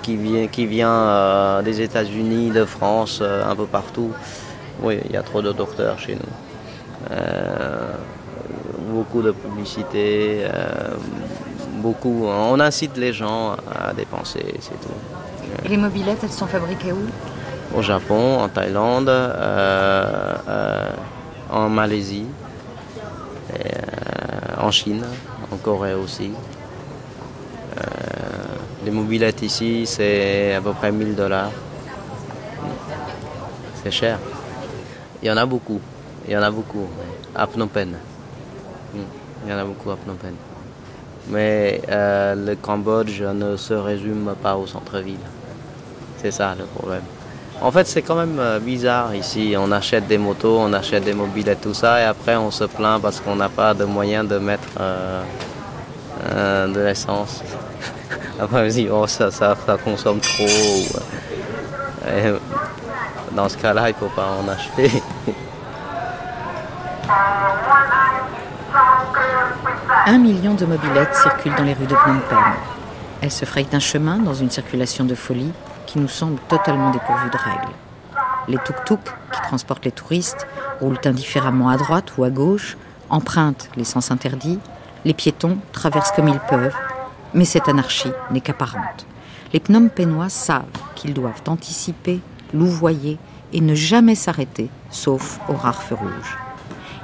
[0.01, 0.17] qui
[0.51, 4.11] qui vient des États-Unis, de France, un peu partout.
[4.83, 7.17] Oui, il y a trop de docteurs chez nous.
[8.91, 10.45] Beaucoup de publicité,
[11.81, 12.25] beaucoup.
[12.25, 14.99] On incite les gens à dépenser, c'est tout.
[15.65, 17.77] Et les mobilettes, elles sont fabriquées où?
[17.77, 20.89] Au Japon, en Thaïlande, euh, euh,
[21.49, 22.25] en Malaisie,
[23.53, 25.05] euh, en Chine,
[25.51, 26.31] en Corée aussi.
[28.83, 31.51] les mobilettes ici, c'est à peu près 1000 dollars.
[33.83, 34.17] C'est cher.
[35.21, 35.79] Il y en a beaucoup.
[36.27, 36.87] Il y en a beaucoup.
[37.35, 37.95] À Phnom Penh.
[38.93, 40.35] Il y en a beaucoup à Phnom Penh.
[41.29, 45.17] Mais le Cambodge ne se résume pas au centre-ville.
[46.17, 47.01] C'est ça le problème.
[47.61, 49.53] En fait, c'est quand même euh, bizarre ici.
[49.55, 52.99] On achète des motos, on achète des mobilettes, tout ça, et après on se plaint
[52.99, 55.21] parce qu'on n'a pas de moyen de mettre euh,
[56.31, 57.43] euh, de l'essence.
[58.39, 60.45] après, on se dit, oh, ça, ça, consomme trop.
[63.31, 65.03] dans ce cas-là, il ne faut pas en acheter.
[70.07, 72.37] Un million de mobilettes circulent dans les rues de Phnom Penh.
[73.21, 75.51] Elles se frayent un chemin dans une circulation de folie
[75.85, 77.73] qui nous semble totalement dépourvu de règles.
[78.47, 80.47] Les tuk-tuk, qui transportent les touristes,
[80.79, 82.77] roulent indifféremment à droite ou à gauche,
[83.11, 84.59] empruntent les sens interdits,
[85.05, 86.75] les piétons traversent comme ils peuvent,
[87.35, 89.05] mais cette anarchie n'est qu'apparente.
[89.53, 90.65] Les Phnom Pénois savent
[90.95, 92.21] qu'ils doivent anticiper,
[92.55, 93.19] louvoyer
[93.53, 96.37] et ne jamais s'arrêter, sauf au rare feu rouge.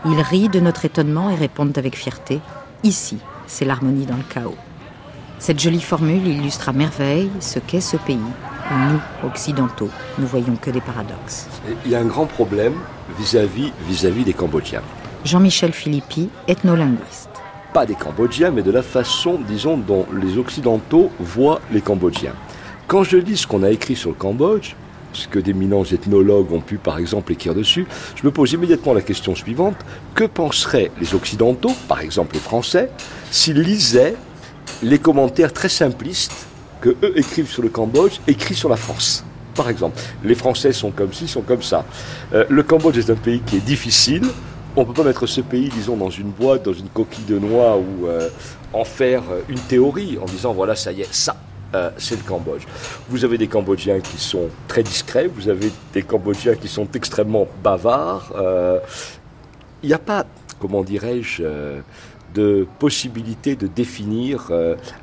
[0.05, 2.39] Ils rient de notre étonnement et répondent avec fierté
[2.83, 3.17] Ici,
[3.47, 4.55] c'est l'harmonie dans le chaos.
[5.39, 9.89] Cette jolie formule illustre à merveille ce qu'est ce pays où nous, occidentaux,
[10.19, 11.47] ne voyons que des paradoxes.
[11.85, 12.73] Il y a un grand problème
[13.17, 14.81] vis-à-vis vis-à-vis des Cambodgiens.
[15.25, 17.29] Jean-Michel Philippi, ethnolinguiste.
[17.73, 22.33] Pas des Cambodgiens, mais de la façon, disons, dont les Occidentaux voient les Cambodgiens.
[22.87, 24.75] Quand je lis ce qu'on a écrit sur le Cambodge,
[25.17, 27.85] ce que d'éminents ethnologues ont pu par exemple écrire dessus,
[28.15, 29.77] je me pose immédiatement la question suivante,
[30.15, 32.89] que penseraient les Occidentaux, par exemple les Français,
[33.31, 34.15] s'ils lisaient
[34.83, 36.47] les commentaires très simplistes
[36.81, 39.25] que eux écrivent sur le Cambodge, écrits sur la France
[39.57, 39.99] par exemple?
[40.23, 41.83] Les Français sont comme ci, sont comme ça.
[42.33, 44.23] Euh, le Cambodge est un pays qui est difficile.
[44.75, 47.39] On ne peut pas mettre ce pays, disons, dans une boîte, dans une coquille de
[47.39, 48.29] noix ou euh,
[48.71, 51.35] en faire euh, une théorie en disant voilà, ça y est, ça,
[51.97, 52.63] c'est le Cambodge.
[53.09, 57.47] Vous avez des Cambodgiens qui sont très discrets, vous avez des Cambodgiens qui sont extrêmement
[57.63, 58.33] bavards.
[59.83, 60.25] Il n'y a pas,
[60.59, 61.43] comment dirais-je,
[62.33, 64.51] de possibilité de définir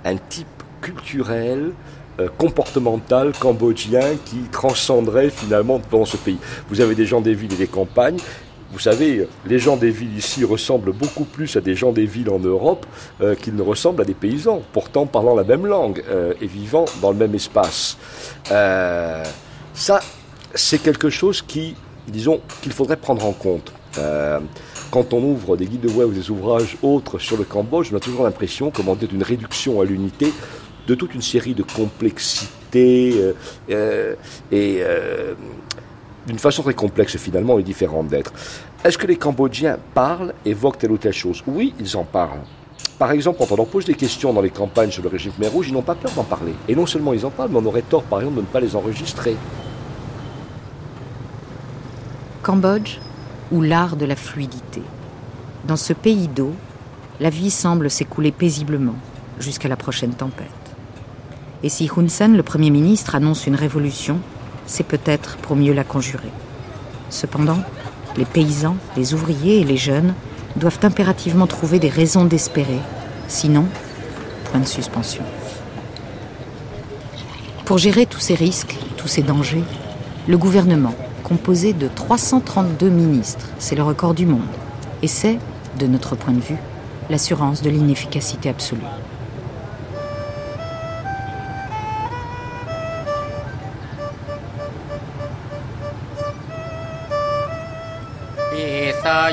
[0.04, 0.46] un type
[0.80, 1.72] culturel
[2.20, 6.38] euh, comportemental cambodgien qui transcenderait finalement dans ce pays.
[6.68, 8.18] Vous avez des gens des villes et des campagnes.
[8.74, 12.28] Vous savez, les gens des villes ici ressemblent beaucoup plus à des gens des villes
[12.28, 12.84] en Europe
[13.20, 16.84] euh, qu'ils ne ressemblent à des paysans, pourtant parlant la même langue euh, et vivant
[17.00, 17.96] dans le même espace.
[18.48, 20.00] ça,
[20.54, 21.76] c'est quelque chose qui,
[22.08, 23.72] disons, qu'il faudrait prendre en compte.
[24.90, 27.96] quand on ouvre des guides de voix ou des ouvrages autres sur le Cambodge, on
[27.96, 30.32] a toujours l'impression, comment dire, d'une réduction à l'unité
[30.86, 33.32] de toute une série de complexités euh,
[33.70, 34.14] euh,
[34.50, 35.34] et euh,
[36.26, 38.32] d'une façon très complexe finalement et différente d'être.
[38.84, 41.42] Est-ce que les Cambodgiens parlent, évoquent telle ou telle chose?
[41.46, 42.42] Oui, ils en parlent.
[42.98, 45.48] Par exemple, quand on leur pose des questions dans les campagnes sur le régime Khmer
[45.48, 46.52] Rouge, ils n'ont pas peur d'en parler.
[46.68, 48.60] Et non seulement ils en parlent, mais on aurait tort, par exemple, de ne pas
[48.60, 49.36] les enregistrer.
[52.42, 52.98] Cambodge
[53.50, 54.82] ou l'art de la fluidité?
[55.66, 56.52] Dans ce pays d'eau,
[57.20, 58.96] la vie semble s'écouler paisiblement
[59.40, 60.46] jusqu'à la prochaine tempête.
[61.62, 64.18] Et si Hun Sen, le Premier ministre, annonce une révolution,
[64.66, 66.30] c'est peut-être pour mieux la conjurer.
[67.10, 67.58] Cependant,
[68.16, 70.14] les paysans, les ouvriers et les jeunes
[70.56, 72.78] doivent impérativement trouver des raisons d'espérer.
[73.28, 73.66] Sinon,
[74.50, 75.24] point de suspension.
[77.64, 79.64] Pour gérer tous ces risques, tous ces dangers,
[80.28, 84.42] le gouvernement, composé de 332 ministres, c'est le record du monde.
[85.02, 85.38] Et c'est,
[85.78, 86.58] de notre point de vue,
[87.10, 88.80] l'assurance de l'inefficacité absolue.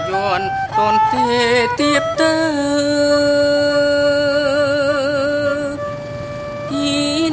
[0.10, 0.46] យន់
[0.78, 1.28] តនទេ
[1.80, 2.36] ទៀតទៅ
[6.70, 6.90] ទី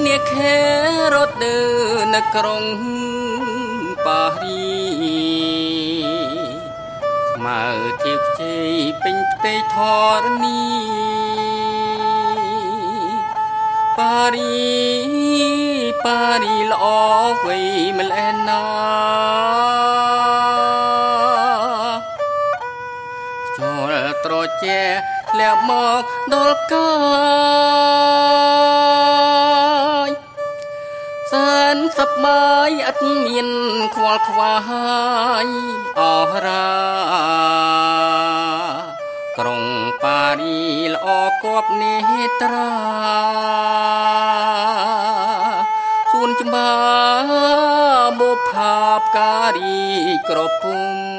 [0.07, 0.59] នេះខេ
[1.15, 1.59] រត់ដើ
[2.15, 2.65] នៅក្រុង
[4.07, 4.69] ប៉ារី
[7.31, 7.62] ស្មើ
[8.05, 8.57] ទីខ្ចី
[9.03, 9.77] ពេញផ្ទៃធ
[10.20, 10.62] រនី
[13.99, 14.59] ប៉ារី
[16.05, 16.85] ប៉ារីល្អ
[17.47, 17.59] វៃ
[17.99, 18.62] មិនអែនណា
[24.29, 24.81] lẽ nào ជា
[25.39, 26.03] លះមក
[26.33, 26.91] ដល់កា
[30.09, 30.11] យ
[31.33, 33.49] សានសប្បាយអត់មាន
[33.95, 34.57] ខ្វល់ខ្វា
[35.45, 35.47] យ
[36.01, 36.69] អររា
[39.39, 39.63] ក្រុង
[40.03, 40.61] ប៉ារី
[40.95, 41.09] ល្អ
[41.43, 41.97] គប់នេ
[42.41, 42.71] ត្រា
[46.13, 46.71] សួនច្បា
[48.19, 49.81] បុផាបការី
[50.29, 51.18] ក្រពុំ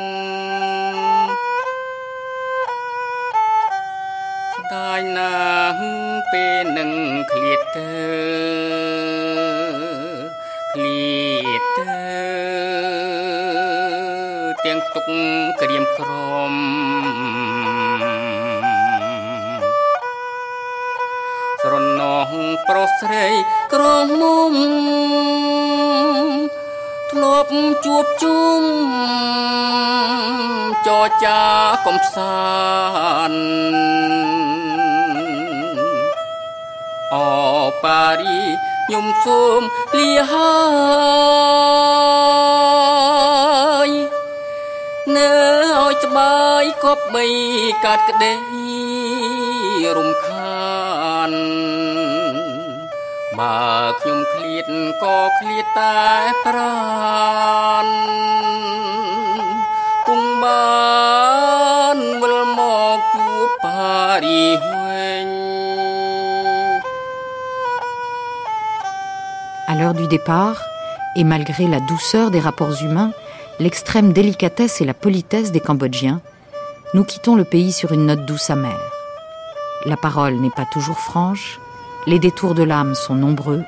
[4.75, 5.33] តាយណា
[5.77, 5.83] ស់
[6.31, 6.91] ពេលនឹង
[7.31, 7.91] ឃ្លាតទៅ
[10.73, 11.09] ឃ្លា
[11.59, 11.97] តទៅ
[14.65, 15.05] ទាំងទុក
[15.61, 16.53] ក្រៀមក្រំ
[21.61, 22.31] ស្រណោះ
[22.67, 23.27] ប្រុសស្រី
[23.73, 23.83] ក្រ
[24.21, 24.53] មុំ
[27.11, 27.53] ធ្លាប់
[27.85, 28.61] ជួបជុំ
[30.87, 31.41] ចរចា
[31.85, 32.39] កំសា
[33.31, 34.58] ន្ត
[37.13, 37.17] អ
[37.83, 38.39] ប៉ារី
[38.85, 39.61] ខ្ញុំសូម
[39.97, 40.53] លាហើ
[43.87, 43.89] យ
[45.15, 45.29] នៅ
[45.77, 47.25] ឲ្យស្បាយគប់បី
[47.85, 48.35] កាត់ក្តី
[49.97, 51.31] រំខាន
[53.39, 53.59] បើ
[53.99, 54.65] ខ្ញុំឃ្លាត
[55.03, 55.99] ក៏ឃ្លាតតែ
[56.45, 57.87] ប្រាន
[60.07, 62.61] គង់បានវិលម
[62.97, 63.93] កជួបប៉ា
[64.25, 64.78] រី
[69.79, 70.61] l'heure du départ,
[71.15, 73.11] et malgré la douceur des rapports humains,
[73.59, 76.21] l'extrême délicatesse et la politesse des Cambodgiens,
[76.93, 78.91] nous quittons le pays sur une note douce amère.
[79.85, 81.59] La parole n'est pas toujours franche,
[82.07, 83.63] les détours de l'âme sont nombreux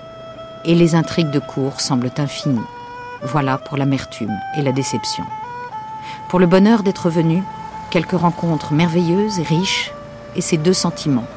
[0.66, 2.60] et les intrigues de cour semblent infinies.
[3.24, 5.24] Voilà pour l'amertume et la déception.
[6.28, 7.42] Pour le bonheur d'être venu,
[7.90, 9.94] quelques rencontres merveilleuses et riches
[10.36, 11.28] et ces deux sentiments.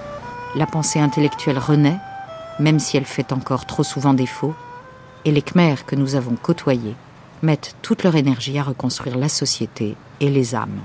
[0.56, 1.98] La pensée intellectuelle renaît,
[2.58, 4.54] même si elle fait encore trop souvent défaut,
[5.24, 6.96] et les Khmers que nous avons côtoyés
[7.42, 10.80] mettent toute leur énergie à reconstruire la société et les âmes.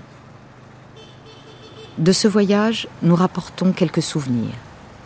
[1.97, 4.55] De ce voyage, nous rapportons quelques souvenirs,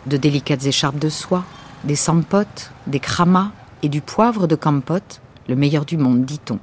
[0.06, 1.44] de délicates écharpes de soie,
[1.84, 3.50] des sampotes, des kramas
[3.82, 6.58] et du poivre de Kampot, le meilleur du monde, dit-on.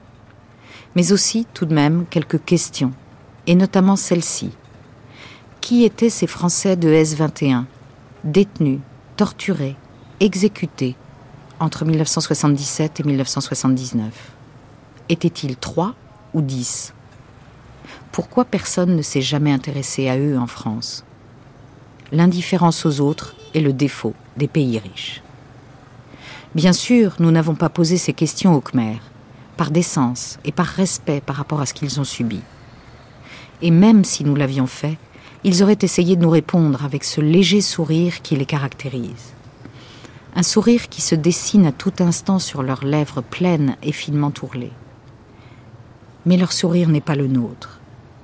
[0.95, 2.93] Mais aussi, tout de même, quelques questions,
[3.47, 4.51] et notamment celle-ci.
[5.59, 7.65] Qui étaient ces Français de S-21,
[8.23, 8.79] détenus,
[9.17, 9.75] torturés,
[10.21, 10.95] exécutés
[11.59, 14.13] entre 1977 et 1979
[15.09, 15.95] Étaient-ils trois
[16.33, 16.93] ou dix?
[18.11, 21.03] Pourquoi personne ne s'est jamais intéressé à eux en France?
[22.11, 25.23] L'indifférence aux autres est le défaut des pays riches.
[26.53, 29.01] Bien sûr, nous n'avons pas posé ces questions aux Khmers,
[29.57, 32.41] par décence et par respect par rapport à ce qu'ils ont subi.
[33.63, 34.97] Et même si nous l'avions fait,
[35.43, 39.33] ils auraient essayé de nous répondre avec ce léger sourire qui les caractérise.
[40.33, 44.71] Un sourire qui se dessine à tout instant sur leurs lèvres pleines et finement tourlées.
[46.25, 47.81] Mais leur sourire n'est pas le nôtre.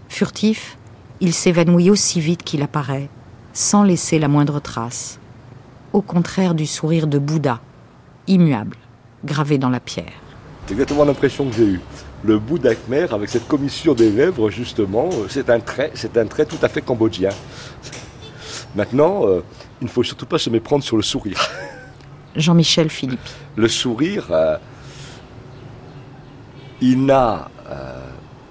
[0.08, 0.78] Furtif,
[1.20, 3.10] il s'évanouit aussi vite qu'il apparaît,
[3.52, 5.20] sans laisser la moindre trace,
[5.92, 7.60] au contraire du sourire de Bouddha,
[8.28, 8.78] immuable,
[9.26, 10.14] gravé dans la pierre.
[10.66, 11.82] C'est exactement l'impression que j'ai eue.
[12.24, 16.26] Le Bouddha khmer, avec cette commissure des lèvres, justement, euh, c'est un trait, c'est un
[16.26, 17.30] trait tout à fait cambodgien.
[18.76, 19.44] Maintenant, euh,
[19.82, 21.40] il ne faut surtout pas se méprendre sur le sourire.
[22.38, 23.20] Jean-Michel Philippe.
[23.56, 24.58] Le sourire, euh,
[26.82, 27.50] il n'a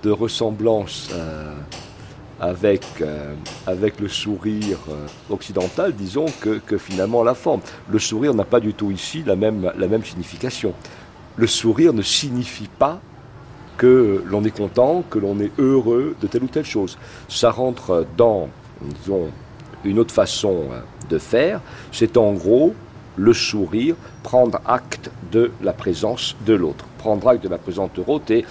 [0.03, 1.11] de ressemblance
[2.41, 3.35] avec, euh,
[3.67, 7.61] avec le sourire euh, occidental, disons, que, que, finalement la forme.
[7.91, 10.75] Le sourire n'a pas du tout ici la même, la même signification.
[11.37, 13.01] Le sourire ne signifie pas
[13.77, 16.99] que l'on est content, que l'on est heureux de telle ou telle chose.
[17.29, 18.49] Ça rentre dans,
[18.83, 19.29] disons,
[19.85, 21.61] une autre façon euh, de faire.
[21.93, 22.75] C'est en gros
[23.17, 26.85] le sourire, prendre acte de la présence de l'autre.
[26.99, 28.45] Prendre acte de la présence de l'autre et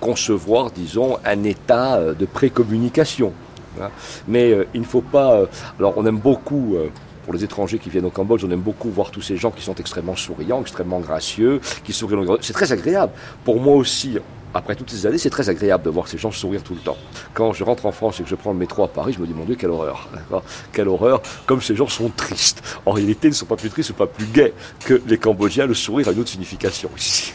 [0.00, 3.32] concevoir, disons, un état euh, de précommunication.
[3.80, 3.88] Hein.
[4.28, 5.34] Mais euh, il ne faut pas.
[5.34, 5.46] Euh,
[5.78, 6.76] alors, on aime beaucoup
[7.24, 9.62] pour les étrangers qui viennent au Cambodge, on aime beaucoup voir tous ces gens qui
[9.62, 12.18] sont extrêmement souriants, extrêmement gracieux, qui sourient.
[12.42, 13.12] C'est très agréable.
[13.44, 14.18] Pour moi aussi,
[14.54, 16.96] après toutes ces années, c'est très agréable de voir ces gens sourire tout le temps.
[17.34, 19.26] Quand je rentre en France et que je prends le métro à Paris, je me
[19.26, 20.08] dis, mon Dieu, quelle horreur.
[20.72, 22.62] Quelle horreur, comme ces gens sont tristes.
[22.86, 24.54] En réalité, ils ne sont pas plus tristes, pas plus gais
[24.84, 25.66] que les Cambodgiens.
[25.66, 27.32] Le sourire a une autre signification ici.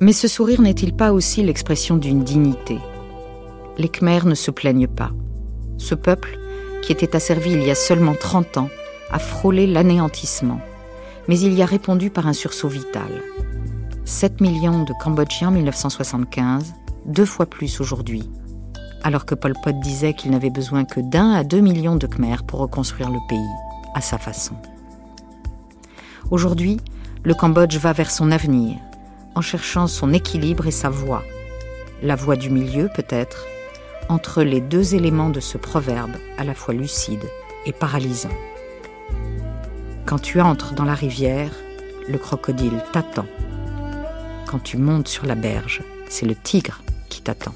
[0.00, 2.78] Mais ce sourire n'est-il pas aussi l'expression d'une dignité?
[3.78, 5.10] Les Khmers ne se plaignent pas.
[5.78, 6.38] Ce peuple,
[6.82, 8.68] qui était asservi il y a seulement 30 ans,
[9.10, 10.60] a frôlé l'anéantissement.
[11.28, 13.22] Mais il y a répondu par un sursaut vital.
[14.04, 16.74] 7 millions de Cambodgiens en 1975,
[17.06, 18.30] deux fois plus aujourd'hui.
[19.02, 22.44] Alors que Pol Pot disait qu'il n'avait besoin que d'un à deux millions de Khmers
[22.44, 23.38] pour reconstruire le pays,
[23.94, 24.54] à sa façon.
[26.30, 26.78] Aujourd'hui,
[27.24, 28.76] le Cambodge va vers son avenir,
[29.34, 31.24] en cherchant son équilibre et sa voie.
[32.02, 33.46] La voie du milieu peut-être,
[34.08, 37.24] entre les deux éléments de ce proverbe à la fois lucide
[37.64, 38.30] et paralysant.
[40.06, 41.50] Quand tu entres dans la rivière,
[42.08, 43.26] le crocodile t'attend.
[44.46, 47.54] Quand tu montes sur la berge, c'est le tigre qui t'attend.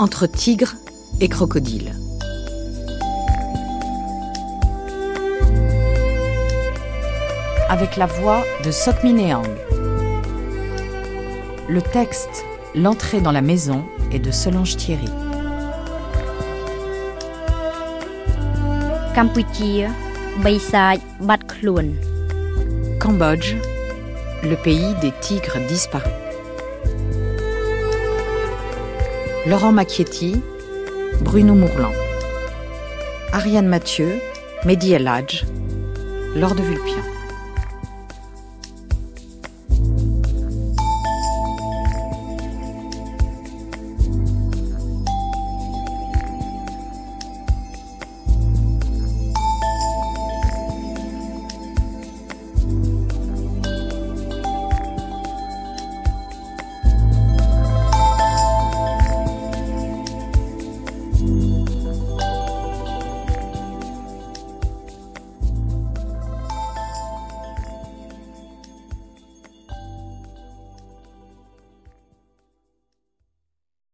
[0.00, 0.74] entre tigre
[1.20, 1.92] et crocodile.
[7.68, 9.65] Avec la voix de Sokmineang.
[11.68, 12.44] Le texte
[12.76, 15.08] L'entrée dans la maison est de Solange Thierry.
[23.00, 23.54] Cambodge,
[24.42, 26.12] le pays des tigres disparus.
[29.46, 30.42] Laurent Macchietti,
[31.22, 31.92] Bruno Mourlan.
[33.32, 34.20] Ariane Mathieu,
[34.64, 37.15] Mehdi El Laure de Vulpian.